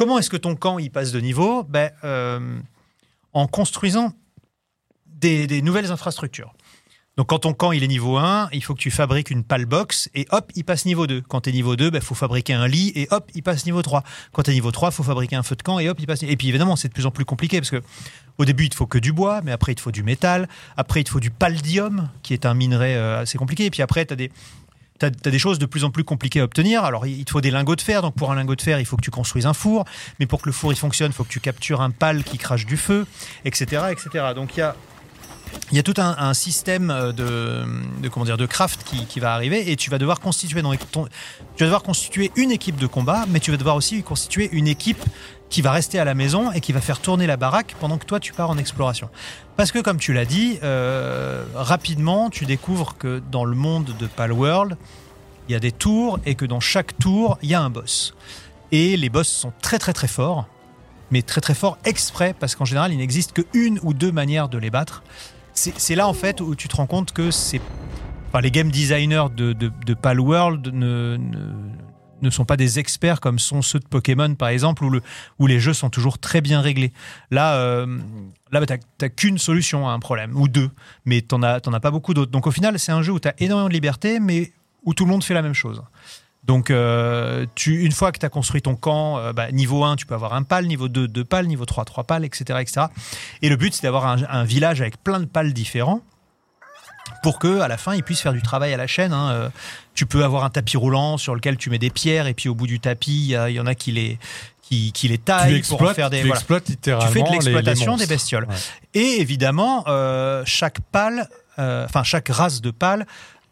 [0.00, 2.58] Comment est-ce que ton camp il passe de niveau ben, euh,
[3.34, 4.14] En construisant
[5.04, 6.54] des, nouvelles infrastructures.
[7.18, 9.66] Donc quand ton camp il est niveau 1, il faut que tu fabriques une pale
[9.66, 11.20] box et hop, il passe niveau 2.
[11.28, 13.82] Quand tu es niveau 2, il faut fabriquer un lit et hop, il passe niveau
[13.82, 14.02] 3.
[14.32, 16.06] Quand tu es niveau 3, il faut fabriquer un feu de camp et hop, il
[16.06, 16.22] passe.
[16.22, 17.82] Et puis évidemment, c'est de plus en plus compliqué parce que
[18.38, 20.48] au début, il te faut que du bois, mais après, il te faut du métal.
[20.78, 23.66] Après, il te faut du paldium, qui est un minerai euh, assez compliqué.
[23.66, 24.32] Et puis après, tu as des.
[25.00, 26.84] T'as as des choses de plus en plus compliquées à obtenir.
[26.84, 28.02] Alors, il te faut des lingots de fer.
[28.02, 29.84] Donc, pour un lingot de fer, il faut que tu construises un four.
[30.20, 32.38] Mais pour que le four il fonctionne, il faut que tu captures un pal qui
[32.38, 33.06] crache du feu,
[33.44, 34.26] etc., etc.
[34.34, 34.76] Donc, il y a
[35.72, 37.64] y a tout un, système euh, de,
[38.00, 41.66] de comment dire de craft qui, va arriver et tu vas devoir constituer tu vas
[41.66, 45.02] devoir constituer une équipe de combat, mais tu vas devoir aussi constituer une équipe
[45.50, 48.06] qui va rester à la maison et qui va faire tourner la baraque pendant que
[48.06, 49.10] toi tu pars en exploration.
[49.56, 54.06] Parce que comme tu l'as dit, euh, rapidement tu découvres que dans le monde de
[54.06, 54.76] Palworld,
[55.48, 58.14] il y a des tours et que dans chaque tour il y a un boss.
[58.72, 60.46] Et les boss sont très très très forts,
[61.10, 64.56] mais très très forts exprès parce qu'en général il n'existe qu'une ou deux manières de
[64.56, 65.02] les battre
[65.52, 67.60] c'est là en fait où tu te rends compte que c'est
[68.28, 71.18] enfin, les game designers de, de, de Palworld ne,
[72.22, 75.02] ne sont pas des experts comme sont ceux de Pokémon par exemple où, le,
[75.38, 76.92] où les jeux sont toujours très bien réglés.
[77.30, 77.86] Là, euh,
[78.52, 80.70] là bah, t'as t'as qu'une solution à un problème ou deux,
[81.04, 82.30] mais t'en as, t'en as pas beaucoup d'autres.
[82.32, 84.52] Donc au final, c'est un jeu où tu as énormément de liberté, mais
[84.84, 85.82] où tout le monde fait la même chose.
[86.44, 89.96] Donc, euh, tu, une fois que tu as construit ton camp, euh, bah, niveau 1,
[89.96, 92.58] tu peux avoir un pal, niveau 2, deux pales, niveau 3, trois pales, etc.
[92.60, 92.86] etc.
[93.42, 96.00] Et le but, c'est d'avoir un, un village avec plein de pales différents
[97.22, 99.12] pour que à la fin, ils puissent faire du travail à la chaîne.
[99.12, 99.50] hein.
[100.00, 102.54] Tu peux avoir un tapis roulant sur lequel tu mets des pierres et puis au
[102.54, 104.18] bout du tapis, il y, en a qui les,
[104.62, 106.20] qui, qui les Tu taillent pour en faire des.
[106.20, 106.38] tu voilà.
[106.40, 108.46] exploites littéralement Tu fais de l'exploitation des bestioles.
[108.48, 108.54] Ouais.
[108.94, 111.28] Et évidemment, euh, chaque pale,
[111.58, 113.06] euh, enfin chaque race de pale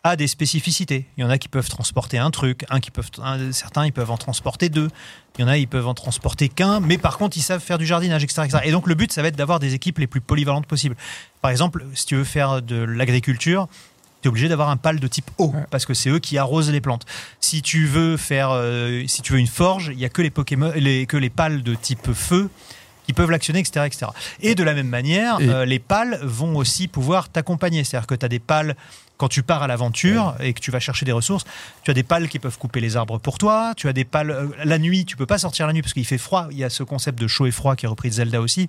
[0.05, 1.05] a des spécificités.
[1.19, 3.93] Il y en a qui peuvent transporter un truc, un qui peuvent, un- certains ils
[3.93, 4.89] peuvent en transporter deux.
[5.37, 7.77] Il y en a ils peuvent en transporter qu'un, mais par contre ils savent faire
[7.77, 8.63] du jardinage, etc., etc.
[8.65, 10.97] Et donc le but ça va être d'avoir des équipes les plus polyvalentes possibles.
[11.43, 13.69] Par exemple, si tu veux faire de l'agriculture,
[14.23, 15.65] tu es obligé d'avoir un pal de type eau Ouais.
[15.71, 17.07] parce que c'est eux qui arrosent les plantes.
[17.41, 20.31] Si tu veux faire, euh, si tu veux une forge, il y a que les
[20.31, 22.51] Pokémon, les, que les pales de type feu
[23.07, 24.07] qui peuvent l'actionner, etc., etc.
[24.43, 27.85] Et de la même manière, Et- euh, les pales vont aussi pouvoir t'accompagner.
[27.85, 28.77] C'est-à-dire que tu as des pales
[29.17, 31.45] quand tu pars à l'aventure et que tu vas chercher des ressources,
[31.83, 33.73] tu as des pales qui peuvent couper les arbres pour toi.
[33.77, 36.05] Tu as des pales euh, la nuit, tu peux pas sortir la nuit parce qu'il
[36.05, 36.47] fait froid.
[36.53, 38.69] Il y a ce concept de chaud et froid qui est repris de Zelda aussi.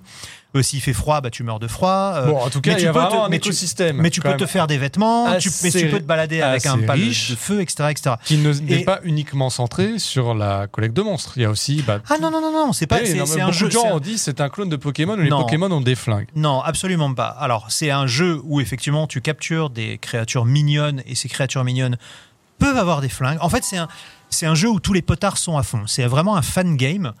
[0.56, 2.12] Euh, S'il fait froid, bah tu meurs de froid.
[2.16, 3.96] Euh, Bon, en tout cas, mais il y tu a peux te- vraiment un écosystème.
[3.98, 6.78] mais tu peux te faire des vêtements, tu, mais tu peux te balader avec un
[6.78, 8.16] pal de feu, etc., etc.
[8.24, 11.34] Qui ne- n'est pas uniquement centré sur la collecte de monstres.
[11.36, 11.82] Il y a aussi.
[11.86, 13.66] Bah, Ah non non non non, c'est pas, eh, c'est un beaucoup jeu.
[13.66, 15.28] de gens ont dit c'est un clone de Pokémon où les.
[15.28, 16.26] Pokémon ont des flingues.
[16.34, 17.28] Non, absolument pas.
[17.28, 21.96] Alors, c'est un jeu où effectivement tu captures des créatures mignonnes et ces créatures mignonnes
[22.58, 23.38] peuvent avoir des flingues.
[23.40, 23.88] En fait, c'est un,
[24.30, 25.82] c'est un jeu où tous les potards sont à fond.
[25.86, 27.12] C'est vraiment un fan game.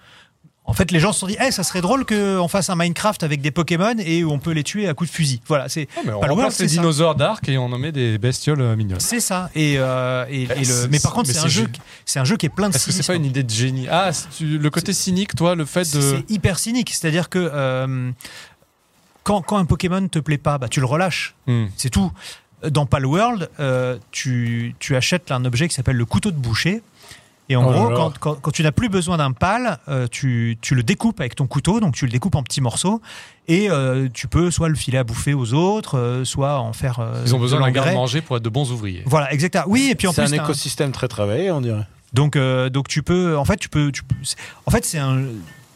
[0.66, 3.22] En fait, les gens se sont dit, Eh, ça serait drôle qu'on fasse un Minecraft
[3.24, 5.40] avec des Pokémon et où on peut les tuer à coups de fusil.
[5.48, 6.74] Voilà, c'est mais on remplace les ça.
[6.74, 9.00] dinosaures d'arc et on en met des bestioles euh, mignonnes.
[9.00, 9.50] c'est ça.
[9.56, 11.66] Et, euh, et- et le- mais par contre, c'est un jeu,
[12.04, 13.88] c'est un jeu qui est plein de Est-ce que c'est pas une idée de génie?
[13.90, 16.00] Ah, tu- le côté cynique, toi, le fait de.
[16.00, 16.90] C'est hyper cynique.
[16.94, 18.12] C'est-à-dire que euh,
[19.24, 21.34] quand, quand un Pokémon te plaît pas, bah, tu le relâches.
[21.46, 21.66] Hmm.
[21.76, 22.12] C'est tout.
[22.68, 26.82] Dans Palworld, euh, tu, tu achètes un objet qui s'appelle le couteau de boucher.
[27.50, 30.56] Et en Oh gros, quand, quand- quand tu n'as plus besoin d'un pal, euh, tu,
[30.62, 33.02] tu le découpes avec ton couteau, donc tu le découpes en petits morceaux,
[33.48, 37.00] et euh, tu peux soit le filer à bouffer aux autres, euh, soit en faire.
[37.00, 39.02] euh, Ils ont besoin de d'un garde-manger pour être de bons ouvriers.
[39.04, 39.64] Voilà, exactement.
[39.66, 41.86] Oui, et puis en C'est plus, un t'as un- écosystème très travaillé, on dirait.
[42.12, 44.98] donc, euh, donc tu peux, en fait, tu peux, tu peux- c'est- en fait, c'est
[44.98, 45.20] un,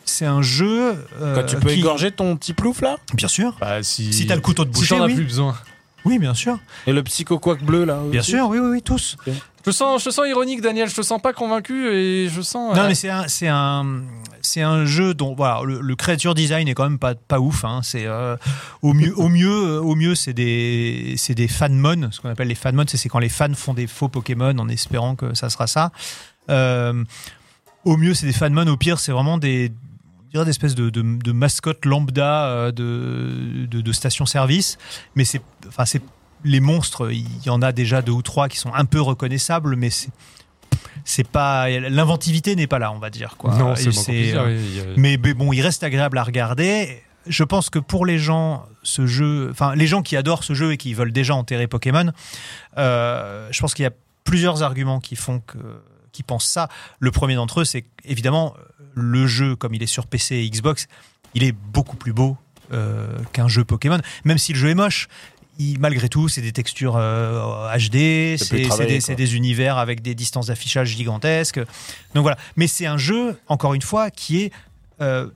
[0.05, 0.94] c'est un jeu.
[1.20, 2.98] euh, Quand tu peux qui- égorger ton petit plouf là?
[3.14, 3.56] Bien sûr.
[3.60, 5.14] Bah, si Si t'as le couteau de si boucher, t'en as oui.
[5.16, 5.56] plus besoin.
[6.05, 6.59] Oui, bien sûr.
[6.86, 9.16] Et le psycho bleu là Bien sûr, oui, oui, oui, tous.
[9.66, 10.88] Je sens, je sens ironique, Daniel.
[10.88, 12.76] Je te sens pas convaincu et je sens.
[12.76, 14.02] Non, euh, mais c'est un, c'est un,
[14.42, 17.64] c'est un jeu dont voilà, le, le creature design est quand même pas, pas ouf.
[17.64, 17.80] Hein.
[17.82, 18.36] C'est euh,
[18.82, 22.10] au mieux, au mieux, euh, au mieux, c'est des, c'est des fanmon.
[22.10, 25.14] Ce qu'on appelle les fanmon, c'est quand les fans font des faux Pokémon en espérant
[25.14, 25.92] que ça sera ça.
[26.50, 27.02] Euh,
[27.84, 28.66] au mieux, c'est des fanmon.
[28.66, 29.72] Au pire, c'est vraiment des
[30.46, 34.76] espèces de, de, de mascottes lambda de, de, de station-service.
[35.14, 36.02] Mais c'est, enfin, c'est
[36.44, 37.10] les monstres.
[37.10, 40.10] Il y en a déjà deux ou trois qui sont un peu reconnaissables, mais c'est
[41.04, 43.54] c'est pas l'inventivité n'est pas là on va dire quoi.
[43.56, 47.02] Non, c'est euh, mais bon il reste agréable à regarder.
[47.26, 50.72] Je pense que pour les gens ce jeu enfin les gens qui adorent ce jeu
[50.72, 52.10] et qui veulent déjà enterrer Pokémon
[52.78, 53.92] euh, je pense qu'il y a
[54.24, 55.58] plusieurs arguments qui font que
[56.12, 56.68] qui pensent ça.
[57.00, 58.54] Le premier d'entre eux c'est évidemment
[58.94, 60.86] le jeu comme il est sur PC et Xbox
[61.34, 62.36] il est beaucoup plus beau
[62.72, 65.08] euh, qu'un jeu Pokémon même si le jeu est moche
[65.59, 68.76] il- malgré tout, c'est des textures euh, HD, C'est des, quoi.
[69.01, 71.59] c'est des univers avec des distances d'affichage gigantesques.
[72.14, 72.36] Donc voilà.
[72.56, 74.52] Mais c'est un jeu, encore une fois, qui est
[75.01, 75.28] euh,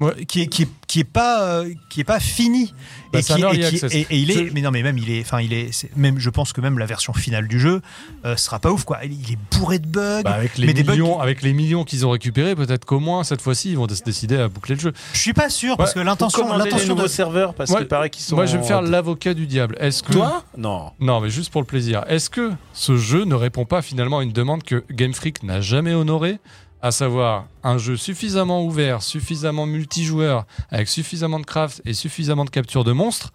[0.00, 0.24] Ouais.
[0.26, 2.72] qui est qui est qui est pas euh, qui est pas fini
[3.12, 3.92] Bah, et, qui, et qui- access.
[3.94, 6.18] et- et il est Je- mais non mais même il est enfin il est même
[6.20, 7.82] je pense que même la version finale du jeu
[8.24, 10.72] euh, sera pas ouf quoi il il est bourré de bugs Bah, avec les mais
[10.72, 13.76] des bugs millions, avec les millions qu'ils ont récupérés, peut-être qu'au moins cette fois-ci ils
[13.76, 14.92] vont se décider à boucler le jeu.
[15.12, 16.02] je suis pas sûr parce Ouais.
[16.02, 18.36] que l'intention l'intention de serveurs parce Moi- qu'il paraît qu'ils sont.
[18.36, 19.76] Moi, je vais me faire l'avocat du diable.
[19.80, 20.44] Est-ce que Toi?
[20.56, 20.92] Non.
[21.00, 22.04] Non, mais juste pour le plaisir.
[22.08, 25.60] Est-ce que ce jeu ne répond pas finalement à une demande que Game Freak n'a
[25.60, 26.38] jamais honorée?
[26.82, 32.50] À savoir un jeu suffisamment ouvert, suffisamment multijoueur, avec suffisamment de craft et suffisamment de
[32.50, 33.30] capture de monstres,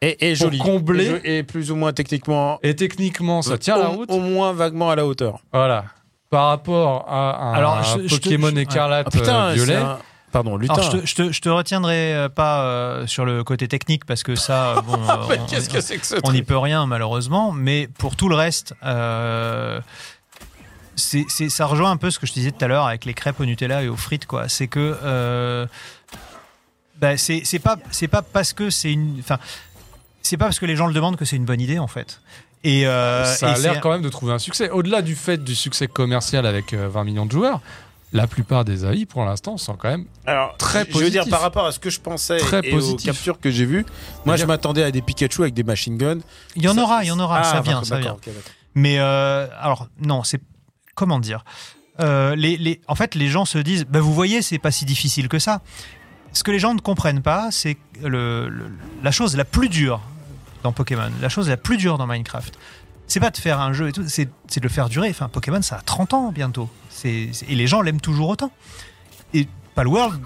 [0.00, 0.58] Et, et Pour joli.
[0.58, 2.58] combler- Et, et plus ou moins techniquement.
[2.62, 4.10] et techniquement ça tient au, la route.
[4.10, 5.40] Au moins vaguement à la hauteur.
[5.52, 5.86] Voilà.
[6.30, 9.98] Par rapport à un Alors, je- Pokémon je- écarlate Ah, putain, euh, violet, un-
[10.30, 10.74] Pardon, lutin.
[10.74, 14.04] alors, je te, je, te, je te retiendrai euh, pas euh, sur le côté technique
[14.04, 16.84] parce que ça bon euh, on- Qu'est-ce que c'est que ce on n'y peut rien
[16.86, 19.80] malheureusement, mais pour tout le reste, euh,
[20.98, 23.04] c'est, c'est- ça rejoint un peu ce que je te disais tout à l'heure avec
[23.06, 24.48] les crêpes au Nutella et aux frites, quoi.
[24.48, 25.66] C'est que euh,
[27.00, 29.38] bah, c'est, c'est pas c'est pas parce que c'est une, enfin,
[30.22, 32.20] c'est pas parce que les gens le demandent que c'est une bonne idée en fait.
[32.64, 34.68] Et euh, ça a et l'air c'est- quand même de trouver un succès.
[34.70, 37.60] Au-delà du fait du succès commercial avec euh, 20 millions de joueurs,
[38.12, 41.40] la plupart des AI pour l'instant sont quand même Alors, Très je veux dire, par
[41.40, 43.08] rapport à ce que je pensais Très et positif.
[43.10, 43.86] aux captures que j'ai vues,
[44.24, 46.18] moi je m'attendais à des Pikachu avec des machine guns.
[46.56, 48.16] il y en Ça- aura, il y en aura, Ah, ça vient, ça vient.
[48.74, 50.40] Mais euh, alors non, c'est
[50.98, 51.44] comment dire
[52.00, 52.36] Euh,
[52.88, 55.62] En fait, les gens se disent, bah, vous voyez, c'est pas si difficile que ça.
[56.32, 60.00] Ce que les gens ne comprennent pas, c'est la chose la plus dure
[60.62, 62.58] dans Pokémon, la chose la plus dure dans Minecraft.
[63.06, 65.08] C'est pas de faire un jeu et tout, c'est de le faire durer.
[65.08, 66.68] Enfin, Pokémon, ça a 30 ans bientôt.
[67.04, 68.50] Et les gens l'aiment toujours autant.
[69.32, 70.20] Et Palworld,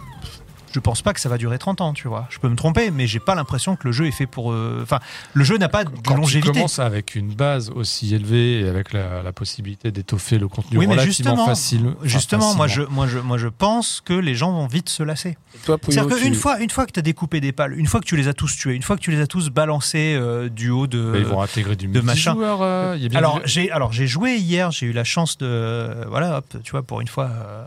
[0.72, 2.26] je pense pas que ça va durer 30 ans, tu vois.
[2.30, 4.52] Je peux me tromper, mais j'ai pas l'impression que le jeu est fait pour.
[4.52, 4.98] euh, Enfin,
[5.34, 6.52] le jeu n'a pas de Quand tu longévité.
[6.52, 10.86] commences avec une base aussi élevée et avec la, la possibilité d'étoffer le contenu Oui,
[10.86, 11.86] mais relativement justement, facile.
[11.96, 15.02] enfin, Justement, moi je, moi, je, moi je pense que les gens vont vite se
[15.02, 15.36] lasser.
[15.64, 18.06] C'est-à-dire tu- qu'une fois, une fois que tu as découpé des pales, une fois que
[18.06, 20.70] tu les as tous tués, une fois que tu les as tous balancés euh, du
[20.70, 21.10] haut de.
[21.12, 22.36] Mais Ils vont intégrer du de machin.
[22.40, 25.04] euh, il y a bien alors du- j'ai alors j'ai joué hier, j'ai eu la
[25.04, 27.64] chance de voilà, hop, tu vois, pour une fois, euh,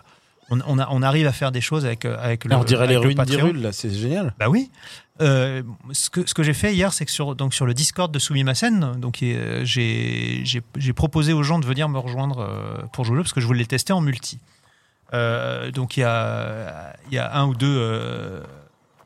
[0.49, 2.53] on, on, a- on arrive à faire des choses avec euh, avec le.
[2.55, 4.33] on dirait les le ruines d'Hyrule, là, c'est génial.
[4.39, 4.69] Bah oui.
[5.21, 5.63] Euh,
[5.93, 8.19] ce que, ce que j'ai fait hier, c'est que sur, donc sur le Discord de
[8.19, 10.43] Sumimasen, donc euh, j'ai
[10.93, 13.61] proposé aux gens de venir me rejoindre euh, pour jouer jeu parce que je voulais
[13.61, 14.39] le tester en multi.
[15.73, 18.43] Donc il y a, y a un ou deux,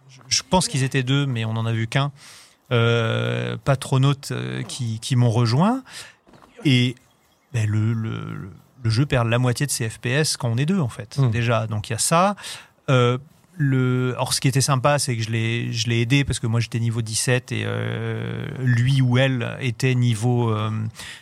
[0.09, 2.11] je, je pense qu'ils étaient deux, mais on n'en a vu qu'un,
[3.63, 4.33] patronautes
[4.67, 5.83] qui, qui m'ont rejoint.
[6.65, 6.95] Et
[7.53, 8.49] ben, le, le, le
[8.85, 11.29] jeu perd la moitié de ses FPS quand on est deux, en fait, Hmm.
[11.31, 11.67] déjà.
[11.67, 12.35] Donc il y a ça.
[12.89, 13.17] Euh,
[13.61, 16.47] le, alors, ce qui était sympa, c'est que je l'ai, je l'ai aidé parce que
[16.47, 20.71] moi j'étais niveau 17 et euh, lui ou elle était niveau, euh,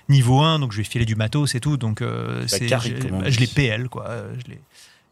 [0.08, 1.78] niveau 1, donc je lui ai filé du matos et tout.
[1.78, 2.04] Donc,
[2.46, 4.08] c'est, je, l'ai PL, quoi.
[4.38, 4.62] Je l'ai-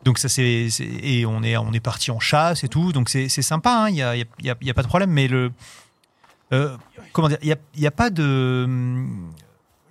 [0.03, 2.91] donc, ça, c'est, c'est- et on est, on est parti en chasse et tout.
[2.93, 5.09] Donc, c'est, c'est sympa, il n'y a, y a- a- y a pas de problème.
[5.09, 5.51] Mais le.
[6.53, 6.77] euh,
[7.11, 7.39] comment dire?
[7.41, 8.67] Il n'y a pas de.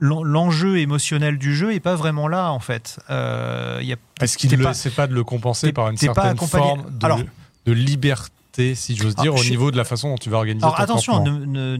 [0.00, 2.98] L'en- L'enjeu émotionnel du jeu est pas vraiment là, en fait.
[3.10, 3.80] Euh,
[4.20, 7.20] Est-ce qu'il ne essaie pas de le compenser par une certaine forme de, Alors-
[7.66, 10.64] de liberté, si j'ose Ah, dire, au niveau de la façon dont tu vas organiser
[10.64, 11.78] Alors ton attention, ne, ne,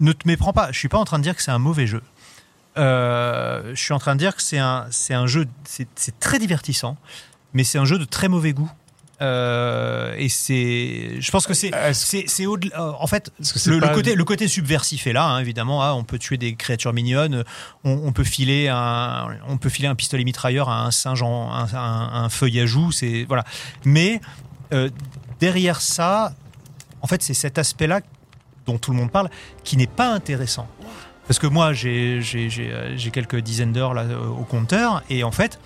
[0.00, 0.70] ne te méprends pas.
[0.72, 2.02] Je suis pas en train de dire que c'est un mauvais jeu.
[2.78, 6.38] Euh, je suis en train de dire que c'est un, c'est un jeu, c'est très
[6.38, 6.96] divertissant,
[7.54, 8.70] mais c'est un jeu de très mauvais goût.
[9.22, 13.32] Euh, et c'est, je pense que c'est, c'est, c'est au en fait,
[13.66, 15.82] le, côté, le côté subversif est là, hein, évidemment.
[15.82, 17.42] hein, on peut tuer des créatures mignonnes,
[17.84, 21.50] on, on peut filer un, on peut filer un pistolet mitrailleur à un singe, en,
[21.50, 22.28] un, un, un
[22.92, 23.44] c'est voilà.
[23.84, 24.20] Mais
[24.74, 24.90] euh,
[25.40, 26.34] derrière ça,
[27.00, 28.00] en fait, c'est cet aspect-là
[28.66, 29.30] dont tout le monde parle
[29.64, 30.68] qui n'est pas intéressant.
[31.26, 35.32] Parce que moi, j'ai j'ai- euh, quelques dizaines d'heures là euh, au compteur et en
[35.32, 35.58] fait,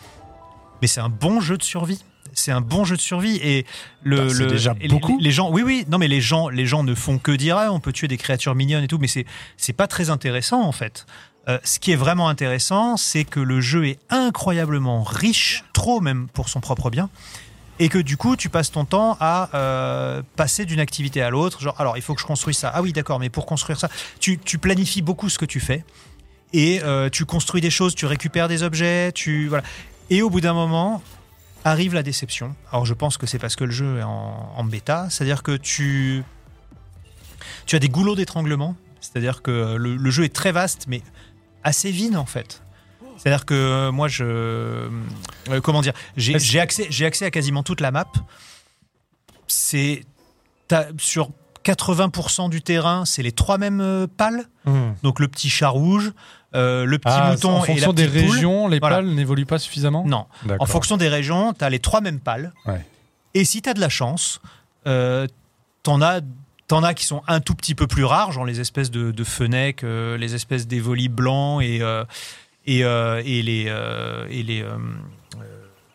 [0.80, 2.04] mais c'est un bon jeu de survie.
[2.34, 3.66] C'est un bon jeu de survie et
[4.02, 5.18] le, Bah, le- déjà et les- beaucoup.
[5.20, 7.72] Les, gens, oui, oui, non, mais les gens, les gens ne font que dire ah,
[7.72, 9.26] on peut tuer des créatures mignonnes et tout, mais c'est
[9.56, 11.06] c'est pas très intéressant en fait.
[11.48, 16.28] Euh, ce qui est vraiment intéressant, c'est que le jeu est incroyablement riche, trop même
[16.32, 17.08] pour son propre bien,
[17.78, 21.60] et que du coup, tu passes ton temps à euh, passer d'une activité à l'autre.
[21.62, 22.70] Genre, alors, il faut que je construise ça.
[22.74, 23.88] Ah oui, d'accord, mais pour construire ça,
[24.20, 25.82] tu, tu planifies beaucoup ce que tu fais,
[26.52, 29.64] et euh, tu construis des choses, tu récupères des objets, tu voilà.
[30.10, 31.02] Et au bout d'un moment,
[31.64, 32.54] arrive la déception.
[32.72, 35.56] Alors, je pense que c'est parce que le jeu est en, en bêta, c'est-à-dire que
[35.56, 36.22] tu
[37.66, 41.02] tu as des goulots d'étranglement, c'est-à-dire que le, le jeu est très vaste, mais
[41.62, 42.62] assez vide en fait.
[43.16, 44.24] C'est-à-dire que euh, moi, je.
[44.24, 44.88] euh,
[45.62, 48.10] comment dire J'ai accès, accès à quasiment toute la map.
[49.46, 50.04] C'est.
[50.98, 51.30] Sur
[51.64, 54.46] 80% du terrain, c'est les trois mêmes euh, pales.
[54.64, 54.92] Hmm.
[55.02, 56.12] Donc le petit chat rouge,
[56.54, 58.30] euh, le petit Ah, mouton en et fonction la des poule.
[58.32, 58.96] régions, les Voilà.
[58.96, 60.26] pales n'évoluent pas suffisamment Non.
[60.58, 62.52] En fonction des régions, tu as les trois mêmes pales.
[62.66, 62.84] Ouais.
[63.34, 64.40] Et si tu as de la chance,
[64.86, 65.26] euh,
[65.84, 66.20] t'en as,
[66.66, 69.24] t'en as qui sont un tout petit peu plus rares, genre les espèces de, de
[69.84, 72.04] euh, les espèces d'évolis blancs et, euh,
[72.66, 73.72] et, et les,
[74.30, 74.64] et les,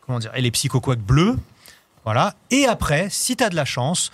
[0.06, 1.36] comment dire, et les psychoquacs bleus.
[2.06, 2.36] Voilà.
[2.52, 4.12] Et après, si tu as de la chance,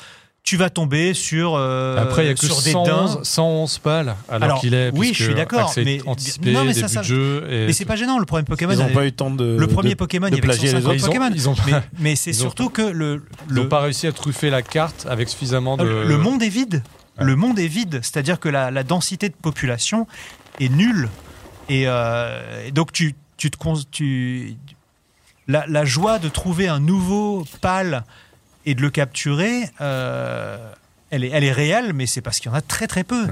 [0.51, 3.23] tu vas tomber sur, euh, Après, il n'y a que sur des 111, daims.
[3.23, 4.91] 111 pales alors, Alors, qu'il est.
[4.93, 7.47] oui, je suis d'accord, mais- anticipé, non, mais début ça, ça- de jeu.
[7.49, 8.73] Et Mais c'est pas gênant, le problème Pokémon.
[8.73, 9.55] Ils il y n'ont pas eu le temps de.
[9.57, 11.29] le premier de- Pokémon, de il y avait plagier les 150 ils ont, Pokémon.
[11.33, 14.11] ils ont, Mais, mais c'est ont- surtout que le, ils ont le, pas réussi à
[14.11, 15.85] truffer la carte avec suffisamment de.
[15.85, 16.83] le monde est vide.
[17.17, 17.23] Ouais.
[17.23, 18.01] Le monde est vide.
[18.03, 20.05] C'est-à-dire que la, la densité de population
[20.59, 21.07] est nulle.
[21.69, 23.57] Et, euh, et donc, tu, tu te.
[23.89, 24.57] Tu,
[25.47, 28.03] la, la joie de trouver un nouveau pal
[28.65, 30.71] et de le capturer, euh,
[31.09, 33.23] elle, est, elle est réelle, mais c'est parce qu'il y en a très très peu.
[33.25, 33.31] Ouais.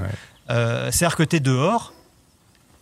[0.50, 1.92] Euh, C'est-à-dire que tu es dehors.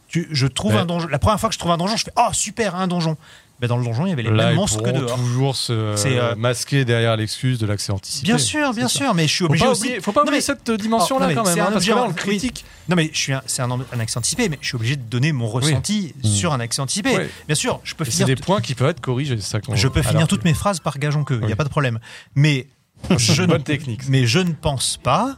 [0.08, 0.80] Tu, je trouve Ouais.
[0.80, 1.06] un donjon.
[1.08, 3.16] La première fois que je trouve un donjon, je fais Oh super, un donjon.
[3.60, 5.16] Ben, dans le donjon, il y avait les Là, mêmes ils monstres que dehors.
[5.18, 8.24] toujours se euh, masquer derrière l'excuse de l'accès anticipé.
[8.26, 9.80] Bien sûr, bien sûr, mais je suis Faut obligé pas aussi.
[9.82, 11.72] oublier, faut pas oublier mais- cette dimension-là Oh, non, mais quand même, c'est hein, un
[11.72, 12.14] parce que là, on le oui.
[12.14, 12.64] critique.
[12.88, 15.32] Non, mais je suis c'est un, un accès anticipé, mais je suis obligé de donner
[15.32, 17.16] mon ressenti sur un accès anticipé.
[17.16, 17.30] Ouais.
[17.48, 19.40] Bien sûr, je peux Et C'est finir, des points qui peuvent être corrigés.
[19.40, 21.52] ça je peux finir toutes mes phrases par gageon que, il n'y Oui.
[21.52, 21.98] a pas de problème.
[22.36, 22.68] Mais
[23.16, 24.08] je, ne, Bonne technique.
[24.08, 25.36] mais je ne pense pas,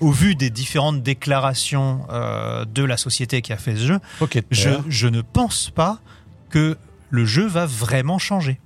[0.00, 3.98] au vu des différentes déclarations euh, de la société qui a fait ce jeu,
[4.50, 5.98] je, je ne pense pas
[6.50, 6.76] que
[7.12, 8.58] le jeu va vraiment changer.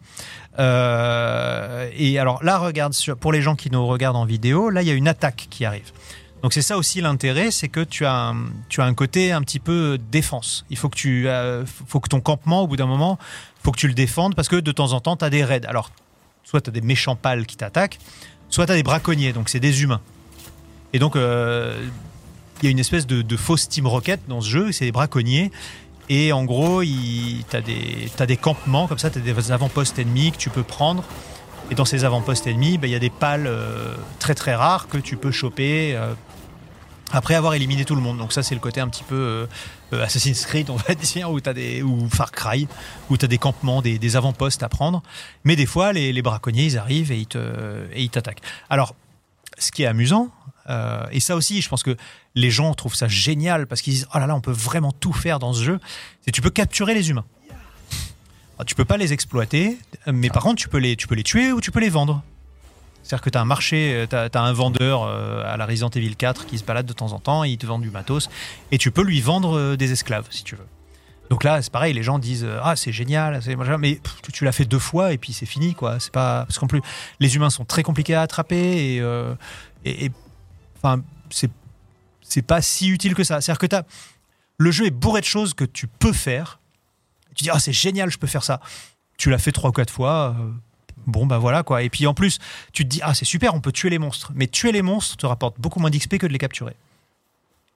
[0.58, 4.80] Euh, et alors là, regarde, sur, pour les gens qui nous regardent en vidéo, là,
[4.80, 5.92] il y a une attaque qui arrive.
[6.42, 9.42] Donc c'est ça aussi l'intérêt, c'est que tu as, un, tu as un côté un
[9.42, 10.64] petit peu défense.
[10.70, 13.18] Il faut que, tu, euh, faut que ton campement, au bout d'un moment,
[13.62, 15.66] faut que tu le défendes parce que de temps en temps, tu as des raids.
[15.66, 15.90] Alors,
[16.44, 17.98] soit tu as des méchants pales qui t'attaquent,
[18.48, 20.00] soit tu as des braconniers, donc c'est des humains.
[20.92, 21.84] Et donc, euh,
[22.62, 24.92] il y a une espèce de, de fausse Team Rocket dans ce jeu, c'est des
[24.92, 25.50] braconniers.
[26.08, 27.62] Et en gros, tu as
[28.16, 31.02] t'as des campements, comme ça, tu as des avant-postes ennemis que tu peux prendre.
[31.70, 34.86] Et dans ces avant-postes ennemis, ben, il y a des pales euh, très très rares
[34.86, 36.14] que tu peux choper euh,
[37.12, 38.18] après avoir éliminé tout le monde.
[38.18, 39.46] Donc ça, c'est le côté un petit peu euh,
[39.92, 42.68] euh, Assassin's Creed, on va dire, où t'as des, ou Far Cry,
[43.10, 45.02] où tu as des campements, des, des avant-postes à prendre.
[45.44, 47.26] Mais des fois, les, les braconniers, ils arrivent et
[47.96, 48.42] ils t'attaquent.
[48.70, 48.94] Alors,
[49.58, 50.30] ce qui est amusant,
[50.68, 51.96] euh, et ça aussi, je pense que
[52.34, 55.12] les gens trouvent ça génial parce qu'ils disent oh là là, on peut vraiment tout
[55.12, 55.80] faire dans ce jeu.
[56.24, 57.24] C'est tu peux capturer les humains.
[58.58, 61.22] Alors, tu peux pas les exploiter, mais par contre, tu peux les, tu peux les
[61.22, 62.22] tuer ou tu peux les vendre.
[63.02, 66.16] C'est-à-dire que tu as un marché, tu as, un vendeur euh, à la Resident Evil
[66.16, 68.28] 4 qui se balade de temps en temps, et il te vend du matos,
[68.72, 70.66] et tu peux lui vendre euh, des esclaves si tu veux.
[71.30, 73.40] Donc là, c'est pareil, les gens disent euh, ah c'est génial,
[73.78, 74.00] mais
[74.32, 75.98] tu, l'as fait deux fois et puis c'est fini quoi.
[75.98, 76.82] C'est pas parce qu'en plus
[77.20, 79.34] les humains sont très compliqués à attraper euh,
[79.84, 80.10] et-
[80.86, 81.50] enfin c'est
[82.22, 83.40] c'est pas si utile que ça.
[83.40, 83.82] C'est-à-dire que t'as
[84.58, 86.60] le jeu est bourré de choses que tu peux faire.
[87.34, 88.60] Tu dis ah c'est génial, je peux faire ça.
[89.18, 90.34] Tu l'as fait trois ou quatre fois.
[90.38, 90.50] euh,
[91.06, 91.82] Bon bah voilà quoi.
[91.82, 92.38] Et puis en plus,
[92.72, 94.32] tu te dis ah c'est super, on peut tuer les monstres.
[94.34, 96.74] Mais tuer les monstres te rapporte beaucoup moins d'XP que de les capturer.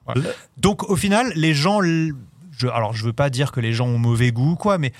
[0.05, 0.21] Voilà.
[0.21, 3.85] Le- Donc au final, les gens, je, alors je veux pas dire que les gens
[3.87, 4.91] ont mauvais goût quoi, mais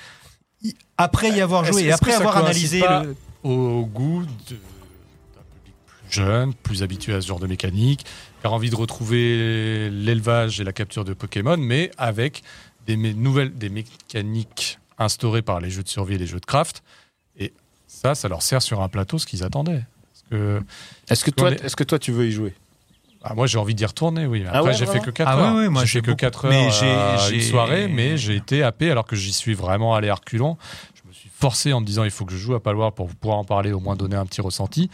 [0.98, 4.60] après y avoir Est-ce- joué et après avoir analysé pas le- au goût de-
[6.14, 8.06] jeune, plus habitué à ce genre de mécanique,
[8.42, 12.44] qui a envie de retrouver l'élevage et la capture de Pokémon, mais avec
[12.88, 16.46] des mé- nouvelles, des mécaniques instaurées par les jeux de survie et les jeux de
[16.46, 16.84] craft.
[17.40, 17.54] Et
[17.88, 19.84] ça, ça leur sert sur un plateau ce qu'ils attendaient.
[20.30, 20.62] Que
[21.10, 22.54] Est-ce que, toi, est- est-ce que toi, tu veux y jouer?
[23.24, 24.42] Ah, moi, j'ai envie d'y retourner, oui.
[24.46, 25.56] Après, Ah ouais, j'ai fait que 4 Ah ouais, heures.
[25.56, 28.90] ouais, moi, j'ai fait que beaucoup- 4 heures mais une soirée, mais j'ai été happé
[28.90, 30.58] alors que j'y suis vraiment allé à reculons.
[30.96, 33.14] Je me suis forcé en me disant il faut que je joue à Paloir pour
[33.14, 34.90] pouvoir en parler, au moins donner un petit ressenti.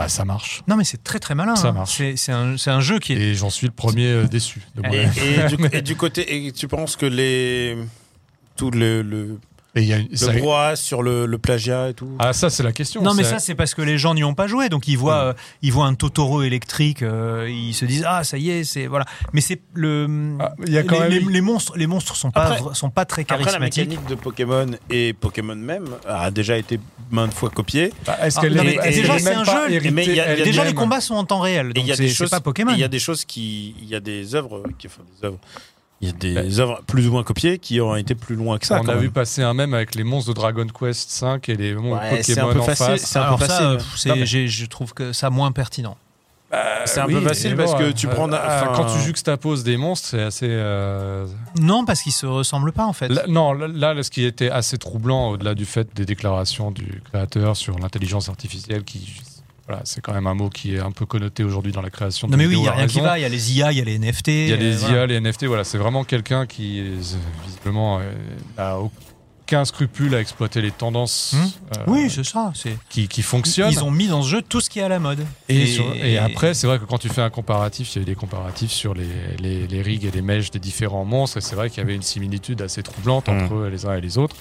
[0.00, 0.62] Bah, ça marche.
[0.66, 1.56] Non mais c'est très très malin.
[1.56, 1.72] Ça hein.
[1.72, 1.98] marche.
[1.98, 3.16] C'est c'est un, c'est un jeu qui est.
[3.16, 4.62] Et j'en suis le premier euh, déçu.
[4.74, 7.76] de et, du, et du côté, et tu penses que les
[8.56, 9.38] tout le le,
[9.76, 12.08] Et il y a une- le ça- brouhaha sur le, le plagiat et tout.
[12.18, 13.02] Ah, ça, c'est la question.
[13.02, 15.26] Non mais ça c'est parce que les gens n'y ont pas joué donc ils voient
[15.26, 15.32] euh,
[15.62, 19.04] ils voient un Totoro électrique euh, ils se disent ah ça y est c'est voilà
[19.32, 22.16] mais c'est le Ah, il y a quand les, même- les- les monstres les monstres
[22.16, 26.30] sont pas sont pas très Après, la charismatiques mécanique de Pokémon et Pokémon même a
[26.32, 26.80] déjà été
[27.12, 27.92] maintes fois copiée.
[28.06, 30.36] Bah, Est-ce Ah, qu'elle est, mais est-ce déjà, est c'est un jeu, mais y a-
[30.36, 32.14] y a déjà les combats sont en temps réel donc y a c'est des c'est
[32.14, 34.88] choses, pas Pokémon il y a des choses qui, il y a des œuvres qui
[34.88, 35.38] font des œuvres.
[36.02, 36.62] Il y a des Bah.
[36.62, 38.80] œuvres plus ou moins copiées qui ont été plus loin que ça.
[38.80, 38.98] On a même.
[39.02, 42.18] vu passer un même avec les monstres de Dragon Quest 5 et les monstres Ouais,
[42.22, 43.02] Pokémon un peu en facile, face.
[43.02, 44.10] c'est un peu ça, facile.
[44.12, 45.96] euh, mais- je trouve que ça moins pertinent
[46.86, 48.32] C'est un Oui, peu facile parce bon, que euh, tu prends.
[48.32, 50.48] euh, quand tu juxtaposes des monstres, c'est assez.
[50.48, 51.26] euh,
[51.60, 54.24] non parce qu'ils se ressemblent pas en fait Là- non, là, là, là, ce qui
[54.24, 59.20] était assez troublant, au-delà du fait des déclarations du créateur sur l'intelligence artificielle, qui,
[59.70, 62.26] voilà, c'est quand même un mot qui est un peu connoté aujourd'hui dans la création
[62.26, 63.70] de non mais oui il y a rien qui va il y a les IA
[63.72, 64.96] il y a les NFT Il y a les euh, voilà.
[64.96, 66.96] IA, les NFT, voilà, c'est vraiment quelqu'un qui, euh,
[67.46, 68.12] visiblement, euh,
[68.58, 71.46] n'a aucun scrupule à exploiter les tendances Hmm.
[71.76, 72.52] euh, oui c'est ça
[72.88, 73.70] qui, qui fonctionnent.
[73.72, 75.94] ils ont mis dans ce jeu tout ce qui est à la mode Et, sur-
[75.94, 78.14] et après, c'est vrai que quand tu fais un comparatif, il y a eu des
[78.16, 79.06] comparatifs sur les,
[79.38, 81.94] les, les rigs et les mèches des différents monstres, et c'est vrai qu'il y avait
[81.94, 83.32] une similitude assez troublante Mm.
[83.44, 84.34] entre les uns et les autres.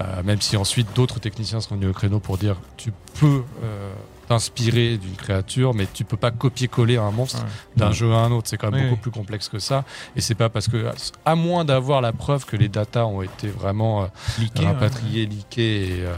[0.00, 3.92] Euh, même si ensuite d'autres techniciens sont venus au créneau pour dire tu peux euh,
[4.28, 7.48] t'inspirer d'une créature, mais tu peux pas copier-coller un monstre Ouais.
[7.76, 8.48] d'un jeu à un autre.
[8.48, 9.02] C'est quand même Oui, beaucoup oui.
[9.02, 9.84] plus complexe que ça.
[10.16, 10.90] Et c'est pas parce que,
[11.24, 14.06] à moins d'avoir la preuve que les datas ont été vraiment euh,
[14.38, 14.66] Leaké, ouais.
[14.66, 16.14] rapatrié, leaké, et euh,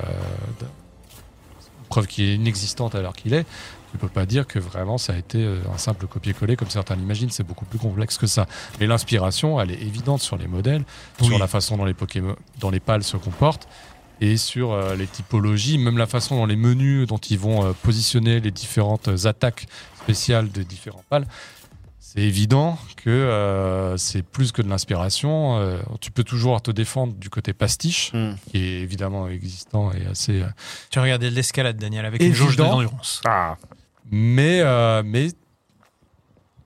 [1.88, 3.44] preuve qui est inexistante alors qu'il est,
[3.92, 6.94] tu peux pas dire que vraiment ça a été euh, un simple copier-coller comme certains
[6.94, 8.46] l'imaginent, c'est beaucoup plus complexe que ça.
[8.78, 10.84] Mais l'inspiration, elle est évidente sur les modèles,
[11.20, 11.26] Oui.
[11.26, 13.66] sur la façon dont les Pokémon, dont les pales se comportent
[14.20, 17.72] et sur euh, les typologies, même la façon dont les menus dont ils vont euh,
[17.82, 19.66] positionner les différentes attaques
[20.02, 21.26] spéciales des différents pales.
[21.98, 25.58] C'est évident que euh, c'est plus que de l'inspiration.
[25.58, 28.32] Euh, tu peux toujours te défendre du côté pastiche, Hmm.
[28.50, 30.42] qui est évidemment existant et assez.
[30.42, 30.46] euh,
[30.90, 33.56] tu regardais de l'escalade Daniel avec une jauge d'endurance Ah.
[34.10, 35.28] mais, euh, mais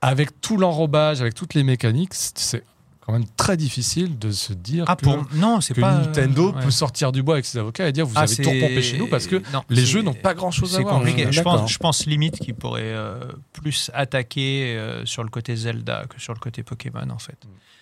[0.00, 2.62] avec tout l'enrobage, avec toutes les mécaniques, c'est
[3.06, 6.52] quand même très difficile de se dire ah que, pour non c'est que pas Nintendo
[6.52, 6.62] ouais.
[6.62, 8.96] peut sortir du bois avec ses avocats et dire vous Ah, avez tout pompé chez
[8.98, 10.98] nous parce que Non, les jeux n'ont pas grand chose à voir.
[10.98, 11.26] compliqué.
[11.30, 13.20] Je pense, je pense limite qu'il pourrait euh,
[13.52, 17.36] plus attaquer euh, sur le côté Zelda que sur le côté Pokémon en fait.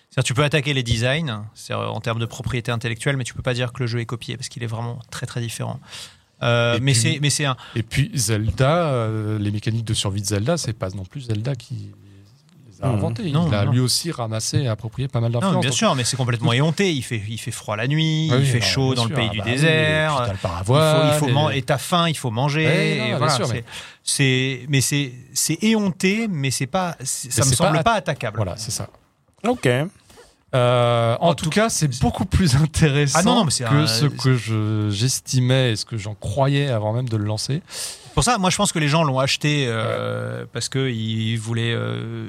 [0.09, 3.53] C'est-à-dire, tu peux attaquer les designs en termes de propriété intellectuelle, mais tu peux pas
[3.55, 5.79] dire que le jeu est copié parce qu'il est vraiment très très différent.
[6.43, 9.93] Euh, Et mais puis- c'est mais c'est un Et puis Zelda, euh, les mécaniques de
[9.93, 11.91] survie de Zelda, c'est pas non plus Zelda qui
[12.89, 12.95] Mhm.
[12.95, 13.31] inventé.
[13.31, 13.71] Non, il a non.
[13.71, 15.61] lui aussi ramassé et approprié pas mal Non, d'influences.
[15.61, 16.91] bien Donc, sûr, mais c'est complètement éhonté.
[16.93, 19.33] Il fait, il fait froid la nuit, oui, il fait chaud dans le pays ah
[19.33, 20.15] du bah oui, désert.
[20.17, 20.37] t'as le
[21.13, 22.65] il faut, il faut et- t'as faim, il faut manger.
[22.65, 23.63] Ouais, et voilà, c'est- mais-
[24.81, 28.37] c'est, c'est, éhonté, mais c'est pas, ça me semble pas pas, at- attaquable.
[28.37, 28.87] Voilà, c'est ça.
[29.47, 29.67] Ok.
[30.55, 33.63] Euh, en, En tout tout- cas, c'est beaucoup plus intéressant Ah non, non, mais c'est
[33.63, 37.25] que un- ce que je- j'estimais et ce que j'en croyais avant même de le
[37.25, 37.61] lancer.
[38.13, 42.27] Pour ça, moi, je pense que les gens l'ont acheté euh, parce qu'ils voulaient euh,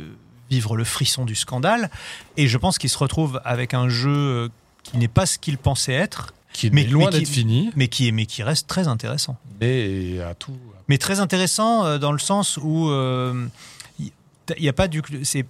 [0.55, 1.91] vivre le frisson du scandale.
[2.37, 4.49] Et je pense qu'ils se retrouvent avec un jeu euh,
[4.83, 7.89] qui n'est pas ce qu'ils pensaient être, Qui est loin mais qui- d'être fini, mais
[7.89, 9.37] qui, est, mais qui reste très intéressant.
[9.61, 10.57] mais à tout.
[10.89, 13.47] Mais très intéressant euh, dans le sens où euh,
[13.99, 14.13] il
[14.61, 15.03] n'y a pas du.
[15.23, 15.47] C'est.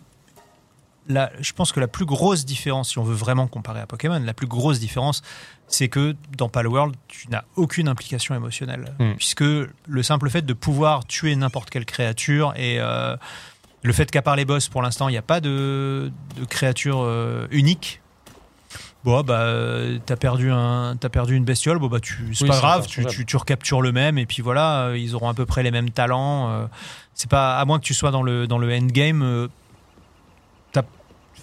[1.07, 4.19] La, je pense que la plus grosse différence, si on veut vraiment comparer à Pokémon,
[4.25, 5.21] la plus grosse différence,
[5.69, 8.95] c'est que dans Palworld, tu n'as aucune implication émotionnelle.
[8.99, 9.13] Hmm.
[9.17, 13.17] Puisque le simple fait de pouvoir tuer n'importe quelle créature et euh,
[13.85, 17.01] le fait qu'à part les boss, pour l'instant, il n'y a pas de, de créature
[17.02, 18.01] euh, unique.
[19.05, 19.47] Bon, bah,
[20.06, 21.78] t'as perdu un, t'as perdu une bestiole.
[21.78, 22.86] Bon, bah, tu, c'est Oui, pas grave.
[22.86, 23.15] Tu, interchangeable.
[23.15, 25.70] tu, tu recaptures le même et puis voilà, euh, ils auront à peu près les
[25.70, 26.48] mêmes talents.
[26.51, 26.66] euh,
[27.12, 29.48] c'est pas, à moins que tu sois dans le dans le endgame.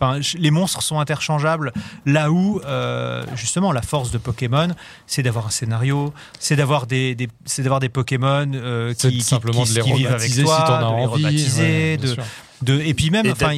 [0.01, 1.71] Enfin, les monstres sont interchangeables.
[2.07, 4.69] Là où, euh, justement, la force de Pokémon,
[5.05, 9.17] c'est d'avoir un scénario, c'est d'avoir des, des- c'est d'avoir des Pokémon euh, C'est qui,
[9.17, 11.23] qui- simplement qui- de les qui vivent avec toi, si t'en as de les envie.
[11.25, 12.23] rebaptiser, ouais, bien de, sûr.
[12.63, 13.51] de- et puis même, Et enfin,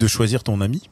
[0.00, 0.88] de choisir ton ami.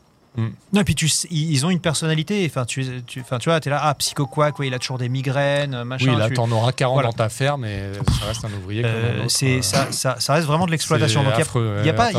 [0.73, 2.47] Non, et puis tu, ils ont une personnalité.
[2.51, 5.09] Enfin, tu, tu, enfin, tu vois, t'es là, ah, Psycho ouais, il a toujours des
[5.09, 6.13] migraines, machin.
[6.13, 7.09] Oui, là, tu- t'en auras 40 Voilà.
[7.09, 10.47] dans ta ferme et ça reste un ouvrier euh, c'est euh, ça, ça, ça reste
[10.47, 11.23] vraiment de l'exploitation.
[11.23, 12.13] Donc, il n'y a, pas-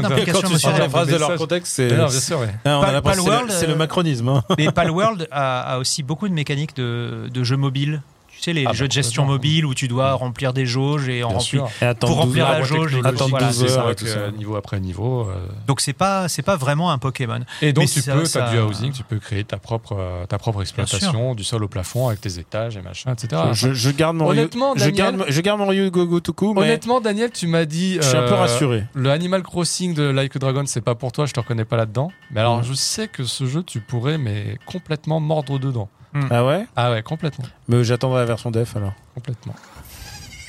[0.00, 0.80] d'implication émotionnelle.
[0.82, 1.88] la phrase de leur contexte, c'est.
[1.96, 2.54] non, bien sûr, ouais.
[2.64, 4.28] On a Pal- l'impression que c'est Palworld, le- euh, macronisme.
[4.28, 4.42] hein.
[4.58, 8.02] Mais Palworld a, a aussi beaucoup de mécaniques de, de jeux mobiles.
[8.36, 9.32] Tu sais, les Ah, jeux bah, de gestion complètement.
[9.34, 11.66] mobile où tu dois remplir des jauges et en remplir.
[11.82, 12.64] Et Pour remplir 12 la heures.
[12.64, 14.18] jauge, attendre voilà, 12 c'est ça, heures et avec, tout ça.
[14.18, 15.22] euh, niveau après niveau.
[15.28, 15.34] euh,
[15.66, 17.40] Donc c'est pas c'est pas vraiment un Pokémon.
[17.62, 19.56] Et donc Mais tu ça- peux, ça- tu as du housing, tu peux créer ta
[19.56, 23.42] propre, euh, ta propre exploitation, du sol au plafond avec tes étages et machin, etc.
[23.52, 26.52] Je, je garde mon Ryu- Honnêtement, je Daniel- garde, je garde mon Ryu Gogo Tuku,
[26.54, 27.94] mais Honnêtement, Daniel, tu m'as dit.
[27.96, 28.84] je suis un peu euh, rassuré.
[28.94, 31.76] Le Animal Crossing de Like a Dragon, c'est pas pour toi, je te reconnais pas
[31.76, 32.12] là-dedans.
[32.30, 32.64] Mais alors, Mm.
[32.64, 35.88] je sais que ce jeu, tu pourrais, mais complètement mordre dedans.
[36.30, 37.44] Ah ouais Ah ouais, complètement.
[37.68, 38.92] Mais j'attendrai la version def alors.
[39.14, 39.54] Complètement.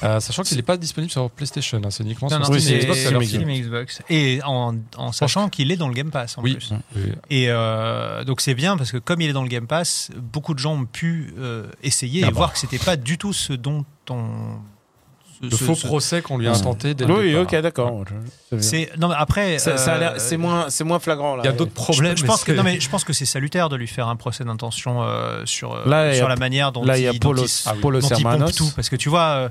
[0.03, 2.61] Euh, sachant qu'il n'est pas disponible sur PlayStation, hein, c'est uniquement Non, sur non, Oui,
[2.61, 3.27] Steam Xbox.
[3.29, 4.01] Steam et Xbox.
[4.09, 6.53] Et en, en sachant qu'il est dans le Game Pass en Oui.
[6.53, 6.71] plus.
[6.95, 7.01] Oui.
[7.31, 10.53] Et euh, donc c'est bien parce que comme il est dans le Game Pass, beaucoup
[10.53, 12.37] de gens ont pu euh, essayer Ah et bah.
[12.37, 14.59] voir que c'était pas du tout ce dont on.
[15.41, 16.55] Ce- faux ce- procès qu'on lui a Mm.
[16.55, 18.03] intenté dès le Oui, ok, d'accord.
[18.59, 19.57] C'est non mais après.
[19.67, 21.37] Euh, c'est moins, c'est moins flagrant.
[21.39, 22.17] Il y a d'autres problèmes.
[22.17, 24.15] je pense que c'est- non mais je pense que c'est salutaire de lui faire un
[24.15, 27.73] procès d'intention euh, sur euh, sur a- la manière dont Là, il y Paulos, Ah
[28.45, 29.49] pompe tout parce que tu vois euh,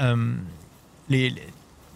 [0.00, 0.34] euh,
[1.08, 1.42] les, les-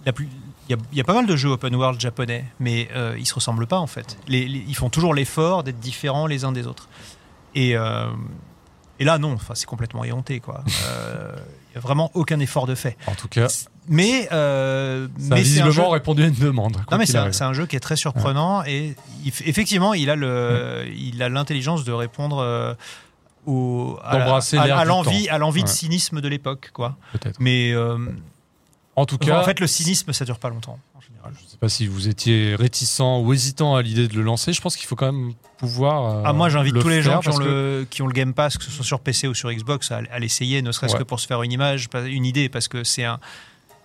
[0.05, 0.29] la plus
[0.69, 3.15] il y, a, il y a pas mal de jeux open world japonais, mais euh,
[3.19, 4.19] ils se ressemblent pas en fait.
[4.27, 6.89] Les- les- ils font toujours l'effort d'être différents les uns des autres.
[7.55, 8.07] Et, euh,
[8.99, 10.65] et là, non, enfin, c'est complètement éhonté, quoi.
[10.89, 11.33] Euh,
[11.81, 12.97] vraiment aucun effort de fait.
[13.07, 13.47] En tout cas,
[13.89, 16.77] Mais, euh, mais c'est un jeu- visiblement répondu à une demande.
[16.91, 20.85] non mais c'est un, jeu qui est très surprenant et il effectivement il a le
[20.97, 22.75] il a l'intelligence de répondre euh,
[23.47, 26.97] au à l'envie à l'envie de cynisme de l'époque quoi.
[27.13, 27.37] Peut-être.
[27.41, 27.97] Mais euh,
[28.97, 30.79] En tout cas, en fait le cynisme ça dure pas longtemps
[31.57, 34.53] sais pas si vous étiez réticent ou hésitant à l'idée de le lancer.
[34.53, 36.17] Je pense qu'il faut quand même pouvoir.
[36.19, 38.13] euh, Ah moi j'invite le tous les gens qui ont que- le qui ont le
[38.13, 40.93] Game Pass que ce soit sur PC ou sur Xbox à, à l'essayer ne serait-ce
[40.93, 40.99] Ouais.
[41.01, 43.19] que pour se faire une image une idée parce que c'est un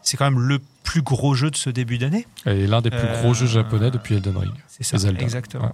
[0.04, 2.26] c'est quand même le plus gros jeu de ce début d'année.
[2.48, 4.52] Et l'un des plus Euh, gros jeux japonais depuis Elden Ring.
[4.68, 5.22] C'est ça Zelda.
[5.22, 5.66] exactement.
[5.66, 5.72] Ouais.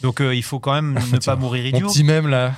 [0.00, 1.88] Donc euh, il faut quand même ne pas mourir idiot.
[1.88, 2.54] petit même là.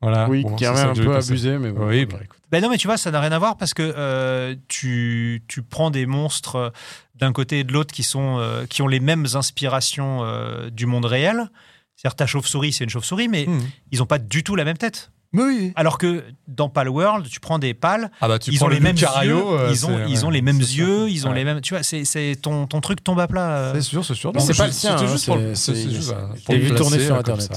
[0.00, 0.28] Voilà.
[0.28, 1.86] Oui, Bon, qui ça un peu abusé, mais bon.
[1.88, 2.35] Oui, bah écoute.
[2.52, 5.62] Ben non, mais tu vois, ça n'a rien à voir parce que euh, tu, tu
[5.62, 6.70] prends des monstres euh,
[7.16, 10.86] d'un côté et de l'autre qui, sont, euh, qui ont les mêmes inspirations euh, du
[10.86, 11.50] monde réel.
[11.96, 13.60] C'est-à-dire, ta chauve-souris, c'est une chauve-souris, mais Hmm.
[13.90, 15.10] ils n'ont pas du tout la même tête.
[15.32, 15.72] Oui.
[15.74, 18.80] Alors que dans Palworld, tu prends des pales, Ah bah tu ils ont le les
[18.80, 21.36] mêmes yeux, euh, ils ont, ils ont ouais, les mêmes yeux, ils ont Ouais.
[21.36, 21.60] les mêmes.
[21.60, 23.50] Tu vois, c'est, c'est ton, ton truc tombe à plat.
[23.50, 23.72] euh.
[23.74, 24.32] C'est sûr, c'est sûr.
[24.38, 26.14] C'est pas le sien, hein, juste pour le- c'est- juste,
[26.44, 27.50] pour le vu tourner sur Internet.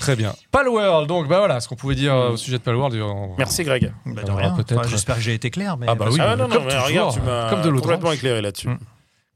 [0.00, 0.32] Très bien.
[0.50, 2.94] Palworld, donc bah voilà ce qu'on pouvait dire euh, au sujet de Palworld.
[2.96, 3.92] on- Merci Greg.
[4.06, 4.50] Bah, de rien.
[4.52, 5.76] peut-être- Enfin, j'espère que j'ai été clair.
[5.76, 6.18] Mais Ah bah oui.
[6.20, 8.40] Ah non, non, comme mais toujours, regarde, tu m'as comme de l'eau de complètement éclairé
[8.40, 8.68] là-dessus.
[8.68, 8.78] Mm.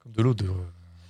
[0.02, 0.46] Comme de l'eau de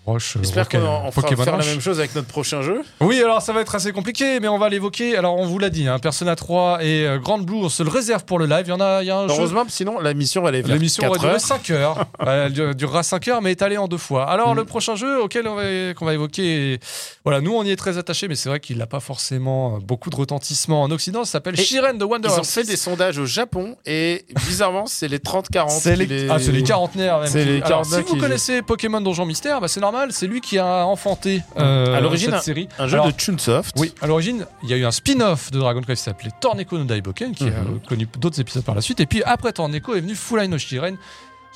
[0.07, 0.37] roche.
[0.37, 2.83] euh, J'espère qu'on en- fera Pokémon faire la même chose avec notre prochain jeu.
[3.01, 5.16] Oui, alors ça va être assez compliqué, mais on va l'évoquer.
[5.16, 7.89] Alors on vous l'a dit, hein, Persona 3 et euh, Grand Blue, on se le
[7.91, 8.65] réserve pour le live.
[8.66, 10.62] Il y en a, il y a un jeu- Heureusement, sinon la mission elle est
[10.62, 11.41] vers L'émission va 4 durer heures.
[11.41, 12.07] 5 heures.
[12.27, 14.29] Elle dur- durera 5 heures, mais étalée en deux fois.
[14.29, 14.59] Alors, Mm.
[14.59, 16.79] le prochain jeu auquel on va, qu'on va évoquer,
[17.24, 19.79] voilà, nous on y est très attachés, mais c'est vrai qu'il n'a pas forcément euh,
[19.81, 21.24] beaucoup de retentissement en Occident.
[21.24, 25.09] Ça s'appelle Shiren de Wonder Ils ont fait des sondages au Japon et bizarrement, c'est
[25.09, 25.70] les 30-40.
[25.70, 26.29] C'est qui les...
[26.31, 27.31] Ah, c'est les quarantenaires même.
[27.31, 30.12] Qui- les Alors, si vous connaissez Pokémon Donjon Mystère, bah, c'est normal mal.
[30.12, 32.69] C'est lui qui a enfanté euh, À l'origine, cette série.
[32.78, 33.77] Un jeu Alors, de Chunsoft.
[33.78, 36.78] Oui, à l'origine, il y a eu un spin-off de Dragon Quest qui s'appelait Torneko
[36.78, 37.55] no Daiboken, qui a Mhm.
[37.56, 38.98] euh, connu d'autres épisodes par la suite.
[39.01, 40.97] Et puis après Torneko est venu Furai no Shiren,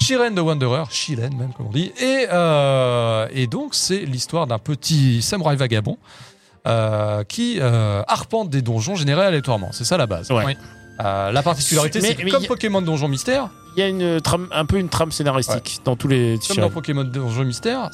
[0.01, 1.91] Shiren the Wanderer, Shiren même comme on dit.
[1.99, 5.97] Et, euh, et donc c'est l'histoire d'un petit samouraï vagabond
[6.67, 9.71] euh, qui euh, arpente des donjons générés aléatoirement.
[9.73, 10.31] C'est ça la base.
[10.31, 10.45] Ouais.
[10.45, 10.57] Oui.
[11.05, 14.49] Euh, la particularité, c'est que comme a- Pokémon Donjon Mystère, Il y a une trame,
[14.53, 17.91] un peu une trame scénaristique dans tous les comme dans Pokémon Donjon Mystère,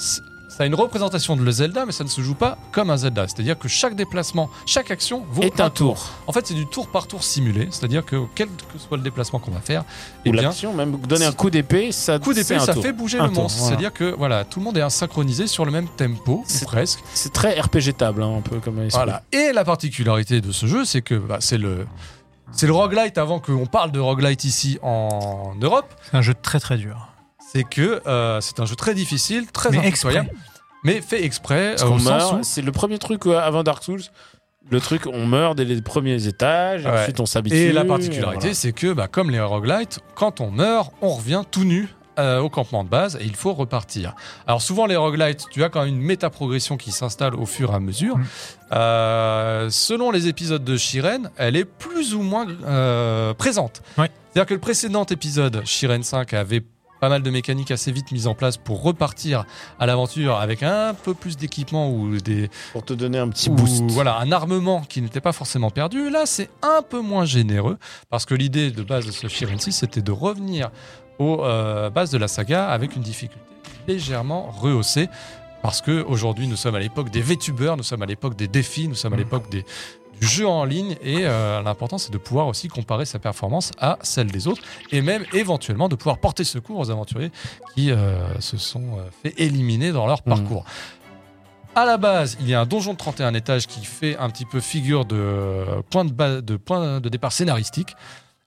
[0.57, 2.97] ça a une représentation de le Zelda, mais ça ne se joue pas comme un
[2.97, 3.27] Zelda.
[3.27, 6.11] C'est-à-dire que chaque déplacement, chaque action vaut est un tour.
[6.27, 9.39] En fait, c'est du tour par tour simulé, c'est-à-dire que quel que soit le déplacement
[9.39, 9.85] qu'on va faire,
[10.24, 12.83] eh Ou l'action, même donner un coup d'épée, ça coup d'épée, ça tour.
[12.83, 13.59] fait bouger Un le monstre.
[13.59, 13.69] voilà.
[13.77, 17.01] C'est-à-dire que voilà, tout le monde est synchronisé sur le même tempo, ou C'est- presque.
[17.15, 19.03] C'est très RPG-table, hein, un peu comme esprit.
[19.03, 19.23] Voilà.
[19.33, 21.87] Et la particularité de ce jeu, c'est que bah, c'est le
[22.55, 26.61] c'est le roguelite avant qu'on parle de roguelite ici en Europe, C'est un jeu très
[26.61, 27.09] très dur.
[27.53, 30.29] C'est que euh, c'est un jeu très difficile, très Mais exprès.
[30.85, 34.03] mais fait exprès Parce euh, meurt, où c'est le premier truc euh, avant Dark Souls.
[34.70, 37.01] Le truc, on meurt dès les premiers étages, Ouais.
[37.01, 37.57] ensuite on s'habitue.
[37.57, 38.55] Et la particularité, voilà.
[38.55, 41.89] c'est que, bah, comme les roguelites, quand on meurt, on revient tout nu
[42.19, 44.15] euh, au campement de base et il faut repartir.
[44.47, 47.74] Alors souvent les roguelites, tu as quand même une méta-progression qui s'installe au fur et
[47.74, 48.19] à mesure.
[48.19, 48.24] Mm.
[48.73, 53.83] Euh, selon les épisodes de Shiren, elle est plus ou moins euh, présente.
[53.97, 54.11] Ouais.
[54.33, 56.62] C'est-à-dire que le précédent épisode, Shiren 5, avait
[57.03, 59.45] pas mal de mécaniques assez vite mises en place pour repartir
[59.81, 63.55] à l'aventure avec un peu plus d'équipement ou des, Pour te donner un petit ou,
[63.55, 63.83] boost.
[63.89, 66.11] Voilà, un armement qui n'était pas forcément perdu.
[66.11, 67.77] Là, c'est un peu moins généreux
[68.09, 70.70] parce que l'idée de base de ce Shiren 6, c'était de revenir
[71.19, 73.43] aux euh, bases de la saga avec une difficulté
[73.89, 75.09] légèrement rehaussée.
[75.62, 78.89] Parce que aujourd'hui, nous sommes à l'époque des VTubers, nous sommes à l'époque des défis,
[78.89, 79.22] nous sommes à Mhm.
[79.22, 79.64] l'époque des,
[80.20, 83.98] du jeu en ligne et euh, l'important c'est de pouvoir aussi comparer sa performance à
[84.02, 87.30] celle des autres et même éventuellement de pouvoir porter secours aux aventuriers
[87.74, 90.34] qui euh, se sont euh, fait éliminer dans leur Mhm.
[90.36, 90.64] parcours.
[91.74, 94.44] À la base, il y a un donjon de 31 étages qui fait un petit
[94.44, 97.94] peu figure de point de, ba- de, point de départ scénaristique.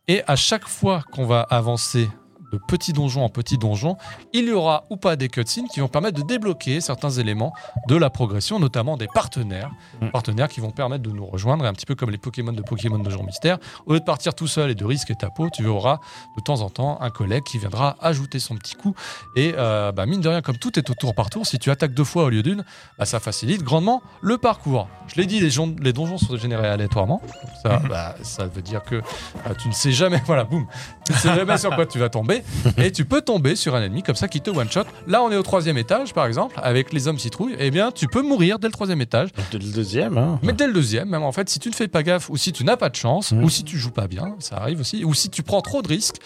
[0.07, 2.07] Et à chaque fois qu'on va avancer
[2.51, 3.97] de petit donjon en petit donjon,
[4.33, 7.53] il y aura ou pas des cutscenes qui vont permettre de débloquer certains éléments
[7.87, 9.71] de la progression, notamment des partenaires.
[10.01, 10.09] Mm.
[10.09, 12.99] Partenaires qui vont permettre de nous rejoindre, un petit peu comme les Pokémon de Pokémon
[12.99, 13.57] de Jour Mystère.
[13.85, 15.99] Au lieu de partir tout seul et de risquer ta peau, tu auras
[16.37, 18.93] de temps en temps un collègue qui viendra ajouter son petit coup.
[19.35, 21.71] Et euh, bah, mine de rien, comme tout est au tour par tour, si tu
[21.71, 22.63] attaques deux fois au lieu d'une,
[22.97, 24.87] bah, ça facilite grandement le parcours.
[25.07, 27.21] Je l'ai dit, les, jon- les donjons sont générés aléatoirement.
[27.25, 27.87] Donc ça, Mhm.
[27.89, 30.65] bah, ça veut dire que euh, tu ne sais jamais, voilà, boum,
[31.05, 32.34] tu ne sais jamais sur quoi tu vas tomber.
[32.77, 34.83] Et tu peux tomber sur un ennemi comme ça qui te one-shot.
[35.07, 37.55] Là, on est au troisième étage, par exemple, avec les hommes citrouilles.
[37.59, 39.29] Eh bien, tu peux mourir dès le troisième étage.
[39.53, 40.39] Le deuxième, hein.
[40.43, 42.51] Mais dès le deuxième, même en fait, si tu ne fais pas gaffe ou si
[42.51, 43.43] tu n'as pas de chance Mhm.
[43.43, 45.87] ou si tu joues pas bien, ça arrive aussi, ou si tu prends trop de
[45.87, 46.17] risques,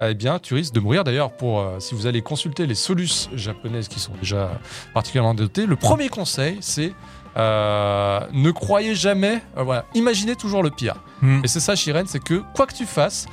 [0.00, 1.04] eh bien, tu risques de mourir.
[1.04, 4.50] D'ailleurs, pour euh, si vous allez consulter les solus japonaises qui sont déjà
[4.92, 6.92] particulièrement dotées, le premier conseil, c'est
[7.36, 10.96] euh, ne croyez jamais, euh, voilà, imaginez toujours le pire.
[11.22, 11.40] Hmm.
[11.44, 13.26] Et c'est ça, Shiren, c'est que quoi que tu fasses,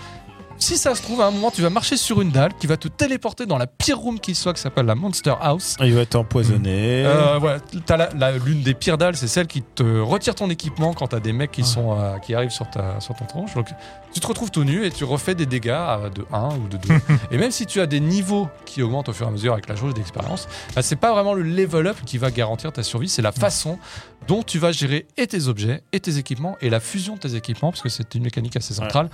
[0.63, 2.77] si ça se trouve, à un moment, tu vas marcher sur une dalle qui va
[2.77, 5.75] te téléporter dans la pire room qui soit, qui s'appelle la Monster House.
[5.81, 7.03] Il va être empoisonné.
[7.05, 10.49] Euh, voilà, t'as la- la- l'une des pires dalles, c'est celle qui te retire ton
[10.49, 11.67] équipement quand t'as des mecs qui Ouais.
[11.67, 13.53] sont euh, qui arrivent sur ta sur ton tronche.
[13.53, 13.67] Donc
[14.13, 15.67] tu te retrouves tout nu et tu refais des dégâts
[16.15, 16.87] de 1 ou de 2.
[17.31, 19.67] et même si tu as des niveaux qui augmentent au fur et à mesure avec
[19.67, 23.09] la jauge d'expérience, bah, c'est pas vraiment le level up qui va garantir ta survie,
[23.09, 23.79] c'est la façon
[24.27, 27.35] dont tu vas gérer et tes objets et tes équipements et la fusion de tes
[27.35, 29.09] équipements parce que c'est une mécanique assez centrale.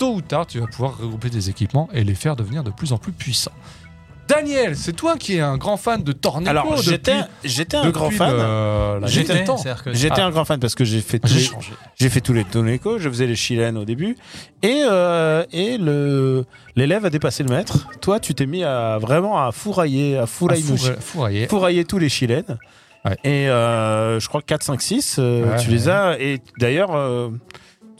[0.00, 2.92] Tôt ou tard, tu vas pouvoir regrouper tes équipements et les faire devenir de plus
[2.92, 3.52] en plus puissants.
[4.26, 6.48] Daniel, c'est toi qui es un grand fan de Tornado.
[6.50, 8.30] Alors, depuis- j'étais j'étais un grand fan.
[9.06, 10.26] J'étais, des Ah.
[10.26, 11.72] un grand fan parce que j'ai fait tous J'ai les, changé.
[11.98, 14.16] j'ai fait tous les Toneko, je faisais les chilènes au début
[14.62, 16.44] et euh, et le
[16.76, 17.88] l'élève a dépassé le maître.
[18.00, 21.46] Toi, tu t'es mis à vraiment à fourrailler, à fourrailler, fourra- fourrailler.
[21.48, 22.56] fourrailler tous les chilènes.
[23.04, 23.16] Ouais.
[23.24, 25.74] Et euh, je crois que 4 5 6 euh, Ouais, tu ouais.
[25.74, 27.30] les as et d'ailleurs euh,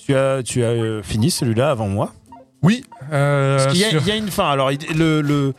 [0.05, 2.13] tu as tu as euh, fini celui-là avant moi.
[2.63, 2.85] Oui.
[3.13, 4.49] euh, Parce qu'il y, a- sur- il y a une fin.
[4.51, 5.55] Alors il- le le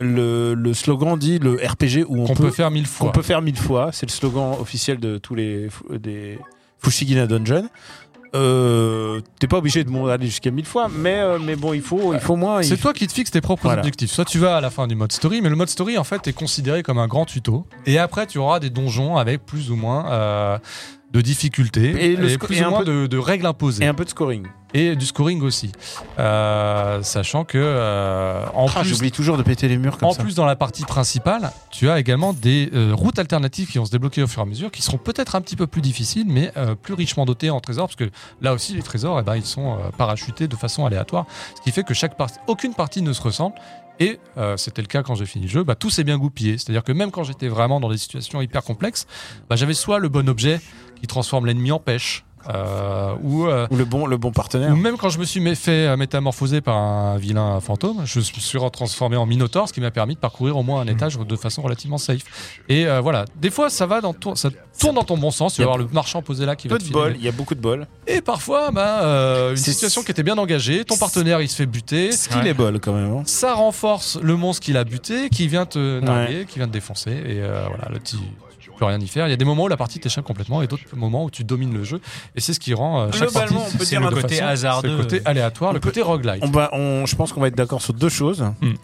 [0.00, 3.12] le, le slogan dit le RPG où on qu'on peut, peut faire mille qu'on fois.
[3.12, 3.90] peut faire mille fois.
[3.92, 6.38] C'est le slogan officiel de tous les fou- des
[6.78, 7.68] Fushigina Dungeon.
[8.34, 12.12] Euh, T'es pas obligé de aller jusqu'à mille fois, mais, euh, mais bon, il faut,
[12.12, 12.62] il faut moins.
[12.62, 13.80] C'est toi qui te fixes tes propres Voilà.
[13.80, 14.10] objectifs.
[14.10, 16.26] Soit tu vas à la fin du mode story, mais le mode story en fait
[16.28, 17.64] est considéré comme un grand tuto.
[17.86, 20.58] Et après tu auras des donjons avec plus ou moins euh,
[21.12, 23.46] de difficultés Et et, le sco- plus et ou un moins peu- de, de règles
[23.46, 24.46] imposées Et un peu de scoring.
[24.74, 25.72] et du scoring aussi.
[26.18, 30.12] Euh, sachant que euh, en Ah, plus J'oublie toujours de péter les murs comme En
[30.12, 30.22] ça.
[30.22, 33.90] plus, dans la partie principale, tu as également des euh, routes alternatives qui vont se
[33.90, 36.52] débloquer au fur et à mesure, qui seront peut-être un petit peu plus difficiles, mais
[36.82, 38.10] plus richement dotées en trésors, parce que
[38.42, 41.24] là aussi, les trésors, eh ben, ils sont parachutés de façon aléatoire,
[41.56, 43.54] ce qui fait que chaque partie, aucune partie ne se ressemble.
[44.00, 46.58] Et euh, c'était le cas quand j'ai fini le jeu, bah, tout s'est bien goupillé.
[46.58, 49.06] C'est-à-dire que même quand j'étais vraiment dans des situations hyper complexes,
[49.48, 50.60] bah, j'avais soit le bon objet
[51.00, 54.72] qui transforme l'ennemi en pêche, euh, ou, euh, Ou le bon, le bon partenaire.
[54.72, 58.24] ou même quand je me suis fait euh, métamorphoser par un vilain fantôme, je me
[58.24, 61.36] suis transformé en Minotaur, ce qui m'a permis de parcourir au moins un étage de
[61.36, 62.22] façon relativement safe.
[62.68, 65.54] Et euh, voilà, des fois ça va dans ton, ça tourne dans ton bon sens.
[65.54, 67.28] Tu vas a avoir le marchand posé là qui va te de bol, il y
[67.28, 67.86] a beaucoup de bol.
[68.06, 72.12] Et parfois, bah, une situation qui était bien engagée, ton partenaire il se fait buter.
[72.12, 73.12] Skill et bol quand même.
[73.12, 73.22] hein.
[73.26, 77.10] Ça renforce le monstre qui l'a buté, qui vient te narguer, qui vient te défoncer.
[77.10, 78.18] Et voilà, le petit.
[78.78, 79.26] Tu peux rien y faire.
[79.26, 81.42] Il y a des moments où la partie t'échappe complètement et d'autres moments où tu
[81.42, 82.00] domines le jeu.
[82.36, 84.36] Et c'est ce qui rend euh, chaque Globalement, partie on peut C'est dire le côté
[84.36, 84.88] façon- hasardeux.
[84.88, 86.44] C'est le côté aléatoire, On le peut- côté roguelike.
[86.44, 88.42] On va, on, je pense qu'on va être d'accord sur deux choses.
[88.60, 88.74] Hmm.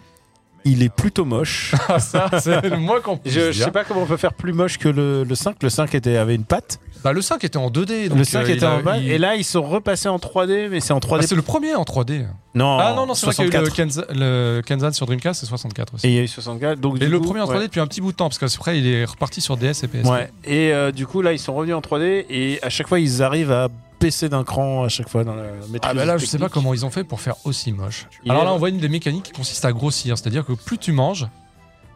[0.65, 1.73] Il est plutôt moche.
[1.87, 4.33] Ah, ça, c'est le moins qu'on puisse je, je sais pas comment on peut faire
[4.33, 5.61] plus moche que le, le 5.
[5.61, 6.79] Le 5 était, avait une patte.
[7.03, 8.09] Bah, le 5 était en 2D.
[8.09, 8.97] Donc le 5 euh, était il a- en bas.
[8.97, 11.27] il- Et là, ils sont repassés en 3D, mais c'est en Ah, 3D.
[11.27, 12.25] c'est le premier en 3D.
[12.55, 14.07] non, ah non, non, c'est vrai qu'il y a eu le 64.
[14.09, 16.07] Kenza- le Kenzan sur Dreamcast, c'est 64 aussi.
[16.07, 16.79] Et Et, il y a eu 64.
[16.79, 17.63] Donc, du le coup, premier en 3D ouais.
[17.67, 20.09] depuis un petit bout de temps, parce qu'après il est reparti sur DS et PSP.
[20.09, 20.31] Ouais.
[20.45, 22.25] Et euh, du coup, là, ils sont revenus en 3D.
[22.29, 23.67] Et à chaque fois, ils arrivent à
[23.99, 25.79] baisser d'un cran à chaque fois dans la maîtrise.
[25.83, 28.07] Ah bah là, je sais pas comment ils ont fait pour faire aussi moche.
[28.27, 30.91] Alors là, on voit une des mécaniques qui consiste à grossir, c'est-à-dire que plus tu
[30.91, 31.27] manges,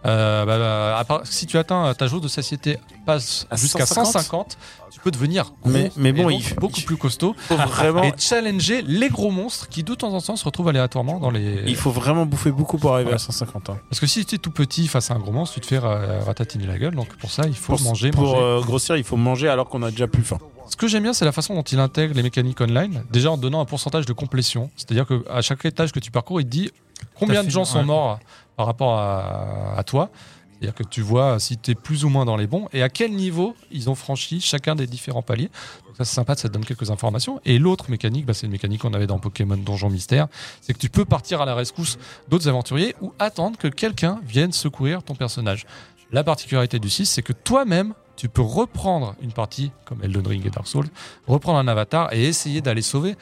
[0.05, 3.85] euh, bah, bah, à part- si tu atteins ta jauge de satiété passe À jusqu'à
[3.85, 4.57] 150, 150,
[4.91, 7.55] tu peux devenir gros, Mais- mais bon, et donc il- beaucoup il- plus costaud faut
[7.55, 11.31] vraiment, et challenger les gros monstres qui de temps en temps se retrouvent aléatoirement dans
[11.31, 11.63] les.
[11.67, 13.15] il faut vraiment bouffer beaucoup pour arriver Ouais.
[13.15, 13.77] à 150 ans.
[13.89, 15.79] Parce que si tu es tout petit face à un gros monstre, tu te fais
[15.79, 16.95] ra- ratatiner la gueule.
[16.95, 18.37] Donc pour ça, il faut Pour, manger, pour manger.
[18.41, 20.37] euh, grossir, il faut manger alors qu'on a déjà plus faim.
[20.69, 23.03] Ce que j'aime bien, c'est la façon dont il intègre les mécaniques online.
[23.11, 24.69] Déjà en donnant un pourcentage de complétion.
[24.75, 26.69] C'est-à-dire qu'à chaque étage que tu parcours, il te dit
[27.17, 27.85] combien de gens sont ouais.
[27.85, 28.19] morts
[28.59, 30.09] par rapport à, toi.
[30.51, 32.89] C'est-à-dire que tu vois si tu es plus ou moins dans les bons et à
[32.89, 35.49] quel niveau ils ont franchi chacun des différents paliers.
[35.85, 37.39] Donc ça, c'est sympa, ça te donne quelques informations.
[37.45, 40.27] Et l'autre mécanique, bah, c'est une mécanique qu'on avait dans Pokémon Donjon Mystère.
[40.59, 44.51] C'est que tu peux partir à la rescousse d'autres aventuriers ou attendre que quelqu'un vienne
[44.51, 45.65] secourir ton personnage.
[46.11, 50.45] La particularité du 6, c'est que toi-même, tu peux reprendre une partie, comme Elden Ring
[50.45, 50.89] et Dark Souls,
[51.27, 53.15] reprendre un avatar et essayer d'aller sauver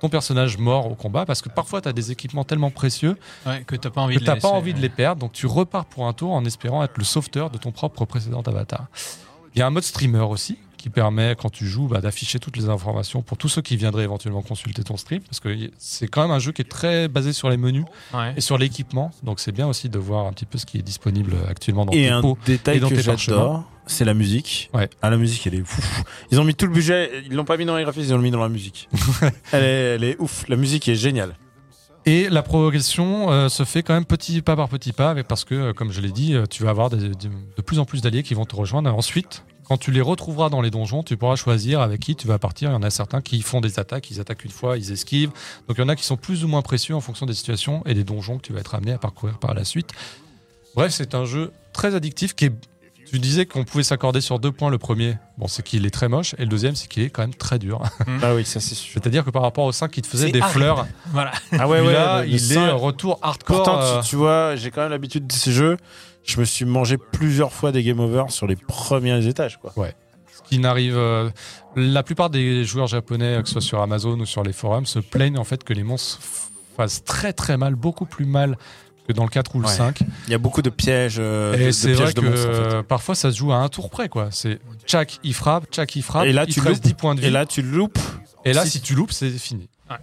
[0.00, 3.16] ton personnage mort au combat parce que parfois tu as des équipements tellement précieux
[3.46, 5.84] Ouais, que t'as pas envie que de pas envie de les perdre donc tu repars
[5.84, 8.86] pour un tour en espérant être le sauveteur de ton propre précédent avatar.
[9.54, 12.56] Il y a un mode streamer aussi qui permet quand tu joues bah, d'afficher toutes
[12.56, 16.22] les informations pour tous ceux qui viendraient éventuellement consulter ton stream parce que c'est quand
[16.22, 18.32] même un jeu qui est très basé sur les menus Ouais.
[18.36, 20.82] et sur l'équipement donc c'est bien aussi de voir un petit peu ce qui est
[20.82, 22.38] disponible actuellement dans Et tes un pots.
[22.46, 24.70] détail et dans que tes j'adore, c'est la musique.
[24.74, 24.88] Ouais.
[25.02, 25.82] Ah, la musique, elle est fou.
[26.30, 28.22] Ils ont mis tout le budget, ils l'ont pas mis dans les graphismes, ils l'ont
[28.22, 28.88] mis dans la musique.
[29.52, 30.44] elle, est, elle est ouf.
[30.48, 31.36] La musique est géniale.
[32.06, 35.44] Et la progression euh, se fait quand même petit pas par petit pas, avec- parce
[35.44, 37.84] que, euh, comme je l'ai dit, euh, tu vas avoir des- des- de plus en
[37.84, 38.94] plus d'alliés qui vont te rejoindre.
[38.94, 42.38] Ensuite, quand tu les retrouveras dans les donjons, tu pourras choisir avec qui tu vas
[42.38, 42.70] partir.
[42.70, 45.30] Il y en a certains qui font des attaques, ils attaquent une fois, ils esquivent.
[45.68, 47.82] Donc il y en a qui sont plus ou moins précieux en fonction des situations
[47.86, 49.90] et des donjons que tu vas être amené à parcourir par la suite.
[50.74, 52.52] Bref, c'est un jeu très addictif qui est.
[53.10, 54.70] Tu disais qu'on pouvait s'accorder sur deux points.
[54.70, 57.22] Le premier, bon, c'est qu'il est très moche, et le deuxième, c'est qu'il est quand
[57.22, 57.82] même très dur.
[58.22, 58.92] Ah oui, ça c'est sûr.
[58.94, 61.32] C'est-à-dire que par rapport au 5 qui te faisait des fleurs, Voilà.
[61.52, 63.56] Ah ouais, ouais, là, le- le il est retour hardcore.
[63.56, 65.76] Pourtant, euh, tu, tu vois, j'ai quand même l'habitude de ces jeux.
[66.24, 69.72] Je me suis mangé plusieurs fois des game over sur les premiers étages, quoi.
[70.44, 70.96] qui n'arrive.
[70.96, 71.30] euh,
[71.76, 74.98] la plupart des joueurs japonais, que ce soit sur Amazon ou sur les forums, se
[74.98, 78.58] plaignent en fait que les monstres f- fassent très très mal, beaucoup plus mal
[79.12, 79.72] que dans le 4 ou le Ouais.
[79.72, 80.00] 5.
[80.26, 82.48] Il y a beaucoup de pièges, euh, de- Et de, c'est vrai de que monstres,
[82.50, 82.82] en fait.
[82.84, 84.28] parfois ça se joue à un tour près quoi.
[84.30, 86.84] C'est Tchak il frappe, Tchak il frappe, Et là, il tu te reste loupes.
[86.86, 87.26] 10 points de vie.
[87.26, 87.98] Et là, tu loupes.
[88.44, 89.68] Et là, si- si tu loupes, c'est fini.
[89.90, 89.96] Ouais.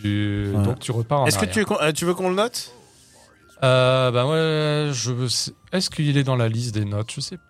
[0.00, 0.62] Tu- Ouais.
[0.62, 1.54] Donc tu repars en Est-ce que arrière.
[1.54, 2.72] tu, es con- euh, tu veux qu'on le note?
[3.62, 5.12] Euh, bah ouais, je
[5.72, 7.12] Est-ce qu'il est dans la liste des notes?
[7.14, 7.42] Je sais pas.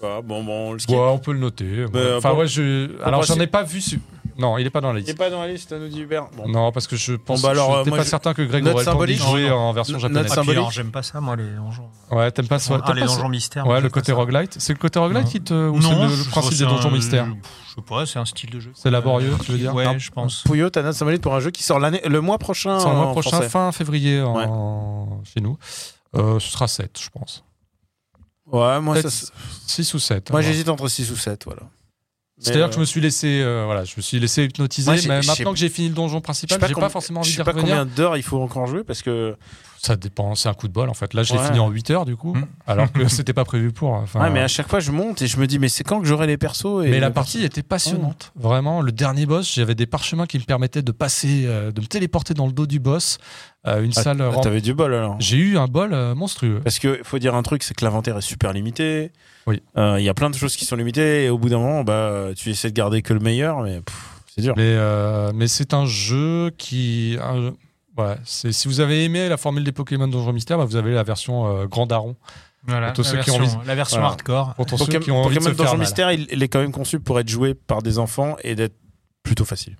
[0.00, 0.94] Bah, Bon, bon, on le skip.
[0.94, 1.86] Ouais, on peut le noter.
[1.92, 2.90] Bah, enfin ouais, je.
[3.02, 3.80] Alors j'en ai pas vu.
[3.80, 4.00] su-
[4.38, 5.14] Non, il est pas dans la Il liste.
[5.14, 6.26] est pas dans la liste, nous dit Hubert.
[6.36, 6.46] Bon.
[6.48, 8.42] Non, parce que je pense bah alors, que euh, j'étais moi, pas je- certain que
[8.42, 8.84] Greg aurait le temps d'y
[9.16, 9.20] symbolique.
[9.22, 10.32] jouer Non, en version japonaise.
[10.36, 11.88] Ah, j'aime pas ça, moi, les donjons.
[12.10, 13.64] Ouais, t'aimes pas ça Ah, les donjons mystères.
[13.64, 14.56] Ouais, moi, le côté roguelite.
[14.60, 15.54] C'est le côté roguelite qui te.
[15.54, 17.26] Ou c'est Non, le, je principe des donjons mystères
[17.68, 18.72] Je sais pas, c'est un style de jeu.
[18.74, 19.98] C'est laborieux, tu veux dire Ouais, Non.
[19.98, 20.42] je pense.
[20.42, 22.78] Pouillot, t'as note symbolique pour un jeu qui sort l'année, le mois prochain.
[22.78, 23.48] Le mois prochain, français.
[23.48, 25.22] fin février en...
[25.24, 25.58] chez nous.
[26.16, 27.42] Euh, ce sera 7, je pense.
[28.46, 29.26] Ouais, moi, ça, Peut-être se-
[29.66, 30.30] 6 ou 7.
[30.30, 31.62] moi j'hésite entre 6 ou 7, voilà.
[32.38, 35.08] C'est-à-dire que je me suis laissé, euh, voilà, je me suis laissé hypnotiser, Moi, j'ai-
[35.08, 37.28] mais maintenant que j'ai fini le donjon principal, sais pas j'ai com- pas forcément Je
[37.30, 37.76] envie sais pas revenir.
[37.78, 39.36] combien d'heures il faut encore jouer parce que.
[39.78, 41.14] Ça dépend, c'est un coup de bol en fait.
[41.14, 41.46] Là, je l'ai Ouais.
[41.46, 42.44] fini en 8 heures du coup, Hmm.
[42.66, 43.92] alors que c'était pas prévu pour.
[43.92, 46.00] Enfin, ouais, mais à chaque fois je monte et je me dis, mais c'est quand
[46.00, 48.32] que j'aurai les persos et Mais la partie était passionnante.
[48.36, 51.86] Vraiment, le dernier boss, j'avais des parchemins qui me permettaient de passer, euh, de me
[51.86, 53.18] téléporter dans le dos du boss.
[53.66, 54.20] Euh, une Ah, salle.
[54.22, 55.16] ah, T'avais du bol alors.
[55.18, 56.60] J'ai eu un bol euh, monstrueux.
[56.62, 59.10] Parce que faut dire un truc, c'est que l'inventaire est super limité.
[59.46, 59.62] Oui.
[59.76, 61.84] Euh, Il y a plein de choses qui sont limitées et au bout d'un moment,
[61.84, 63.80] bah, tu essaies de garder que le meilleur, mais
[64.34, 64.54] c'est dur.
[64.56, 67.16] Mais, euh, mais c'est un jeu qui.
[67.22, 67.52] un-
[68.24, 71.46] si vous avez aimé la formule des Pokémon Donjon Mystère, bah, vous avez la version
[71.46, 72.14] euh, Grand Daron.
[72.68, 74.10] Voilà, Pour tous la, ceux qui ont version, envie- la version Voilà.
[74.10, 74.54] hardcore.
[74.54, 75.78] Pour tous ceux qui ont envie de se Donjon.
[75.78, 78.74] Mystère, il, il est quand même conçu pour être joué par des enfants et d'être
[79.22, 79.76] plutôt facile.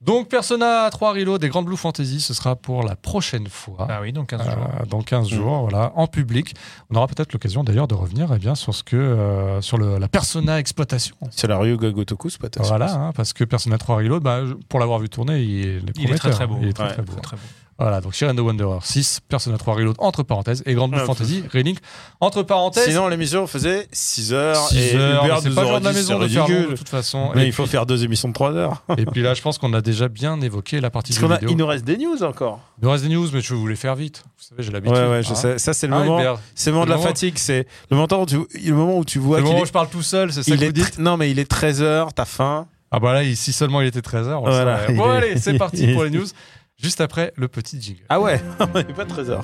[0.00, 3.88] Donc Persona 3 Reload des Grandes Blue Fantasy, ce sera pour la prochaine fois.
[3.90, 4.86] Ah oui, donc 15 Euh, jours.
[4.88, 6.54] dans 15 jours, voilà, en public.
[6.90, 9.98] On aura peut-être l'occasion d'ailleurs de revenir eh bien, sur ce que euh, sur le,
[9.98, 11.16] la Persona exploitation.
[11.32, 15.00] C'est la Ryuga Gotoku, ta Voilà, hein, parce que Persona 3 Reload, bah, pour l'avoir
[15.00, 16.58] vu tourner, il est, Il est très, très beau.
[16.62, 17.12] Il est très, Ouais, très beau.
[17.14, 17.42] Très, très beau.
[17.78, 21.06] Voilà, donc Shiren the Wanderer 6, Persona 3 Reload entre parenthèses et Grand Blue Ah,
[21.06, 21.78] Fantasy Relink
[22.20, 22.88] entre parenthèses.
[22.88, 26.18] Sinon, l'émission faisait 6 heures 6 et heures, c'est pas le genre de la maison
[26.18, 27.30] de faire long, de toute façon.
[27.36, 28.82] Mais et, il faut faire deux émissions de 3 heures.
[28.96, 31.50] et puis là, je pense qu'on a déjà bien évoqué la partie a, vidéo.
[31.50, 32.58] il nous reste des news encore.
[32.80, 34.24] Il nous reste des news, mais je les faire vite.
[34.24, 34.98] Vous savez, j'ai l'habitude.
[34.98, 35.58] Ouais, ouais, je sais.
[35.58, 36.36] Ça, c'est le Ah, moment.
[36.56, 37.38] C'est le moment de la fatigue.
[37.38, 39.72] C'est le moment où tu, le moment où tu vois le qu'il moment où je
[39.72, 42.24] parle tout seul, c'est ça que est vous dites non, mais il est 13h, t'as
[42.24, 42.66] faim.
[42.90, 45.92] Ah bah là, si seulement il était 13h, on le Voilà, Bon allez, c'est parti
[45.92, 46.24] pour les news.
[46.80, 48.04] Juste après le petit jingle.
[48.08, 48.40] Ah ouais,
[48.74, 49.42] il est pas 13h.